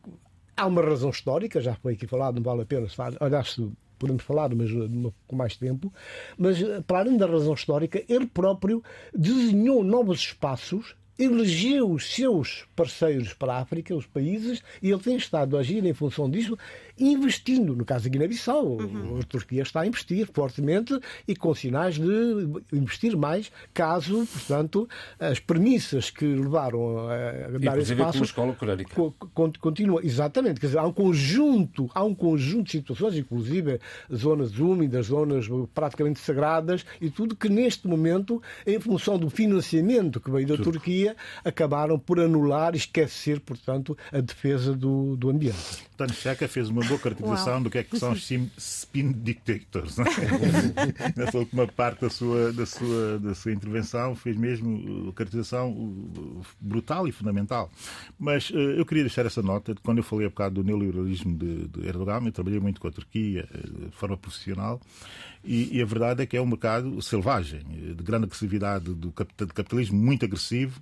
há 0.56 0.66
uma 0.66 0.82
razão 0.82 1.10
histórica, 1.10 1.60
já 1.60 1.76
foi 1.76 1.94
aqui 1.94 2.08
falado, 2.08 2.36
não 2.36 2.44
vale 2.44 2.62
a 2.62 2.66
pena 2.66 2.88
olhar-se 3.20 3.70
podemos 3.98 4.24
falar, 4.24 4.54
mas 4.56 4.70
com 5.28 5.36
mais 5.36 5.56
tempo. 5.56 5.92
Mas, 6.38 6.60
para 6.86 7.00
além 7.00 7.18
da 7.18 7.26
razão 7.26 7.54
histórica, 7.54 8.04
ele 8.08 8.26
próprio 8.28 8.84
desenhou 9.14 9.84
novos 9.84 10.20
espaços 10.20 10.96
elegeu 11.18 11.92
os 11.92 12.14
seus 12.14 12.66
parceiros 12.76 13.34
para 13.34 13.54
a 13.54 13.60
África, 13.60 13.96
os 13.96 14.06
países, 14.06 14.62
e 14.82 14.90
ele 14.92 15.02
tem 15.02 15.16
estado 15.16 15.58
a 15.58 15.62
agir 15.62 15.86
em 15.86 15.94
função 15.94 16.30
disso, 16.30 16.58
investindo. 16.98 17.76
No 17.76 17.86
caso 17.86 18.06
da 18.06 18.10
Guiné-Bissau, 18.10 18.78
uhum. 18.78 19.20
a 19.20 19.24
Turquia 19.24 19.62
está 19.64 19.82
a 19.82 19.88
investir 19.88 20.28
fortemente 20.32 20.98
e 21.28 21.36
com 21.36 21.54
sinais 21.54 21.96
de 21.96 22.06
investir 22.74 23.16
mais, 23.16 23.52
caso, 23.74 24.28
portanto, 24.32 24.88
as 25.20 25.40
premissas 25.40 26.10
que 26.10 26.26
levaram 26.26 27.08
a 27.10 27.58
dar 27.60 27.78
esse 27.80 27.96
passo. 27.96 28.24
escola 28.24 28.54
corânica. 28.54 28.96
Continua, 29.60 30.02
exatamente. 30.04 30.60
Quer 30.60 30.68
dizer, 30.68 30.80
há 30.80 30.86
um 30.86 30.94
conjunto, 30.94 31.90
há 31.94 32.04
um 32.04 32.14
conjunto 32.14 32.66
de 32.66 32.72
situações, 32.72 33.16
inclusive 33.16 33.80
zonas 34.14 34.58
úmidas, 34.58 35.08
zonas 35.08 35.48
praticamente 35.74 36.20
sagradas 36.20 36.86
e 37.02 37.10
tudo 37.10 37.36
que 37.36 37.50
neste 37.50 37.88
momento, 37.88 38.42
em 38.66 38.80
função 38.80 39.18
do 39.18 39.30
financiamento 39.30 40.20
que 40.20 40.32
veio 40.32 40.48
da 40.48 40.56
tudo. 40.56 40.72
Turquia, 40.72 41.07
acabaram 41.44 41.98
por 42.00 42.20
anular 42.20 42.74
e 42.74 42.78
esquecer, 42.78 43.40
portanto, 43.40 43.98
a 44.12 44.20
defesa 44.20 44.74
do, 44.74 45.16
do 45.16 45.30
ambiente. 45.30 45.88
António 45.94 46.14
Checa 46.14 46.48
fez 46.48 46.70
uma 46.70 46.86
boa 46.86 47.00
caracterização 47.00 47.54
Uau. 47.54 47.64
do 47.64 47.70
que 47.70 47.80
é 47.80 47.84
que 47.84 47.98
são 47.98 48.12
os 48.12 48.30
spin 48.58 49.12
dictators. 49.12 49.98
É? 49.98 50.04
Nessa 51.18 51.38
última 51.40 51.68
parte 51.68 52.02
da 52.02 52.10
sua, 52.10 52.54
da, 52.54 52.66
sua, 52.66 53.20
da 53.20 53.34
sua 53.34 53.52
intervenção, 53.52 54.16
fez 54.16 54.38
mesmo 54.38 55.10
a 55.10 55.14
caracterização 55.14 56.44
brutal 56.62 57.08
e 57.08 57.12
fundamental. 57.12 57.72
Mas 58.20 58.50
uh, 58.52 58.58
eu 58.58 58.86
queria 58.86 59.04
deixar 59.04 59.26
essa 59.26 59.42
nota 59.42 59.74
de 59.74 59.82
quando 59.82 59.98
eu 59.98 60.04
falei 60.04 60.28
há 60.28 60.30
bocado 60.30 60.56
do 60.56 60.64
neoliberalismo 60.64 61.36
de, 61.36 61.68
de 61.68 61.88
Erdogan, 61.88 62.22
eu 62.26 62.32
trabalhei 62.32 62.60
muito 62.60 62.80
com 62.80 62.88
a 62.88 62.92
Turquia 62.92 63.48
de 63.52 63.96
forma 63.96 64.18
profissional 64.18 64.80
e, 65.44 65.78
e, 65.78 65.82
a 65.82 65.86
verdade 65.86 66.24
é 66.24 66.26
que 66.26 66.36
é 66.36 66.42
um 66.42 66.46
mercado 66.46 67.02
selvagem, 67.02 67.62
de 67.62 68.04
grande 68.04 68.26
agressividade, 68.26 68.94
do 68.94 69.12
capitalismo 69.12 69.98
muito 69.98 70.26
agressivo 70.26 70.82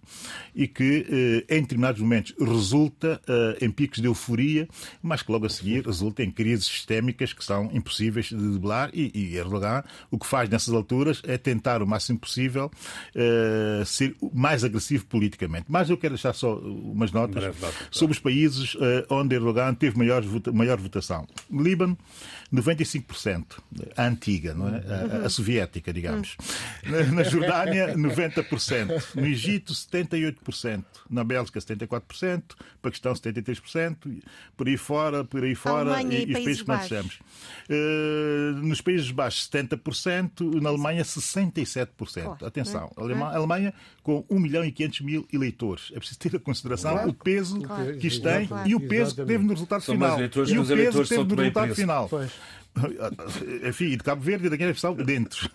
e 0.53 0.68
que, 0.68 1.43
eh, 1.49 1.55
em 1.57 1.61
determinados 1.61 2.01
momentos, 2.01 2.34
resulta 2.39 3.22
eh, 3.28 3.66
em 3.66 3.72
picos 3.72 3.99
de 3.99 4.07
euforia, 4.07 4.68
mas 5.01 5.22
que 5.22 5.32
logo 5.32 5.45
a 5.45 5.49
seguir 5.49 5.86
resulta 5.86 6.24
em 6.24 6.32
crises 6.32 6.66
sistémicas 6.66 7.34
que 7.34 7.43
são 7.43 7.70
impossíveis 7.74 8.28
de 8.28 8.36
debelar. 8.36 8.89
E, 8.93 9.11
e 9.13 9.38
Erdogan 9.38 9.84
o 10.09 10.18
que 10.18 10.26
faz 10.26 10.49
nessas 10.49 10.74
alturas 10.74 11.22
é 11.26 11.38
tentar 11.38 11.82
o 11.82 11.88
máximo 11.88 12.20
possível 12.20 12.72
eh, 13.13 13.84
ser 13.86 14.16
mais 14.34 14.63
agressivo 14.63 15.05
politicamente. 15.05 15.66
Mas 15.68 15.89
eu 15.89 15.97
quero 15.97 16.16
deixar 16.16 16.34
só 16.34 16.55
umas 16.55 17.11
notas 17.11 17.55
sobre 17.91 18.13
os 18.13 18.20
países 18.20 18.76
onde 19.09 19.36
Erdogan 19.36 19.74
teve 19.74 19.97
maior, 19.97 20.24
maior 20.53 20.78
votação. 20.78 21.28
Líbano, 21.51 21.97
95%, 22.54 23.60
a 23.98 24.06
antiga, 24.06 24.54
não 24.54 24.68
é? 24.70 24.82
a, 25.22 25.26
a 25.26 25.30
soviética, 25.30 25.91
digamos. 25.91 26.38
Na, 26.86 27.04
na 27.04 27.24
Jordânia, 27.24 27.96
90%. 27.96 29.16
No 29.16 29.26
Egito, 29.26 29.74
78%. 29.74 30.86
Na 31.10 31.24
Bélgica, 31.24 31.60
74%. 31.60 32.43
Paquistão, 32.82 33.14
73%. 33.14 34.22
Por 34.56 34.68
aí 34.68 34.78
fora, 34.78 35.24
por 35.24 35.43
aí 35.43 35.56
fora. 35.56 36.02
E, 36.04 36.26
e, 36.26 36.34
os 36.34 36.43
países 36.43 36.62
que 36.62 36.68
nós 36.68 36.82
dissemos. 36.82 37.20
Uh, 37.70 38.54
nos 38.62 38.82
Países 38.82 39.12
Baixos, 39.12 39.50
70%. 39.50 40.62
Na 40.62 40.70
Alemanha, 40.70 41.04
67%. 41.04 42.38
Oh, 42.41 42.46
Atenção, 42.46 42.91
é? 42.98 43.02
a 43.02 43.36
Alemanha 43.36 43.74
com 44.06 44.24
1 44.30 44.39
milhão 44.39 44.64
e 44.64 44.72
500 44.72 45.01
mil 45.01 45.28
eleitores. 45.34 45.91
É 45.91 45.97
preciso 45.97 46.20
ter 46.20 46.36
em 46.36 46.39
consideração 46.39 46.91
claro. 46.91 47.10
o 47.10 47.14
peso 47.16 47.60
claro. 47.60 47.97
que 47.97 48.06
isto 48.06 48.22
tem 48.22 48.45
claro. 48.45 48.70
e 48.70 48.76
o 48.76 48.80
peso 48.80 49.16
que 49.16 49.26
teve 49.26 49.43
no 49.43 49.49
resultado 49.49 49.82
São 49.82 49.95
final. 49.95 50.22
E 50.22 50.26
o 50.26 50.30
peso 50.30 51.01
que 51.01 51.10
teve 51.10 51.24
no 51.24 51.36
resultado 51.36 51.76
final. 51.76 52.08
Pois. 52.08 52.32
Enfim, 53.68 53.89
de 53.89 53.97
Cabo 53.97 54.22
Verde 54.22 54.45
e 54.45 54.49
da 54.51 54.58
Guiné-Bissau 54.58 54.93
dentro. 54.93 55.49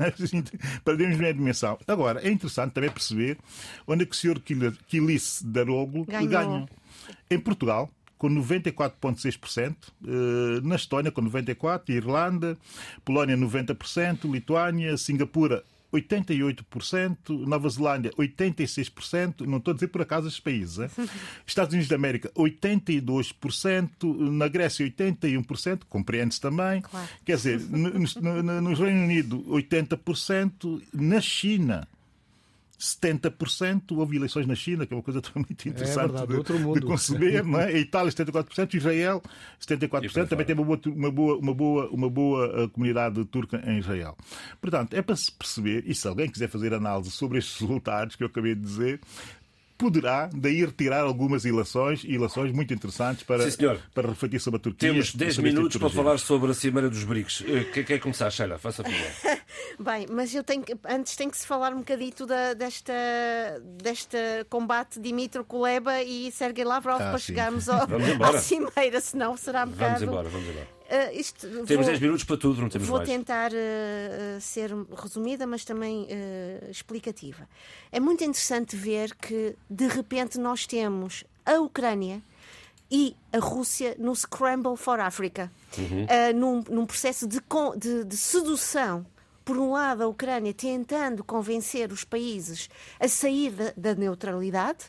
Perdemos 0.85 1.21
a 1.23 1.33
dimensão. 1.33 1.79
Agora, 1.87 2.27
é 2.27 2.29
interessante 2.29 2.73
também 2.73 2.91
perceber 2.91 3.39
onde 3.87 4.03
é 4.03 4.07
que 4.07 4.17
o 4.17 4.19
senhor 4.19 4.41
Quilice 4.41 5.47
Daroglu 5.47 6.05
ganhou. 6.05 6.69
Em 7.31 7.39
Portugal, 7.39 7.89
com 8.19 8.29
94,6%, 8.29 9.77
eh, 10.09 10.61
na 10.65 10.75
Estónia 10.75 11.13
com 11.13 11.23
94%, 11.23 11.89
Irlanda, 11.91 12.59
Polónia 13.05 13.37
90%, 13.37 14.29
Lituânia, 14.29 14.97
Singapura 14.97 15.63
88%, 15.93 17.47
Nova 17.47 17.69
Zelândia 17.69 18.11
86%, 18.13 19.41
não 19.47 19.59
estou 19.59 19.73
a 19.73 19.75
dizer 19.75 19.89
por 19.89 20.03
acaso 20.03 20.29
estes 20.29 20.43
países, 20.43 20.79
é? 20.79 20.91
Estados 21.47 21.73
Unidos 21.73 21.89
da 21.89 21.97
América 21.97 22.31
82%, 22.37 24.31
na 24.31 24.49
Grécia 24.49 24.87
81%, 24.87 25.81
compreende-se 25.89 26.41
também. 26.41 26.83
Claro. 26.83 27.09
Quer 27.25 27.37
dizer, 27.37 27.61
no, 27.61 27.91
no, 27.91 28.61
no 28.61 28.75
Reino 28.75 29.05
Unido 29.05 29.45
80%, 29.49 30.83
na 30.93 31.21
China 31.21 31.89
70%. 32.81 33.93
Houve 33.97 34.17
eleições 34.17 34.47
na 34.47 34.55
China, 34.55 34.87
que 34.87 34.95
é 34.95 34.97
uma 34.97 35.03
coisa 35.03 35.21
também 35.23 35.45
muito 35.49 35.69
interessante 35.69 36.11
verdade, 36.13 36.27
de, 36.29 36.37
outro 36.37 36.59
mundo. 36.59 36.81
de 36.81 36.87
conceber. 36.87 37.45
Não 37.45 37.61
é? 37.61 37.67
A 37.67 37.79
Itália, 37.79 38.11
74%, 38.11 38.75
Israel, 38.75 39.23
E 39.61 39.65
74%. 39.65 39.89
por 40.13 40.21
aí 40.21 40.27
Também 40.27 40.47
tem 40.47 40.57
uma 40.57 40.65
boa, 40.65 40.81
uma 40.87 41.11
boa, 41.11 41.37
uma 41.37 41.55
boa, 41.55 41.91
uma 41.91 42.11
boa 42.11 42.65
uh, 42.65 42.69
comunidade 42.71 43.23
turca 43.27 43.63
em 43.67 43.79
Israel. 43.79 44.17
Portanto, 44.61 44.95
é 44.95 45.03
para 45.03 45.15
se 45.15 45.31
perceber, 45.31 45.85
e 45.87 45.95
se 45.95 46.09
alguém 46.09 46.29
quiser 46.29 46.49
fazer 46.49 46.73
análise 46.73 47.11
sobre 47.11 47.39
estes 47.39 47.61
resultados 47.61 48.17
que 48.17 48.23
eu 48.23 48.29
acabei 48.29 48.55
de 48.55 48.63
dizer, 48.63 49.01
poderá 49.81 50.29
daí 50.35 50.65
retirar 50.65 51.01
algumas 51.01 51.45
ilações, 51.47 52.05
ilações 52.05 52.53
muito 52.53 52.75
interessantes 52.75 53.23
para, 53.25 53.51
Sim, 53.51 53.59
para 53.95 54.09
refletir 54.09 54.39
sobre 54.39 54.59
a 54.59 54.61
Turquia. 54.61 54.91
Temos 54.91 55.15
e 55.15 55.17
10 55.17 55.35
sobre 55.35 55.49
este 55.49 55.57
minutos 55.57 55.73
tipo 55.73 55.87
para 55.87 55.95
falar 55.95 56.19
sobre 56.19 56.51
a 56.51 56.55
Cimeira 56.55 56.91
dos 56.91 57.03
BRICS. 57.05 57.45
Eh, 57.49 57.65
Quem 57.73 57.85
quer 57.85 57.99
começar, 57.99 58.31
Sheila? 58.31 58.59
Faça 58.59 58.83
a 58.83 58.85
favor. 58.85 59.41
Bem, 59.81 60.07
mas 60.11 60.35
eu 60.35 60.45
tenho 60.45 60.63
que, 60.63 60.77
antes 60.89 61.17
tem 61.17 61.31
que 61.31 61.37
se 61.39 61.47
falar 61.47 61.73
um 61.73 61.79
bocadito 61.79 62.27
da, 62.27 62.53
desta, 62.53 62.93
desta 63.83 64.19
combate 64.51 65.01
Dimitro 65.01 65.45
Kuleba 65.45 66.03
e 66.03 66.31
Sergei 66.31 66.65
Lavrov 66.65 67.01
Ah, 67.01 67.11
para 67.11 67.19
sim. 67.19 67.27
chegarmos 67.27 67.67
ao, 67.71 67.81
à 67.83 68.39
cimeira, 68.39 69.01
senão 69.01 69.37
será 69.37 69.65
um 69.65 69.69
bocado. 69.71 69.91
Vamos 69.95 70.03
embora, 70.03 70.29
vamos 70.29 70.49
embora. 70.49 70.80
Ah, 70.93 71.13
isto, 71.13 71.47
Temos 71.47 71.69
vou- 71.69 71.85
10 71.85 72.01
minutos 72.01 72.25
para 72.25 72.37
tudo, 72.37 72.61
não 72.61 72.69
temos 72.69 72.89
Vou 72.89 72.97
mais. 72.99 73.09
tentar 73.09 73.53
eh, 73.55 74.37
eh, 74.37 74.41
ser 74.41 74.73
resumida, 74.97 75.47
mas 75.47 75.65
também 75.65 76.07
eh, 76.11 76.67
explicativa. 76.69 77.49
É 77.93 78.01
muito 78.01 78.25
interessante 78.25 78.75
ver 78.75 79.15
que, 79.15 79.55
de 79.71 79.87
repente, 79.87 80.37
nós 80.39 80.67
temos 80.67 81.23
a 81.47 81.61
Ucrânia 81.61 82.21
e 82.91 83.15
a 83.33 83.39
Rússia 83.39 83.95
no 83.99 84.15
Scramble 84.17 84.77
for 84.77 84.99
Africa, 84.99 85.49
Eh, 86.09 86.33
num, 86.33 86.65
num 86.69 86.85
processo 86.87 87.29
de, 87.29 87.41
de- 87.79 88.05
de 88.05 88.17
sedução. 88.17 89.07
Por 89.45 89.57
um 89.57 89.71
lado, 89.73 90.03
a 90.03 90.09
Ucrânia 90.09 90.53
tentando 90.53 91.23
convencer 91.23 91.93
os 91.93 92.03
países 92.05 92.69
a 92.99 93.07
sair 93.09 93.51
da, 93.53 93.73
da 93.77 93.95
neutralidade 93.95 94.87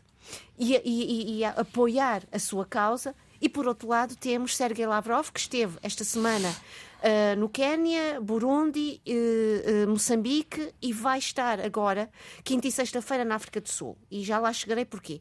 e, 0.58 0.76
e- 0.76 0.82
e- 0.84 1.38
e 1.38 1.44
a 1.46 1.52
apoiar 1.52 2.24
a 2.32 2.40
sua 2.40 2.66
causa. 2.66 3.14
E 3.42 3.50
por 3.50 3.68
outro 3.68 3.88
lado, 3.88 4.16
temos 4.16 4.56
Sergei 4.56 4.86
Lavrov, 4.86 5.32
que 5.32 5.40
esteve 5.40 5.78
esta 5.82 6.04
semana 6.04 6.54
ah, 7.02 7.36
no 7.36 7.50
Quénia, 7.50 8.22
Burundi, 8.22 9.02
eh, 9.06 9.86
Moçambique 9.88 10.72
e 10.82 10.94
vai 10.94 11.18
estar 11.18 11.60
agora, 11.60 12.10
quinta 12.44 12.68
e 12.68 12.72
sexta-feira, 12.72 13.26
na 13.26 13.36
África 13.36 13.60
do 13.60 13.68
Sul. 13.70 13.98
E 14.12 14.24
já 14.24 14.38
lá 14.40 14.54
chegarei 14.54 14.86
porquê. 14.86 15.20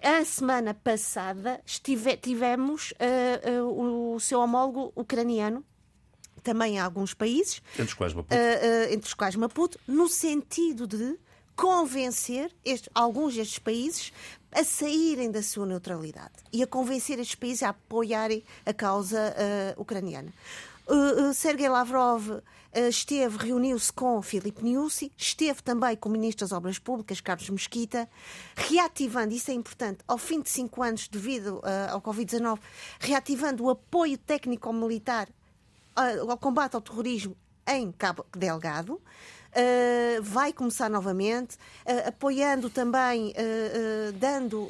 A 0.00 0.24
semana 0.24 0.72
passada 0.72 1.60
estive- 1.66 2.16
tivemos 2.16 2.94
ah, 3.00 3.40
ah, 3.58 3.64
o, 3.64 4.20
seu 4.20 4.38
homólogo 4.38 4.92
ucraniano, 4.94 5.64
também 6.44 6.74
em 6.76 6.78
alguns 6.78 7.14
países, 7.14 7.60
Entre 7.72 7.84
os 7.86 7.94
quais 7.94 8.12
Maputo. 8.14 8.34
uh, 8.34 8.38
uh, 8.38 8.92
entre 8.92 9.08
os 9.08 9.14
quais 9.14 9.34
Maputo, 9.34 9.80
no 9.88 10.06
sentido 10.06 10.86
de 10.86 11.18
convencer 11.56 12.54
alguns 12.94 13.34
destes 13.34 13.58
países 13.58 14.12
a 14.54 14.62
saírem 14.62 15.30
da 15.30 15.42
sua 15.42 15.66
neutralidade 15.66 16.32
e 16.52 16.62
a 16.62 16.66
convencer 16.66 17.18
estes 17.18 17.34
países 17.34 17.62
a 17.64 17.70
apoiarem 17.70 18.44
a 18.64 18.72
causa 18.72 19.34
uh, 19.76 19.80
ucraniana. 19.80 20.32
Uh, 20.86 21.30
uh, 21.30 21.34
Sergei 21.34 21.68
Lavrov 21.68 22.40
esteve, 22.88 23.38
reuniu-se 23.38 23.92
com 23.92 24.20
Filipe 24.20 24.64
Nyusi, 24.64 25.12
esteve 25.16 25.62
também 25.62 25.96
com 25.96 26.08
o 26.08 26.12
Ministro 26.12 26.44
das 26.44 26.50
Obras 26.50 26.76
Públicas, 26.76 27.20
Carlos 27.20 27.48
Mesquita, 27.48 28.08
reativando, 28.56 29.32
isso 29.32 29.50
é 29.52 29.54
importante, 29.54 30.00
ao 30.08 30.18
fim 30.18 30.40
de 30.42 30.50
cinco 30.50 30.82
anos 30.82 31.06
devido 31.06 31.62
ao 31.88 32.02
Covid-19, 32.02 32.58
reativando 32.98 33.62
o 33.62 33.70
apoio 33.70 34.18
técnico-militar 34.18 35.28
ao 36.28 36.36
combate 36.36 36.74
ao 36.74 36.80
terrorismo 36.80 37.36
em 37.64 37.92
Cabo 37.92 38.26
Delgado. 38.36 39.00
Uh, 39.56 40.20
vai 40.20 40.52
começar 40.52 40.90
novamente, 40.90 41.54
uh, 41.86 42.08
apoiando 42.08 42.68
também, 42.68 43.28
uh, 43.30 44.12
dando 44.14 44.68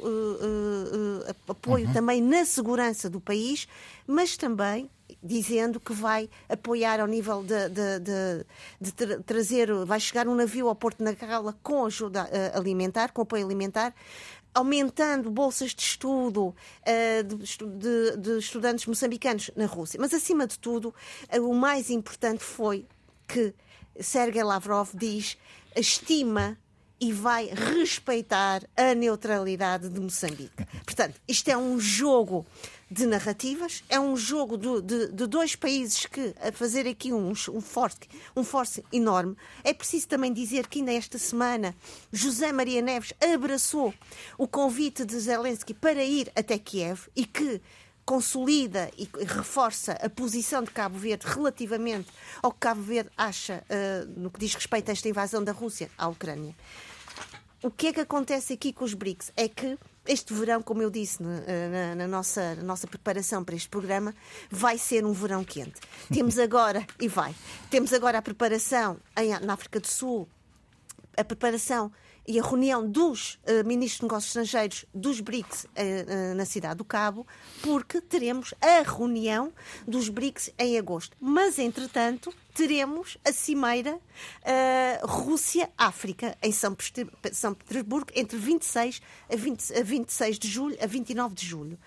apoio 1.47 1.91
também 1.91 2.21
na 2.21 2.45
segurança 2.45 3.09
do 3.09 3.19
país, 3.19 3.67
mas 4.05 4.37
também 4.37 4.89
dizendo 5.23 5.79
que 5.79 5.91
vai 5.91 6.29
apoiar 6.47 6.99
ao 6.99 7.07
nível 7.07 7.41
de, 7.43 7.69
de- 7.69 7.99
de- 7.99 8.45
de 8.79 8.91
tra- 8.91 9.19
trazer, 9.25 9.73
vai 9.85 9.99
chegar 9.99 10.27
um 10.27 10.35
navio 10.35 10.67
ao 10.67 10.75
Porto 10.75 10.99
de 10.99 11.03
Nacala 11.05 11.55
com 11.63 11.85
ajuda 11.85 12.29
alimentar, 12.53 13.11
com 13.11 13.23
apoio 13.23 13.43
alimentar, 13.43 13.91
aumentando 14.53 15.31
bolsas 15.31 15.71
de 15.73 15.81
estudo 15.81 16.55
eh, 16.85 17.23
de, 17.23 17.43
estu- 17.43 17.67
de- 17.67 18.17
de 18.17 18.37
estudantes 18.37 18.85
moçambicanos 18.85 19.49
na 19.55 19.65
Rússia. 19.65 19.99
Mas, 19.99 20.13
acima 20.13 20.45
de 20.47 20.57
tudo, 20.59 20.93
eh, 21.29 21.39
o 21.39 21.53
mais 21.53 21.89
importante 21.89 22.43
foi 22.43 22.85
que 23.27 23.53
Sergei 23.99 24.43
Lavrov 24.43 24.89
diz 24.93 25.37
estima 25.75 26.57
e 26.99 27.11
vai 27.11 27.47
respeitar 27.47 28.63
a 28.75 28.93
neutralidade 28.95 29.89
de 29.89 29.99
Moçambique. 29.99 30.65
Portanto, 30.85 31.19
isto 31.27 31.49
é 31.49 31.57
um 31.57 31.77
jogo 31.77 32.45
de 32.89 33.05
narrativas, 33.05 33.83
é 33.89 33.99
um 33.99 34.15
jogo 34.15 34.55
do- 34.55 34.81
de, 34.81 35.11
de 35.11 35.27
dois 35.27 35.55
países 35.57 36.05
que, 36.05 36.33
a 36.41 36.51
fazer 36.53 36.87
aqui 36.87 37.11
um, 37.11 37.31
um, 37.31 37.61
force, 37.61 37.97
um 38.35 38.43
force 38.45 38.81
enorme. 38.93 39.35
É 39.63 39.73
preciso 39.73 40.07
também 40.07 40.31
dizer 40.31 40.67
que 40.67 40.79
ainda 40.79 40.93
esta 40.93 41.17
semana 41.17 41.75
José 42.13 42.51
Maria 42.53 42.81
Neves 42.81 43.11
abraçou 43.33 43.93
o 44.37 44.47
convite 44.47 45.03
de 45.03 45.19
Zelensky 45.19 45.73
para 45.73 46.01
ir 46.03 46.31
até 46.33 46.57
Kiev 46.57 47.09
e 47.15 47.25
que 47.25 47.59
consolida 48.05 48.91
e 48.97 49.09
reforça 49.25 49.93
a 49.93 50.09
posição 50.09 50.61
de 50.63 50.69
Cabo 50.71 50.97
Verde 50.97 51.25
relativamente 51.27 52.07
ao 52.41 52.51
que 52.51 52.59
Cabo 52.59 52.81
Verde 52.81 53.09
acha 53.17 53.63
eh, 53.67 54.05
no 54.15 54.29
que 54.29 54.39
diz 54.39 54.53
respeito 54.53 54.89
a 54.89 54.91
esta 54.91 55.09
invasão 55.09 55.43
da 55.43 55.51
Rússia 55.51 55.89
à 55.97 56.07
Ucrânia. 56.07 56.55
O 57.63 57.71
que 57.71 57.87
é 57.87 57.93
que 57.93 57.99
acontece 58.01 58.53
aqui 58.53 58.71
com 58.71 58.85
os 58.85 58.93
BRICS? 58.93 59.31
É 59.35 59.47
que 59.47 59.75
este 60.05 60.35
verão, 60.35 60.61
como 60.61 60.83
eu 60.83 60.91
disse 60.91 61.23
na, 61.23 61.39
na- 61.39 61.95
na 61.95 62.07
nossa, 62.07 62.53
na 62.53 62.61
nossa 62.61 62.85
preparação 62.85 63.43
para 63.43 63.55
este 63.55 63.69
programa, 63.69 64.13
vai 64.51 64.77
ser 64.77 65.03
um 65.03 65.11
verão 65.11 65.43
quente. 65.43 65.81
Temos 66.13 66.37
agora, 66.37 66.85
e 66.99 67.07
vai, 67.07 67.33
temos 67.71 67.91
agora 67.91 68.19
a 68.19 68.21
preparação 68.21 68.97
em- 69.17 69.39
na 69.43 69.53
África 69.53 69.79
do 69.79 69.87
Sul, 69.87 70.29
a 71.17 71.23
preparação 71.23 71.91
e 72.27 72.39
a 72.39 72.43
reunião 72.43 72.89
dos 72.89 73.39
eh, 73.45 73.63
ministros 73.63 73.99
de 73.99 74.03
negócios 74.03 74.29
estrangeiros 74.29 74.85
dos 74.93 75.19
BRICS 75.19 75.67
eh, 75.75 76.33
na 76.33 76.45
cidade 76.45 76.77
do 76.77 76.85
Cabo, 76.85 77.25
porque 77.61 78.01
teremos 78.01 78.53
a 78.61 78.81
reunião 78.81 79.51
dos 79.87 80.09
BRICS 80.09 80.51
em 80.57 80.77
agosto. 80.77 81.15
Mas, 81.19 81.59
entretanto, 81.59 82.33
teremos 82.53 83.17
a 83.23 83.31
cimeira 83.31 83.99
eh, 84.43 84.99
Rússia-África 85.03 86.37
em 86.41 86.51
São 86.51 86.73
Petersburgo 86.73 88.11
entre 88.15 88.37
26 88.37 89.01
a, 89.31 89.35
20 89.35 89.77
a 89.77 89.83
26 89.83 90.39
de 90.39 90.47
julho 90.47 90.77
a 90.81 90.87
29 90.87 91.35
de 91.35 91.45
julho. 91.45 91.79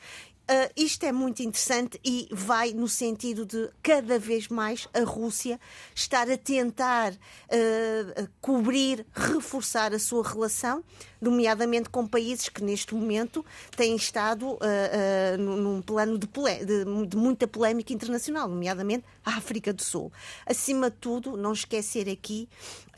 Uh, 0.51 0.73
isto 0.75 1.05
é 1.05 1.13
muito 1.13 1.43
interessante 1.43 2.01
e 2.03 2.27
vai 2.33 2.73
no 2.73 2.89
sentido 2.89 3.45
de 3.45 3.69
cada 3.83 4.19
vez 4.19 4.49
mais 4.49 4.89
a 4.95 5.01
Rússia 5.01 5.61
estar 5.95 6.31
a 6.31 6.39
tentar 6.39 7.13
uh, 7.13 8.29
cobrir, 8.41 9.05
reforçar 9.13 9.93
a 9.93 9.99
sua 9.99 10.27
relação, 10.27 10.83
nomeadamente 11.21 11.91
com 11.91 12.07
países 12.07 12.49
que 12.49 12.65
neste 12.65 12.95
momento 12.95 13.45
têm 13.77 13.95
estado 13.95 14.53
uh, 14.53 14.59
num 15.39 15.83
plano 15.83 16.19
de, 16.19 16.27
de- 16.27 17.07
de 17.07 17.17
muita 17.17 17.47
polémica 17.47 17.93
internacional, 17.93 18.49
nomeadamente 18.49 19.05
África 19.29 19.73
do 19.73 19.83
Sul. 19.83 20.13
Acima 20.47 20.91
de 20.91 20.97
tudo, 20.97 21.37
não 21.37 21.53
esquecer 21.53 22.09
aqui 22.09 22.49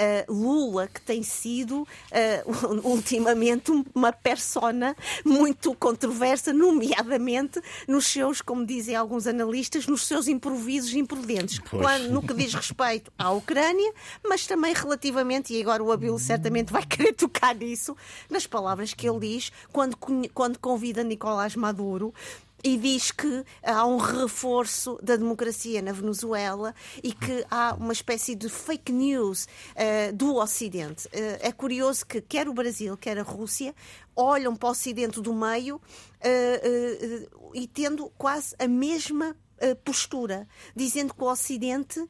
uh, 0.00 0.32
Lula, 0.32 0.88
que 0.88 1.00
tem 1.00 1.22
sido 1.22 1.82
uh, 1.82 2.80
ultimamente 2.88 3.70
uma 3.94 4.12
persona 4.12 4.96
muito 5.24 5.74
controversa, 5.74 6.52
nomeadamente 6.52 7.60
nos 7.86 8.06
seus, 8.06 8.40
como 8.40 8.64
dizem 8.64 8.96
alguns 8.96 9.26
analistas, 9.26 9.86
nos 9.86 10.06
seus 10.06 10.28
improvisos 10.28 10.94
imprudentes, 10.94 11.58
quando, 11.58 12.10
no 12.10 12.22
que 12.22 12.34
diz 12.34 12.54
respeito 12.54 13.12
à 13.18 13.30
Ucrânia, 13.30 13.92
mas 14.24 14.46
também 14.46 14.72
relativamente, 14.72 15.52
e 15.52 15.60
agora 15.60 15.82
o 15.82 15.92
Abel 15.92 16.18
certamente 16.18 16.72
vai 16.72 16.84
querer 16.86 17.12
tocar 17.12 17.54
nisso, 17.54 17.96
nas 18.28 18.46
palavras 18.46 18.94
que 18.94 19.08
ele 19.08 19.20
diz 19.20 19.52
quando, 19.72 19.96
quando 20.32 20.58
convida 20.58 21.04
Nicolás 21.04 21.54
Maduro 21.54 22.14
e 22.62 22.76
diz 22.76 23.10
que 23.10 23.44
há 23.62 23.86
um 23.86 23.96
reforço 23.96 24.98
da 25.02 25.16
democracia 25.16 25.80
na 25.82 25.92
Venezuela 25.92 26.74
e 27.02 27.12
que 27.12 27.44
há 27.50 27.74
uma 27.74 27.92
espécie 27.92 28.34
de 28.34 28.48
fake 28.48 28.92
news 28.92 29.48
eh, 29.74 30.12
do 30.12 30.36
Ocidente. 30.36 31.08
Eh, 31.12 31.38
é 31.42 31.52
curioso 31.52 32.04
que 32.06 32.20
quer 32.20 32.48
o 32.48 32.54
Brasil, 32.54 32.96
quer 32.96 33.18
a 33.18 33.22
Rússia 33.22 33.74
olham 34.14 34.54
para 34.54 34.68
o 34.68 34.70
Ocidente 34.72 35.20
do 35.20 35.32
meio 35.32 35.80
eh, 36.20 37.26
e 37.54 37.66
tendo 37.66 38.10
quase 38.18 38.54
a 38.58 38.68
mesma 38.68 39.34
uh, 39.60 39.76
postura, 39.76 40.48
dizendo 40.74 41.14
que 41.14 41.22
o 41.22 41.30
Ocidente 41.30 42.00
uh, 42.00 42.08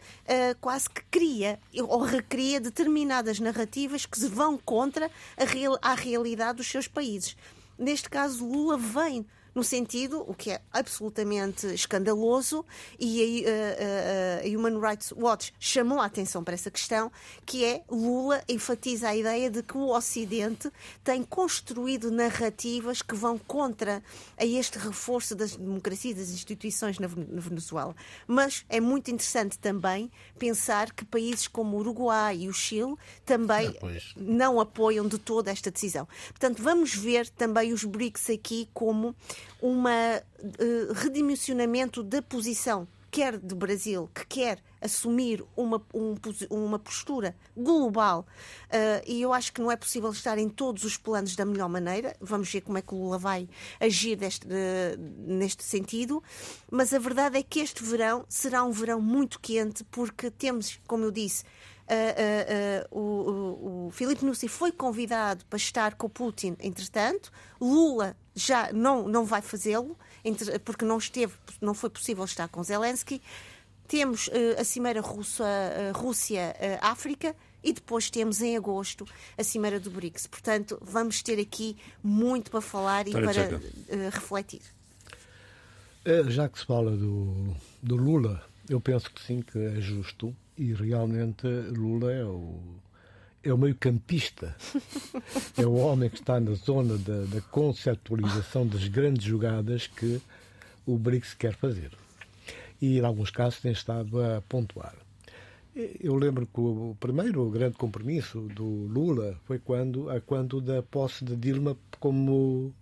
quase 0.61 0.89
que 0.89 1.03
cria 1.11 1.59
ou 1.89 2.01
recria 2.01 2.61
determinadas 2.61 3.41
narrativas 3.41 4.07
que 4.07 4.21
vão 4.27 4.57
contra 4.57 5.11
a, 5.37 5.45
real, 5.45 5.79
a 5.83 5.95
realidade 5.95 6.59
dos 6.59 6.71
seus 6.71 6.87
países. 6.87 7.37
Neste 7.79 8.09
caso, 8.09 8.47
Lula 8.47 8.77
vem 8.77 9.27
no 9.55 9.65
sentido, 9.65 10.25
o 10.27 10.35
que 10.35 10.51
é 10.51 10.61
absolutamente 10.73 11.67
escandaloso, 11.69 12.65
e 12.99 13.45
a, 13.45 13.49
a, 13.49 14.47
a, 14.47 14.49
Human 14.49 14.81
Rights 14.81 15.13
Watch 15.13 15.53
chamou 15.59 16.01
a 16.01 16.07
atenção 16.07 16.43
para 16.45 16.55
essa 16.55 16.71
questão, 16.71 17.11
que 17.45 17.65
é 17.65 17.83
Lula 17.89 18.43
enfatiza 18.49 19.09
a 19.09 19.17
ideia 19.17 19.51
de 19.51 19.63
que 19.63 19.77
o 19.77 19.89
Ocidente 19.89 20.71
tem 21.03 21.23
construído 21.23 22.11
narrativas 22.11 23.03
que 23.03 23.15
vão 23.15 23.39
contra 23.39 24.03
a 24.37 24.45
este 24.45 24.79
reforço 24.79 25.35
das 25.35 25.57
democracias 25.57 26.17
e 26.17 26.21
das 26.21 26.31
instituições 26.31 26.99
na 26.99 27.07
Venezuela. 27.07 27.95
Mas 28.27 28.65
é 28.69 28.81
muito 28.81 29.11
interessante 29.11 29.59
também 29.59 30.11
pensar 30.39 30.93
que 30.93 31.05
países 31.05 31.47
como 31.47 31.77
o 31.77 31.81
Uruguai 31.81 32.39
e 32.39 32.49
o 32.49 32.53
Chile 32.53 32.95
também 33.25 33.69
é, 33.69 34.01
não 34.17 34.61
apoiam 34.61 35.07
de 35.07 35.19
toda 35.19 35.51
esta 35.51 35.71
decisão. 35.71 36.07
Portanto, 36.29 36.63
vamos 36.63 36.95
ver 36.95 37.29
também 37.29 37.73
os 37.73 37.85
BRICS 37.85 38.31
aqui 38.31 38.69
como 38.73 39.15
um 39.63 39.85
uh, 39.85 40.93
redimensionamento 40.95 42.03
da 42.03 42.23
posição 42.23 42.87
quer 43.11 43.37
do 43.39 43.57
Brasil, 43.57 44.09
que 44.15 44.25
quer 44.25 44.63
assumir 44.81 45.45
uma, 45.57 45.83
um, 45.93 46.15
uma 46.49 46.79
postura 46.79 47.35
global, 47.57 48.27
uh, 48.67 49.03
e 49.07 49.21
eu 49.21 49.33
acho 49.33 49.53
que 49.53 49.61
não 49.61 49.71
é 49.71 49.77
possível 49.77 50.11
estar 50.11 50.39
em 50.39 50.49
todos 50.49 50.85
os 50.85 50.97
planos 50.97 51.35
da 51.37 51.45
melhor 51.45 51.69
maneira. 51.69 52.17
Vamos 52.21 52.51
ver 52.51 52.61
como 52.63 52.79
é 52.79 52.83
que 52.83 52.95
o 52.95 52.99
Lula 52.99 53.19
vai 53.19 53.49
agir 53.79 54.17
deste, 54.17 54.47
uh, 54.47 54.51
neste 55.27 55.65
sentido. 55.65 56.23
Mas 56.71 56.95
a 56.95 56.99
verdade 56.99 57.37
é 57.37 57.43
que 57.43 57.61
este 57.61 57.83
verão 57.83 58.25
será 58.29 58.65
um 58.65 58.71
verão 58.71 59.01
muito 59.01 59.41
quente, 59.41 59.85
porque 59.85 60.31
temos, 60.31 60.79
como 60.87 61.05
eu 61.05 61.11
disse, 61.11 61.45
Uh, 61.91 62.95
uh, 62.95 63.01
o, 63.01 63.87
o 63.89 63.91
Filipe 63.91 64.25
Nussi 64.25 64.47
foi 64.47 64.71
convidado 64.71 65.45
para 65.47 65.57
estar 65.57 65.97
com 65.97 66.07
o 66.07 66.09
Putin, 66.11 66.57
entretanto. 66.61 67.33
Lula 67.61 68.17
já 68.35 68.73
não, 68.73 69.09
não 69.09 69.25
vai 69.25 69.43
fazê-lo, 69.43 69.97
porque 70.65 70.85
não 70.85 70.99
esteve, 70.99 71.33
não 71.61 71.75
foi 71.75 71.91
possível 71.91 72.25
estar 72.25 72.49
com 72.49 72.63
Zelensky. 72.63 73.21
Temos 73.89 74.31
a 74.59 74.65
Cimeira 74.65 75.01
Rússia-África 75.93 77.35
e 77.63 77.73
depois 77.73 78.09
temos 78.09 78.41
em 78.41 78.57
agosto 78.57 79.05
a 79.37 79.43
Cimeira 79.43 79.81
do 79.81 79.91
BRICS. 79.91 80.27
Portanto, 80.29 80.79
vamos 80.81 81.23
ter 81.23 81.41
aqui 81.41 81.77
muito 82.03 82.51
para 82.51 82.61
falar 82.61 83.09
e 83.09 83.13
para 83.13 83.61
refletir. 84.11 84.63
É, 86.05 86.23
já 86.31 86.49
que 86.49 86.59
se 86.59 86.67
fala 86.67 86.97
do, 86.97 87.55
do 87.83 87.97
Lula, 87.97 88.43
eu 88.69 88.81
penso 88.81 89.11
que 89.11 89.21
sim, 89.23 89.43
que 89.43 89.59
é 89.59 89.81
justo 89.81 90.35
e 90.57 90.73
realmente 90.73 91.47
Lula 91.47 92.13
é 92.13 92.25
o, 92.25 92.61
é 93.43 93.53
o 93.53 93.59
meio-campista. 93.59 94.55
é 95.57 95.67
o 95.67 95.75
homem 95.75 96.11
que 96.11 96.17
está 96.17 96.39
na 96.39 96.53
zona 96.55 96.97
da, 96.99 97.25
da 97.25 97.41
conceptualização 97.41 98.67
das 98.67 98.87
grandes 98.89 99.25
jogadas 99.25 99.87
que 99.87 100.21
o 100.87 100.99
BRICS 100.99 101.35
quer 101.35 101.55
fazer. 101.55 101.91
E, 102.81 102.99
em 102.99 103.05
alguns 103.05 103.31
casos, 103.31 103.61
tem 103.61 103.73
estado 103.73 104.23
a 104.23 104.43
pontuar. 104.43 104.95
Eu 105.75 106.17
lembro 106.17 106.47
que 106.47 106.61
o 106.61 106.97
primeiro 106.99 107.49
grande 107.51 107.77
compromisso 107.77 108.41
do 108.55 108.65
Lula 108.65 109.39
foi 109.45 109.59
quando, 109.59 110.11
a 110.11 110.21
quando 110.21 110.61
da 110.61 110.83
posse 110.83 111.25
de 111.25 111.37
Dilma 111.37 111.77
como 112.01 112.75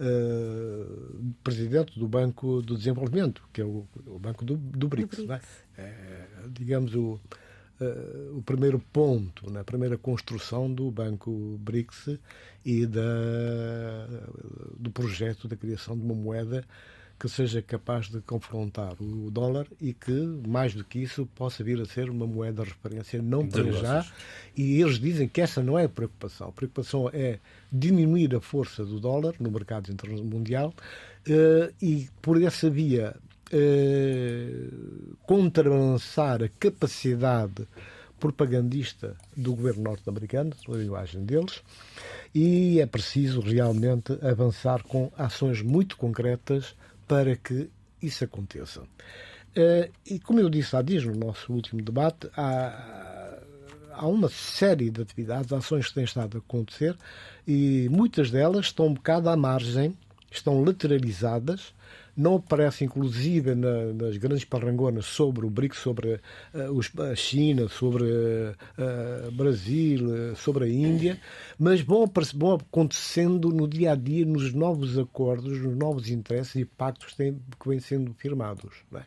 uh, 0.00 1.34
presidente 1.44 1.98
do 1.98 2.08
Banco 2.08 2.62
do 2.62 2.76
Desenvolvimento, 2.76 3.42
que 3.52 3.60
é 3.60 3.64
o, 3.64 3.86
o 4.06 4.18
Banco 4.18 4.44
do, 4.44 4.56
do 4.56 4.88
BRICS. 4.88 5.18
Do 5.18 5.26
BRICS. 5.26 5.48
É? 5.76 5.82
É, 5.82 6.26
digamos, 6.50 6.94
o, 6.94 7.20
uh, 7.80 8.36
o 8.36 8.42
primeiro 8.42 8.78
ponto, 8.92 9.46
na 9.46 9.60
né? 9.60 9.64
primeira 9.64 9.96
construção 9.96 10.72
do 10.72 10.90
Banco 10.90 11.58
BRICS 11.60 12.18
e 12.64 12.86
da, 12.86 13.00
do 14.78 14.90
projeto 14.90 15.48
da 15.48 15.56
criação 15.56 15.96
de 15.96 16.04
uma 16.04 16.14
moeda 16.14 16.64
que 17.22 17.28
seja 17.28 17.62
capaz 17.62 18.08
de 18.08 18.20
confrontar 18.20 18.96
o 19.00 19.30
dólar 19.30 19.68
e 19.80 19.92
que, 19.92 20.10
mais 20.10 20.74
do 20.74 20.82
que 20.82 20.98
isso, 20.98 21.24
possa 21.36 21.62
vir 21.62 21.80
a 21.80 21.84
ser 21.84 22.10
uma 22.10 22.26
moeda 22.26 22.64
de 22.64 22.70
referência, 22.70 23.22
não 23.22 23.46
para 23.46 23.70
já. 23.70 24.04
E 24.56 24.80
eles 24.80 24.98
dizem 24.98 25.28
que 25.28 25.40
essa 25.40 25.62
não 25.62 25.78
é 25.78 25.84
a 25.84 25.88
preocupação. 25.88 26.48
A 26.48 26.52
preocupação 26.52 27.08
é 27.12 27.38
diminuir 27.70 28.34
a 28.34 28.40
força 28.40 28.84
do 28.84 28.98
dólar 28.98 29.36
no 29.38 29.52
mercado 29.52 29.94
mundial 30.24 30.74
uh, 31.28 31.72
e, 31.80 32.08
por 32.20 32.42
essa 32.42 32.68
via, 32.68 33.14
uh, 33.52 35.16
contrabalançar 35.26 36.42
a 36.42 36.48
capacidade 36.48 37.66
propagandista 38.18 39.16
do 39.36 39.54
governo 39.54 39.82
norte-americano, 39.82 40.52
a 40.68 40.72
linguagem 40.72 41.24
deles, 41.24 41.60
e 42.32 42.80
é 42.80 42.86
preciso 42.86 43.40
realmente 43.40 44.16
avançar 44.22 44.82
com 44.84 45.10
ações 45.18 45.60
muito 45.60 45.96
concretas 45.96 46.76
para 47.08 47.34
que 47.36 47.68
isso 48.00 48.24
aconteça. 48.24 48.82
Uh, 48.82 49.90
e 50.06 50.18
como 50.20 50.40
eu 50.40 50.48
disse 50.48 50.76
há 50.76 50.82
dias 50.82 51.04
no 51.04 51.14
nosso 51.14 51.52
último 51.52 51.82
debate, 51.82 52.28
há, 52.36 53.38
há 53.92 54.06
uma 54.06 54.28
série 54.28 54.88
de 54.88 55.02
atividades, 55.02 55.52
ações 55.52 55.88
que 55.88 55.94
têm 55.94 56.04
estado 56.04 56.36
a 56.36 56.40
acontecer 56.40 56.96
e 57.46 57.88
muitas 57.90 58.30
delas 58.30 58.66
estão 58.66 58.86
um 58.86 58.94
bocado 58.94 59.28
à 59.28 59.36
margem, 59.36 59.96
estão 60.30 60.62
lateralizadas 60.62 61.74
não 62.16 62.36
aparece 62.36 62.84
inclusive 62.84 63.54
na, 63.54 63.92
nas 63.92 64.16
grandes 64.16 64.44
parrangonas 64.44 65.06
sobre 65.06 65.46
o 65.46 65.50
BRICS, 65.50 65.78
sobre 65.78 66.20
uh, 66.54 66.72
os, 66.72 66.90
a 66.98 67.14
China, 67.14 67.68
sobre 67.68 68.04
uh, 68.04 69.30
Brasil, 69.32 70.36
sobre 70.36 70.64
a 70.64 70.68
Índia, 70.68 71.18
mas 71.58 71.80
vão, 71.80 72.10
vão 72.34 72.54
acontecendo 72.54 73.48
no 73.48 73.66
dia 73.66 73.92
a 73.92 73.94
dia, 73.94 74.24
nos 74.24 74.52
novos 74.52 74.98
acordos, 74.98 75.58
nos 75.60 75.76
novos 75.76 76.08
interesses 76.08 76.56
e 76.56 76.64
pactos 76.64 77.14
que, 77.14 77.32
que 77.32 77.68
vêm 77.68 77.80
sendo 77.80 78.12
firmados. 78.14 78.74
É? 78.94 79.02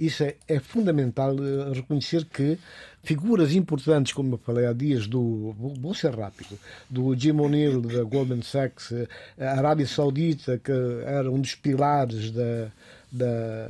Isso 0.00 0.24
é, 0.24 0.34
é 0.48 0.58
fundamental 0.58 1.36
reconhecer 1.74 2.24
que 2.24 2.58
figuras 3.02 3.54
importantes, 3.54 4.14
como 4.14 4.34
eu 4.34 4.38
falei 4.38 4.64
há 4.64 4.72
dias, 4.72 5.06
do, 5.06 5.52
vou 5.52 5.92
ser 5.92 6.14
rápido, 6.14 6.58
do 6.88 7.14
Jim 7.14 7.38
O'Neill, 7.38 7.82
da 7.82 8.02
Goldman 8.02 8.40
Sachs, 8.40 8.94
a 9.38 9.50
Arábia 9.58 9.86
Saudita, 9.86 10.58
que 10.58 10.72
era 11.04 11.30
um 11.30 11.38
dos 11.38 11.54
pilares 11.54 12.30
da, 12.30 12.70
da, 13.12 13.68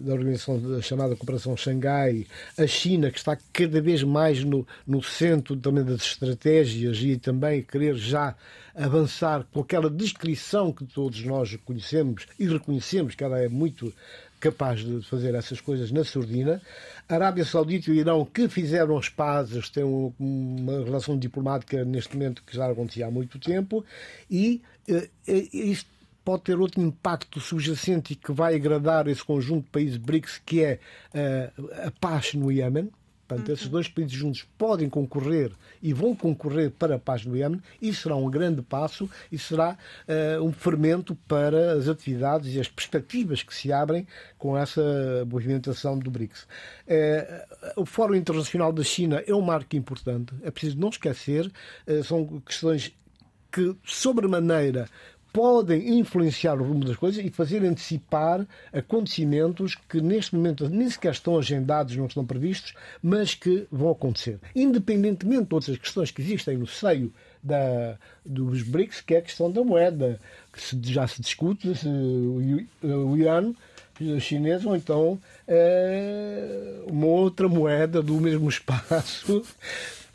da 0.00 0.12
organização 0.12 0.60
da 0.60 0.80
chamada 0.80 1.14
Cooperação 1.14 1.56
Xangai, 1.56 2.26
a 2.56 2.66
China, 2.66 3.10
que 3.10 3.18
está 3.18 3.36
cada 3.52 3.80
vez 3.80 4.02
mais 4.02 4.42
no, 4.42 4.66
no 4.86 5.02
centro 5.02 5.56
também 5.56 5.84
das 5.84 6.02
estratégias 6.02 6.98
e 6.98 7.16
também 7.16 7.62
querer 7.62 7.94
já 7.96 8.34
avançar 8.74 9.44
com 9.52 9.60
aquela 9.60 9.90
descrição 9.90 10.72
que 10.72 10.84
todos 10.84 11.22
nós 11.24 11.56
conhecemos 11.64 12.26
e 12.38 12.46
reconhecemos 12.46 13.14
que 13.14 13.24
ela 13.24 13.38
é 13.38 13.48
muito 13.48 13.92
capaz 14.40 14.80
de 14.80 15.02
fazer 15.02 15.34
essas 15.34 15.60
coisas 15.60 15.90
na 15.90 16.04
surdina. 16.04 16.60
A 17.08 17.14
Arábia 17.14 17.44
Saudita 17.44 17.90
e 17.90 17.94
o 17.94 17.96
Irão, 17.96 18.24
que 18.24 18.48
fizeram 18.48 18.96
as 18.96 19.08
pazes, 19.08 19.68
têm 19.68 19.84
uma 19.84 20.84
relação 20.84 21.18
diplomática 21.18 21.84
neste 21.84 22.16
momento 22.16 22.42
que 22.44 22.56
já 22.56 22.70
acontecia 22.70 23.06
há 23.06 23.10
muito 23.10 23.38
tempo, 23.38 23.84
e 24.30 24.62
uh, 24.88 25.08
isto 25.52 25.88
pode 26.24 26.42
ter 26.42 26.58
outro 26.58 26.80
impacto 26.82 27.40
subjacente 27.40 28.12
e 28.12 28.16
que 28.16 28.32
vai 28.32 28.54
agradar 28.54 29.08
esse 29.08 29.24
conjunto 29.24 29.64
de 29.64 29.70
países 29.70 29.96
BRICS, 29.96 30.40
que 30.44 30.62
é 30.62 30.78
uh, 31.14 31.86
a 31.86 31.90
paz 31.90 32.34
no 32.34 32.52
Iémen. 32.52 32.90
Portanto, 33.28 33.48
uhum. 33.48 33.54
esses 33.54 33.68
dois 33.68 33.88
países 33.88 34.12
juntos 34.12 34.46
podem 34.56 34.88
concorrer 34.88 35.52
e 35.82 35.92
vão 35.92 36.16
concorrer 36.16 36.70
para 36.70 36.94
a 36.94 36.98
paz 36.98 37.26
no 37.26 37.36
Iémen. 37.36 37.60
Isso 37.80 38.02
será 38.02 38.16
um 38.16 38.30
grande 38.30 38.62
passo 38.62 39.08
e 39.30 39.38
será 39.38 39.76
uh, 40.08 40.42
um 40.42 40.50
fermento 40.50 41.14
para 41.28 41.72
as 41.72 41.88
atividades 41.88 42.54
e 42.54 42.58
as 42.58 42.68
perspectivas 42.68 43.42
que 43.42 43.54
se 43.54 43.70
abrem 43.70 44.06
com 44.38 44.56
essa 44.56 44.82
movimentação 45.26 45.98
do 45.98 46.10
BRICS. 46.10 46.44
Uh, 46.44 47.82
o 47.82 47.84
Fórum 47.84 48.14
Internacional 48.14 48.72
da 48.72 48.82
China 48.82 49.22
é 49.26 49.34
um 49.34 49.42
marco 49.42 49.76
importante. 49.76 50.32
É 50.42 50.50
preciso 50.50 50.78
não 50.78 50.88
esquecer, 50.88 51.52
uh, 51.86 52.02
são 52.02 52.40
questões 52.40 52.94
que, 53.52 53.76
sobremaneira, 53.84 54.88
podem 55.38 56.00
influenciar 56.00 56.60
o 56.60 56.64
rumo 56.64 56.84
das 56.84 56.96
coisas 56.96 57.24
e 57.24 57.30
fazer 57.30 57.62
antecipar 57.62 58.44
acontecimentos 58.72 59.76
que 59.88 60.00
neste 60.00 60.34
momento 60.34 60.68
nem 60.68 60.90
sequer 60.90 61.12
estão 61.12 61.38
agendados, 61.38 61.94
não 61.94 62.06
estão 62.06 62.26
previstos, 62.26 62.74
mas 63.00 63.36
que 63.36 63.64
vão 63.70 63.88
acontecer. 63.88 64.40
Independentemente 64.52 65.44
de 65.44 65.54
outras 65.54 65.78
questões 65.78 66.10
que 66.10 66.20
existem 66.20 66.58
no 66.58 66.66
seio 66.66 67.12
da, 67.40 67.96
dos 68.26 68.62
BRICS, 68.62 69.00
que 69.00 69.14
é 69.14 69.18
a 69.18 69.22
questão 69.22 69.48
da 69.48 69.62
moeda, 69.62 70.18
que 70.52 70.60
se, 70.60 70.76
já 70.82 71.06
se 71.06 71.22
discute 71.22 71.72
se 71.72 71.86
o, 71.86 72.66
o 72.82 74.20
chinês 74.20 74.66
ou 74.66 74.74
então 74.74 75.20
é, 75.46 76.80
uma 76.88 77.06
outra 77.06 77.48
moeda 77.48 78.02
do 78.02 78.14
mesmo 78.14 78.48
espaço 78.48 79.44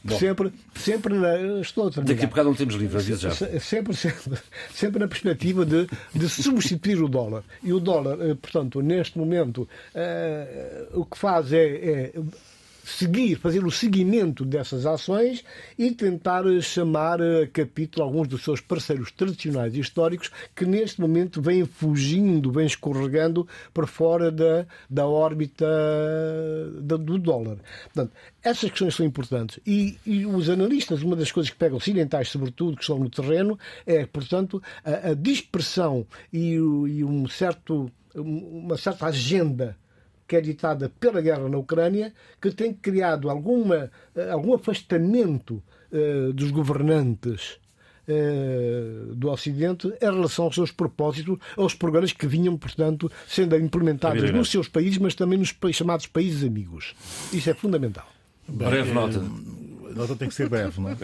Bom. 0.04 0.20
Sempre, 0.20 0.52
sempre 0.76 1.14
na, 1.14 1.62
estou 1.62 1.88
a 1.88 1.92
terminar. 1.92 2.14
Daqui 2.14 2.26
a 2.26 2.28
bocado 2.28 2.50
não 2.50 2.56
temos 2.56 2.76
livro, 2.76 3.00
aviso 3.00 3.22
já. 3.22 3.32
Sempre, 3.32 3.96
sempre, 3.96 4.38
sempre 4.74 5.00
na 5.00 5.08
perspectiva 5.08 5.66
de, 5.66 5.88
de 6.14 6.28
substituir 6.28 7.02
o 7.02 7.08
dólar. 7.08 7.44
E 7.64 7.72
o 7.72 7.80
dólar, 7.80 8.20
eh, 8.20 8.36
portanto, 8.36 8.82
neste 8.82 9.18
momento, 9.18 9.60
uh, 9.96 11.00
o 11.00 11.06
que 11.06 11.18
faz 11.18 11.54
é, 11.54 11.66
é 11.66 12.14
seguir, 12.84 13.36
fazer 13.36 13.64
o 13.66 13.72
seguimento 13.72 14.44
dessas 14.44 14.86
ações 14.86 15.44
e 15.78 15.92
tentar 15.92 16.44
chamar 16.62 17.22
a 17.22 17.48
capítulo 17.48 18.06
alguns 18.06 18.28
dos 18.28 18.44
seus 18.44 18.60
parceiros 18.60 19.12
tradicionais 19.12 19.76
e 19.76 19.80
históricos 19.80 20.30
que 20.56 20.66
neste 20.66 21.00
momento 21.00 21.42
vêm 21.42 21.66
fugindo, 21.66 22.52
vêm 22.52 22.66
escorregando 22.66 23.48
para 23.74 23.88
fora 23.88 24.30
da, 24.30 24.66
da 24.90 25.08
órbita 25.08 25.66
da, 26.82 26.98
do 26.98 27.18
dólar. 27.18 27.58
Portanto, 27.86 28.14
essas 28.44 28.70
questões 28.70 28.96
são 28.96 29.06
importantes. 29.06 29.60
E, 29.66 29.98
e, 30.06 30.26
os 30.26 30.50
analistas, 30.50 31.02
uma 31.02 31.16
das 31.16 31.32
coisas 31.32 31.50
que 31.50 31.58
pegam 31.58 31.78
ocidentais, 31.78 32.30
sobretudo, 32.30 32.76
que 32.76 32.84
estão 32.84 33.00
no 33.00 33.10
terreno, 33.10 33.58
é, 33.86 34.06
portanto, 34.06 34.62
a, 34.84 35.12
a 35.12 35.14
dispersão 35.14 36.06
e, 36.32 36.56
e 36.56 37.04
um 37.04 37.28
certo, 37.28 37.90
uma 38.14 38.78
certa 38.78 39.06
agenda 39.06 39.78
que 40.28 40.36
é 40.36 40.42
ditada 40.42 40.92
pela 41.00 41.22
guerra 41.22 41.48
na 41.50 41.58
Ucrânia, 41.58 42.14
que 42.42 42.52
tem 42.52 42.74
criado 42.74 43.30
alguma, 43.30 43.92
eh, 44.16 44.30
algum 44.30 44.54
afastamento 44.54 45.62
uh, 45.92 46.34
dos 46.34 46.52
governantes 46.52 47.60
uh, 48.08 49.14
do 49.16 49.30
Ocidente 49.30 49.88
em 49.88 50.06
relação 50.06 50.46
aos 50.46 50.56
seus 50.56 50.72
propósitos, 50.72 51.38
aos 51.58 51.74
programas 51.76 52.14
que 52.14 52.26
vinham, 52.26 52.58
portanto, 52.58 53.12
sendo 53.28 53.56
implementados 53.58 54.32
nos 54.32 54.50
seus 54.50 54.68
países, 54.68 54.98
mas 54.98 55.16
também 55.16 55.38
nos 55.38 55.54
chamados 55.74 56.08
países 56.08 56.44
amigos. 56.44 56.96
Isso 57.32 57.50
é 57.50 57.54
fundamental. 57.54 58.08
Bem, 58.48 58.70
breve 58.70 58.94
nota. 58.94 59.20
A 59.20 59.96
nota 59.96 60.16
tem 60.16 60.28
que 60.28 60.34
ser 60.36 60.50
breve, 60.50 60.82
não 60.82 60.90
é? 60.90 60.96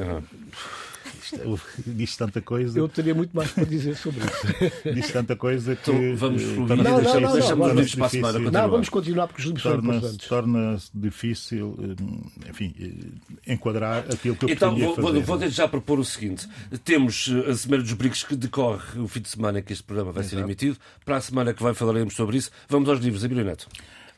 Diz 1.86 2.16
tanta 2.16 2.42
coisa. 2.42 2.78
Eu 2.78 2.88
teria 2.88 3.14
muito 3.14 3.36
mais 3.36 3.52
para 3.52 3.66
dizer 3.66 3.96
sobre 3.96 4.20
isso. 4.20 4.74
diz 4.94 5.12
tanta 5.12 5.36
coisa 5.36 5.76
que. 5.76 5.92
Então, 5.92 6.16
vamos 6.16 6.44
não, 6.44 6.66
não, 6.68 6.76
não, 6.76 7.20
não, 7.22 7.34
deixamos 7.34 7.80
os 7.80 7.96
para 7.96 8.06
a 8.06 8.10
semana. 8.10 8.52
Não, 8.52 8.70
vamos 8.70 8.90
continuar 8.90 9.28
porque 9.28 9.42
os 9.42 9.46
livros 9.48 9.64
são 9.64 9.76
importantes. 9.76 10.28
Torna-se 10.28 10.90
difícil, 10.94 11.78
eh, 11.82 12.50
enfim, 12.50 12.74
eh, 12.80 13.54
enquadrar 13.54 14.06
aquilo 14.12 14.36
que 14.36 14.46
eu 14.46 14.50
então, 14.50 14.76
vou, 14.76 14.96
fazer. 14.96 15.22
Vou, 15.22 15.38
vou 15.38 15.50
já 15.50 15.68
propor 15.68 16.00
o 16.00 16.06
seguinte: 16.06 16.48
temos 16.84 17.30
eh, 17.30 17.52
a 17.52 17.56
Semana 17.56 17.84
dos 17.84 17.94
Bricos 17.94 18.24
que 18.24 18.36
decorre 18.36 19.00
o 19.00 19.08
fim 19.08 19.22
de 19.22 19.30
semana 19.30 19.62
que 19.62 19.74
este 19.74 19.84
programa 19.84 20.12
vai 20.12 20.24
Exato. 20.24 20.38
ser 20.38 20.44
emitido. 20.44 20.78
Para 21.06 21.18
a 21.18 21.22
semana 21.22 21.54
que 21.54 21.62
vai 21.62 21.74
falaremos 21.74 22.16
sobre 22.16 22.38
isso. 22.38 22.52
Vamos 22.68 22.90
aos 22.90 23.00
livros, 23.00 23.24
Abílio 23.24 23.44
Neto. 23.46 23.68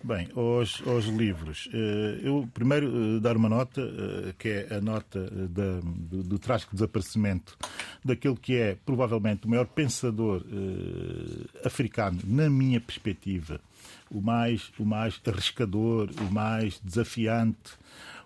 Bem, 0.03 0.27
aos, 0.35 0.81
aos 0.87 1.05
livros. 1.05 1.69
Eh, 1.71 2.21
eu 2.23 2.49
primeiro 2.51 3.17
eh, 3.17 3.19
dar 3.19 3.37
uma 3.37 3.47
nota, 3.47 3.81
eh, 3.81 4.33
que 4.37 4.49
é 4.49 4.77
a 4.77 4.81
nota 4.81 5.29
da, 5.47 5.79
do, 5.83 6.23
do 6.23 6.39
trágico 6.39 6.73
desaparecimento 6.73 7.55
daquele 8.03 8.35
que 8.35 8.55
é 8.55 8.75
provavelmente 8.83 9.45
o 9.45 9.49
maior 9.49 9.67
pensador 9.67 10.43
africano, 11.63 12.19
na 12.25 12.49
minha 12.49 12.81
perspectiva, 12.81 13.61
o 14.09 14.21
mais, 14.21 14.71
o 14.79 14.85
mais 14.85 15.21
arriscador, 15.27 16.09
o 16.19 16.33
mais 16.33 16.79
desafiante, 16.83 17.73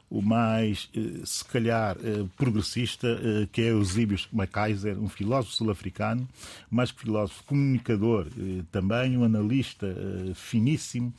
o 0.09 0.21
mais, 0.21 0.89
eh, 0.95 1.21
se 1.25 1.43
calhar, 1.43 1.97
eh, 2.03 2.25
progressista, 2.37 3.07
eh, 3.07 3.47
que 3.51 3.61
é 3.61 3.71
Eusíbio 3.71 4.17
Macaiser, 4.31 4.97
um 4.99 5.09
filósofo 5.09 5.55
sul-africano, 5.55 6.27
que 6.69 6.91
filósofo, 6.91 7.43
comunicador 7.45 8.27
também, 8.71 9.17
um 9.17 9.23
analista 9.23 9.87
finíssimo, 10.35 11.13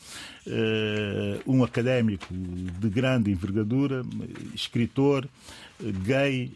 um 1.47 1.65
académico 1.65 2.27
de 2.33 2.89
grande 2.89 3.31
envergadura, 3.31 4.05
escritor, 4.55 5.27
gay, 6.05 6.53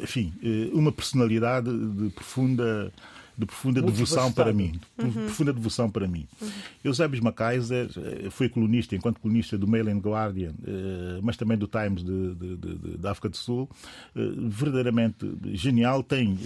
enfim, 0.00 0.32
uma 0.72 0.92
personalidade 0.92 1.70
de 1.70 2.10
profunda 2.10 2.92
de 3.36 3.46
profunda 3.46 3.82
devoção 3.82 4.32
para 4.32 4.52
mim. 4.52 4.80
De 4.98 5.04
uhum. 5.04 5.12
profunda 5.12 5.52
devoção 5.52 5.90
para 5.90 6.06
mim. 6.06 6.26
Uhum. 6.40 6.48
Eusébio 6.84 7.22
Macaiser 7.22 7.88
eh, 7.96 8.30
foi 8.30 8.48
colunista, 8.48 8.94
enquanto 8.94 9.20
colunista 9.20 9.58
do 9.58 9.66
Mail 9.66 9.88
and 9.88 9.98
Guardian, 9.98 10.54
eh, 10.66 11.20
mas 11.22 11.36
também 11.36 11.58
do 11.58 11.66
Times 11.66 12.02
de, 12.04 12.34
de, 12.34 12.56
de, 12.56 12.98
da 12.98 13.10
África 13.10 13.28
do 13.28 13.36
Sul, 13.36 13.68
eh, 14.14 14.20
verdadeiramente 14.48 15.26
genial. 15.52 16.02
Tem 16.02 16.38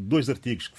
dois 0.00 0.28
artigos 0.28 0.68
que 0.68 0.76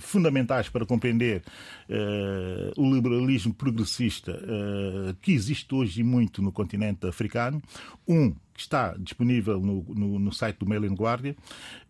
fundamentais 0.00 0.68
para 0.68 0.86
compreender 0.86 1.42
uh, 1.88 2.80
o 2.80 2.94
liberalismo 2.94 3.52
progressista 3.52 4.32
uh, 4.32 5.14
que 5.20 5.32
existe 5.32 5.72
hoje 5.74 6.02
muito 6.02 6.40
no 6.42 6.50
continente 6.50 7.06
africano. 7.06 7.62
Um, 8.08 8.34
que 8.54 8.60
está 8.60 8.94
disponível 8.98 9.60
no, 9.60 9.84
no, 9.88 10.18
no 10.18 10.32
site 10.32 10.58
do 10.58 10.66
Mail 10.66 10.84
Guardia. 10.94 11.36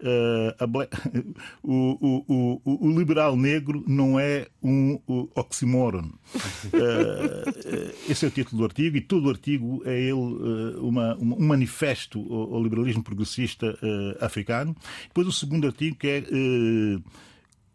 Uh, 0.00 1.34
o, 1.62 2.24
o, 2.26 2.60
o, 2.64 2.86
o, 2.86 2.98
liberal 2.98 3.36
negro 3.36 3.84
não 3.86 4.18
é 4.18 4.48
um 4.62 4.98
oxímoron. 5.34 6.10
Uh, 6.72 7.52
esse 8.08 8.24
é 8.24 8.28
o 8.28 8.30
título 8.30 8.58
do 8.58 8.64
artigo 8.64 8.96
e 8.96 9.02
todo 9.02 9.26
o 9.26 9.30
artigo 9.30 9.82
é 9.84 9.94
ele 9.94 10.12
uh, 10.12 10.86
uma, 10.86 11.14
um 11.16 11.46
manifesto 11.46 12.18
ao, 12.32 12.54
ao 12.54 12.62
liberalismo 12.62 13.02
progressista 13.04 13.76
africano. 14.20 14.74
Depois 15.08 15.26
o 15.26 15.32
segundo 15.32 15.66
artigo 15.66 15.96
que 15.96 16.08
é 16.08 16.22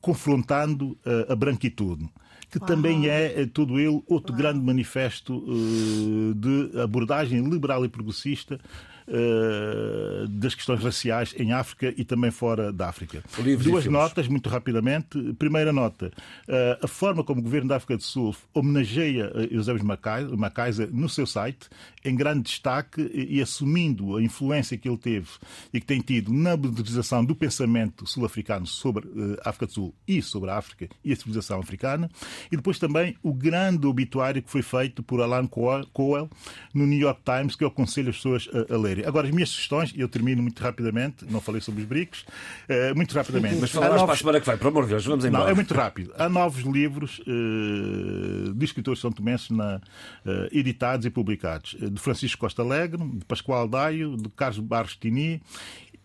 confrontando 0.01 0.97
a 1.27 1.35
branquitude 1.35 2.09
que 2.49 2.57
Uau. 2.57 2.67
também 2.67 3.07
é, 3.07 3.45
todo 3.45 3.79
ele, 3.79 4.01
outro 4.07 4.33
Uau. 4.33 4.41
grande 4.41 4.59
manifesto 4.59 5.37
uh, 5.37 6.33
de 6.33 6.79
abordagem 6.81 7.47
liberal 7.47 7.85
e 7.85 7.89
progressista 7.89 8.59
uh, 9.07 10.27
das 10.27 10.55
questões 10.55 10.83
raciais 10.83 11.33
em 11.37 11.51
África 11.51 11.93
e 11.95 12.03
também 12.03 12.31
fora 12.31 12.71
da 12.71 12.89
África. 12.89 13.23
Duas 13.61 13.85
notas, 13.85 14.27
muito 14.27 14.49
rapidamente. 14.49 15.33
Primeira 15.33 15.73
nota, 15.73 16.07
uh, 16.47 16.83
a 16.85 16.87
forma 16.87 17.23
como 17.23 17.39
o 17.39 17.43
governo 17.43 17.69
da 17.69 17.75
África 17.75 17.97
do 17.97 18.03
Sul 18.03 18.35
homenageia 18.53 19.31
Eusébio 19.51 19.85
Macaiser 19.85 20.89
no 20.91 21.09
seu 21.09 21.25
site, 21.25 21.69
em 22.03 22.15
grande 22.15 22.43
destaque 22.43 23.01
e, 23.13 23.41
assumindo 23.41 24.17
a 24.17 24.23
influência 24.23 24.77
que 24.77 24.87
ele 24.87 24.97
teve 24.97 25.29
e 25.73 25.79
que 25.79 25.85
tem 25.85 25.99
tido 25.99 26.33
na 26.33 26.55
modernização 26.55 27.23
do 27.23 27.35
pensamento 27.35 28.05
sul-africano 28.07 28.65
sobre 28.65 29.07
a 29.43 29.49
África 29.49 29.65
do 29.65 29.73
Sul 29.73 29.95
e 30.07 30.21
sobre 30.21 30.49
a 30.49 30.57
África 30.57 30.87
e 31.03 31.11
a 31.11 31.15
civilização 31.15 31.59
africana. 31.59 32.09
E 32.51 32.55
depois 32.55 32.79
também 32.79 33.15
o 33.21 33.33
grande 33.33 33.85
obituário 33.87 34.41
que 34.41 34.49
foi 34.49 34.61
feito 34.61 35.03
por 35.03 35.21
Alan 35.21 35.47
Coel 35.47 36.29
no 36.73 36.85
New 36.85 36.99
York 36.99 37.21
Times, 37.23 37.55
que 37.55 37.63
eu 37.63 37.67
aconselho 37.67 38.09
as 38.09 38.17
pessoas 38.17 38.49
a, 38.53 38.73
a 38.73 38.77
lerem. 38.77 39.05
Agora, 39.05 39.27
as 39.27 39.33
minhas 39.33 39.49
sugestões, 39.49 39.93
e 39.95 40.01
eu 40.01 40.07
termino 40.07 40.41
muito 40.41 40.61
rapidamente, 40.61 41.25
não 41.29 41.41
falei 41.41 41.61
sobre 41.61 41.81
os 41.81 41.87
bricos, 41.87 42.25
uh, 42.69 42.95
muito 42.95 43.13
rapidamente. 43.13 43.57
Mas 43.59 43.71
falarás 43.71 43.95
novos... 43.95 44.05
para 44.05 44.13
a 44.13 44.17
semana 44.17 44.39
que 44.39 44.45
vai, 44.45 44.57
pelo 44.57 44.69
amor 44.69 44.83
de 44.83 44.89
Deus, 44.89 45.05
vamos 45.05 45.25
embora. 45.25 45.43
Não, 45.43 45.49
é 45.51 45.53
muito 45.53 45.73
rápido. 45.73 46.13
Há 46.17 46.29
novos 46.29 46.63
livros 46.63 47.19
uh, 47.19 48.53
de 48.53 48.65
escritores 48.65 48.99
são 48.99 49.11
tomenses 49.11 49.49
na, 49.49 49.77
uh, 49.77 50.49
editados 50.51 51.05
e 51.05 51.09
publicados. 51.09 51.75
De 51.89 51.99
Francisco 51.99 52.39
Costa 52.39 52.61
Alegre, 52.61 52.97
de 52.97 53.25
Pascoal 53.25 53.69
Daio, 53.69 54.15
de 54.15 54.29
Carlos 54.29 54.59
Barros 54.59 54.95
Tini 54.97 55.41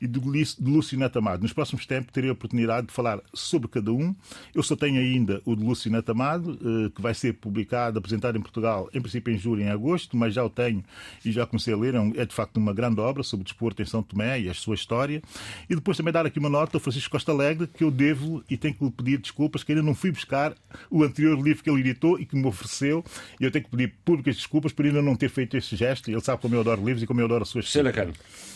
e 0.04 0.06
de 0.06 0.20
Lúcio 0.60 0.98
Natamado. 0.98 1.42
Nos 1.42 1.52
próximos 1.52 1.86
tempos 1.86 2.12
terei 2.12 2.28
a 2.28 2.32
oportunidade 2.32 2.88
de 2.88 2.92
falar 2.92 3.20
sobre 3.32 3.68
cada 3.68 3.90
um. 3.92 4.14
Eu 4.54 4.62
só 4.62 4.76
tenho 4.76 5.00
ainda 5.00 5.40
o 5.44 5.56
de 5.56 5.64
Lúcio 5.64 5.90
Natamado, 5.90 6.58
eh, 6.60 6.90
que 6.94 7.00
vai 7.00 7.14
ser 7.14 7.32
publicado, 7.34 7.98
apresentado 7.98 8.36
em 8.36 8.40
Portugal, 8.40 8.88
em 8.92 9.00
princípio 9.00 9.32
em 9.32 9.38
julho 9.38 9.62
e 9.62 9.64
em 9.64 9.70
agosto, 9.70 10.16
mas 10.16 10.34
já 10.34 10.44
o 10.44 10.50
tenho 10.50 10.84
e 11.24 11.32
já 11.32 11.46
comecei 11.46 11.72
a 11.72 11.76
ler. 11.76 11.94
É, 11.94 12.22
é 12.22 12.26
de 12.26 12.34
facto 12.34 12.58
uma 12.58 12.74
grande 12.74 13.00
obra 13.00 13.22
sobre 13.22 13.42
o 13.42 13.44
desporto 13.44 13.80
em 13.80 13.86
São 13.86 14.02
Tomé 14.02 14.40
e 14.40 14.48
a 14.48 14.54
sua 14.54 14.74
história. 14.74 15.22
E 15.68 15.74
depois 15.74 15.96
também 15.96 16.12
dar 16.12 16.26
aqui 16.26 16.38
uma 16.38 16.50
nota 16.50 16.76
ao 16.76 16.80
Francisco 16.80 17.10
Costa 17.10 17.32
Alegre, 17.32 17.66
que 17.66 17.82
eu 17.82 17.90
devo 17.90 18.44
e 18.50 18.56
tenho 18.56 18.74
que 18.74 18.84
lhe 18.84 18.90
pedir 18.90 19.18
desculpas, 19.18 19.62
que 19.62 19.72
ainda 19.72 19.82
não 19.82 19.94
fui 19.94 20.10
buscar 20.10 20.54
o 20.90 21.02
anterior 21.02 21.40
livro 21.40 21.62
que 21.62 21.70
ele 21.70 21.80
editou 21.80 22.18
e 22.20 22.26
que 22.26 22.36
me 22.36 22.46
ofereceu. 22.46 23.02
E 23.40 23.44
eu 23.44 23.50
tenho 23.50 23.64
que 23.64 23.70
pedir 23.70 23.94
públicas 24.04 24.36
desculpas 24.36 24.72
por 24.72 24.84
ainda 24.84 25.00
não 25.00 25.16
ter 25.16 25.30
feito 25.30 25.56
este 25.56 25.76
gesto. 25.76 26.10
Ele 26.10 26.20
sabe 26.20 26.42
como 26.42 26.54
eu 26.54 26.60
adoro 26.60 26.84
livros 26.84 27.02
e 27.02 27.06
como 27.06 27.20
eu 27.20 27.24
adoro 27.24 27.42
as 27.42 27.48
suas 27.48 27.64
histórias. 27.66 28.14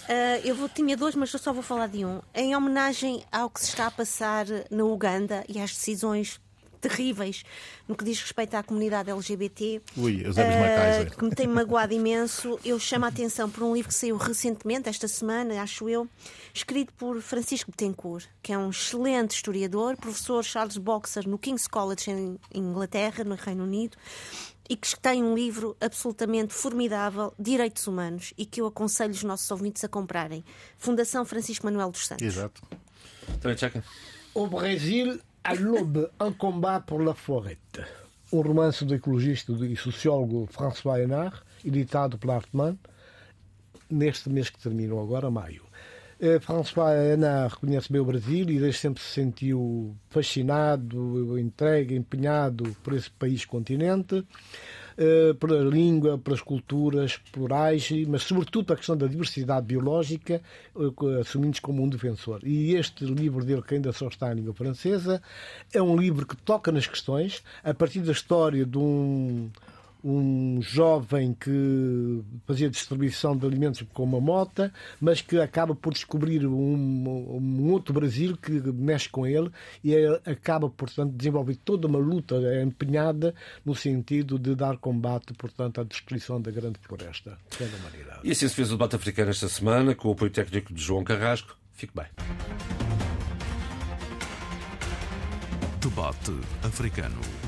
Uh, 0.09 0.41
eu 0.43 0.55
vou, 0.55 0.69
tinha 0.71 0.97
dois, 0.97 1.15
mas 1.15 1.31
eu 1.39 1.43
só 1.43 1.53
vou 1.53 1.63
falar 1.63 1.87
de 1.87 2.05
um. 2.05 2.21
Em 2.35 2.57
homenagem 2.57 3.23
ao 3.31 3.49
que 3.49 3.61
se 3.61 3.69
está 3.69 3.87
a 3.87 3.91
passar 3.93 4.45
na 4.73 4.83
Uganda 4.83 5.45
e 5.49 5.61
às 5.61 5.71
decisões 5.71 6.41
terríveis 6.81 7.45
no 7.87 7.97
que 7.97 8.05
diz 8.05 8.21
respeito 8.21 8.55
à 8.55 8.63
comunidade 8.63 9.09
LGBT. 9.09 9.81
Ui, 9.97 10.25
uh, 10.27 11.17
que 11.17 11.25
me 11.25 11.31
tem 11.31 11.47
magoado 11.47 11.95
imenso. 11.95 12.59
Eu 12.65 12.79
chamo 12.81 13.05
a 13.05 13.09
atenção 13.09 13.49
por 13.49 13.63
um 13.63 13.73
livro 13.73 13.89
que 13.89 13.95
saiu 13.95 14.17
recentemente, 14.17 14.89
esta 14.89 15.07
semana, 15.07 15.63
acho 15.63 15.89
eu, 15.89 16.09
escrito 16.53 16.93
por 16.95 17.21
Francisco 17.21 17.71
Betancourt, 17.71 18.27
que 18.43 18.53
é 18.53 18.59
um 18.59 18.71
excelente 18.71 19.37
historiador, 19.37 19.97
professor 19.97 20.43
Charles 20.43 20.77
Boxer 20.77 21.29
no 21.29 21.39
King's 21.39 21.69
College 21.69 22.11
em 22.11 22.39
Inglaterra, 22.53 23.23
no 23.23 23.37
Reino 23.37 23.63
Unido 23.63 23.97
e 24.69 24.77
que 24.77 24.99
tem 24.99 25.23
um 25.23 25.35
livro 25.35 25.77
absolutamente 25.81 26.53
formidável, 26.53 27.33
Direitos 27.39 27.87
Humanos, 27.87 28.35
e 28.37 28.45
que 28.45 28.61
eu 28.61 28.67
aconselho 28.67 29.13
os 29.13 29.25
nossos 29.25 29.51
ouvintes 29.51 29.83
a 29.85 29.89
comprarem. 29.89 30.45
Fundação 30.77 31.25
Francisco 31.25 31.65
Manuel 31.65 31.91
dos 31.91 32.07
Santos. 32.07 32.27
Exato. 32.27 32.63
O 34.35 34.47
Brasil, 34.47 35.21
à 35.43 35.55
l'aube, 35.55 36.09
un 36.21 36.33
combat 36.33 36.85
pour 36.87 37.01
la 37.01 37.15
forêt. 37.15 37.59
Um 38.33 38.43
romance 38.43 38.85
do 38.85 38.95
ecologista 38.95 39.53
e 39.53 39.77
sociólogo 39.77 40.47
François 40.51 41.01
Hénard, 41.01 41.43
editado 41.65 42.19
pela 42.19 42.37
Artman. 42.37 42.79
neste 43.91 44.29
mês 44.29 44.51
que 44.51 44.59
terminou 44.59 45.01
agora, 45.01 45.31
maio. 45.31 45.68
Eh, 46.21 46.41
François 46.41 46.91
Ana 46.91 47.47
reconhece 47.47 47.93
bem 47.93 48.01
o 48.01 48.05
Brasil 48.05 48.51
e 48.51 48.59
desde 48.59 48.81
sempre 48.81 49.01
se 49.01 49.09
sentiu 49.11 49.97
fascinado, 50.11 51.39
entregue, 51.39 51.95
empenhado 51.95 52.77
por 52.83 52.93
esse 52.93 53.09
país-continente, 53.09 54.27
eh, 54.97 55.33
pela 55.39 55.63
língua, 55.63 56.19
pelas 56.19 56.41
culturas 56.41 57.19
plurais, 57.31 57.89
mas 58.09 58.25
sobretudo 58.25 58.65
pela 58.67 58.77
questão 58.77 58.97
da 58.97 59.07
diversidade 59.07 59.67
biológica, 59.67 60.43
eh, 60.77 61.21
assumindo-se 61.21 61.63
como 61.63 61.85
um 61.85 61.89
defensor. 61.89 62.41
E 62.43 62.75
este 62.75 63.05
livro 63.05 63.45
dele, 63.45 63.63
que 63.63 63.77
ainda 63.77 63.93
só 63.93 64.09
está 64.09 64.33
em 64.33 64.37
língua 64.37 64.55
francesa, 64.55 65.23
é 65.73 65.81
um 65.81 65.97
livro 65.97 66.27
que 66.27 66.37
toca 66.37 66.73
nas 66.73 66.89
questões, 66.89 67.45
a 67.63 67.73
partir 67.73 68.01
da 68.01 68.11
história 68.11 68.67
de 68.67 68.77
um 68.77 69.49
um 70.03 70.61
jovem 70.63 71.35
que 71.35 72.23
fazia 72.47 72.71
distribuição 72.71 73.37
de 73.37 73.47
alimentos 73.47 73.83
com 73.93 74.05
uma 74.05 74.21
mota, 74.21 74.73
mas 75.01 75.21
que 75.21 75.39
acaba 75.41 75.75
por 75.75 75.93
descobrir 75.93 76.47
um, 76.47 77.39
um 77.39 77.71
outro 77.71 77.93
Brasil 77.93 78.37
que 78.37 78.53
mexe 78.73 79.09
com 79.09 79.27
ele 79.27 79.51
e 79.83 79.95
acaba, 80.25 80.69
portanto, 80.69 81.13
desenvolver 81.15 81.57
toda 81.57 81.87
uma 81.87 81.99
luta 81.99 82.37
empenhada 82.63 83.35
no 83.65 83.75
sentido 83.75 84.39
de 84.39 84.55
dar 84.55 84.77
combate, 84.77 85.35
portanto, 85.35 85.81
à 85.81 85.85
destruição 85.85 86.41
da 86.41 86.51
grande 86.51 86.79
floresta 86.81 87.37
da 87.59 87.65
humanidade. 87.65 88.21
E 88.25 88.31
assim 88.31 88.49
se 88.49 88.55
fez 88.55 88.69
o 88.71 88.73
debate 88.73 88.97
africano 88.97 89.31
esta 89.31 89.49
semana, 89.49 89.95
com 89.95 90.09
o 90.09 90.13
apoio 90.13 90.31
técnico 90.31 90.73
de 90.73 90.83
João 90.83 91.05
Carrasco. 91.05 91.57
Fique 91.73 91.93
bem. 91.95 92.07
Debate 95.81 96.33
africano. 96.63 97.48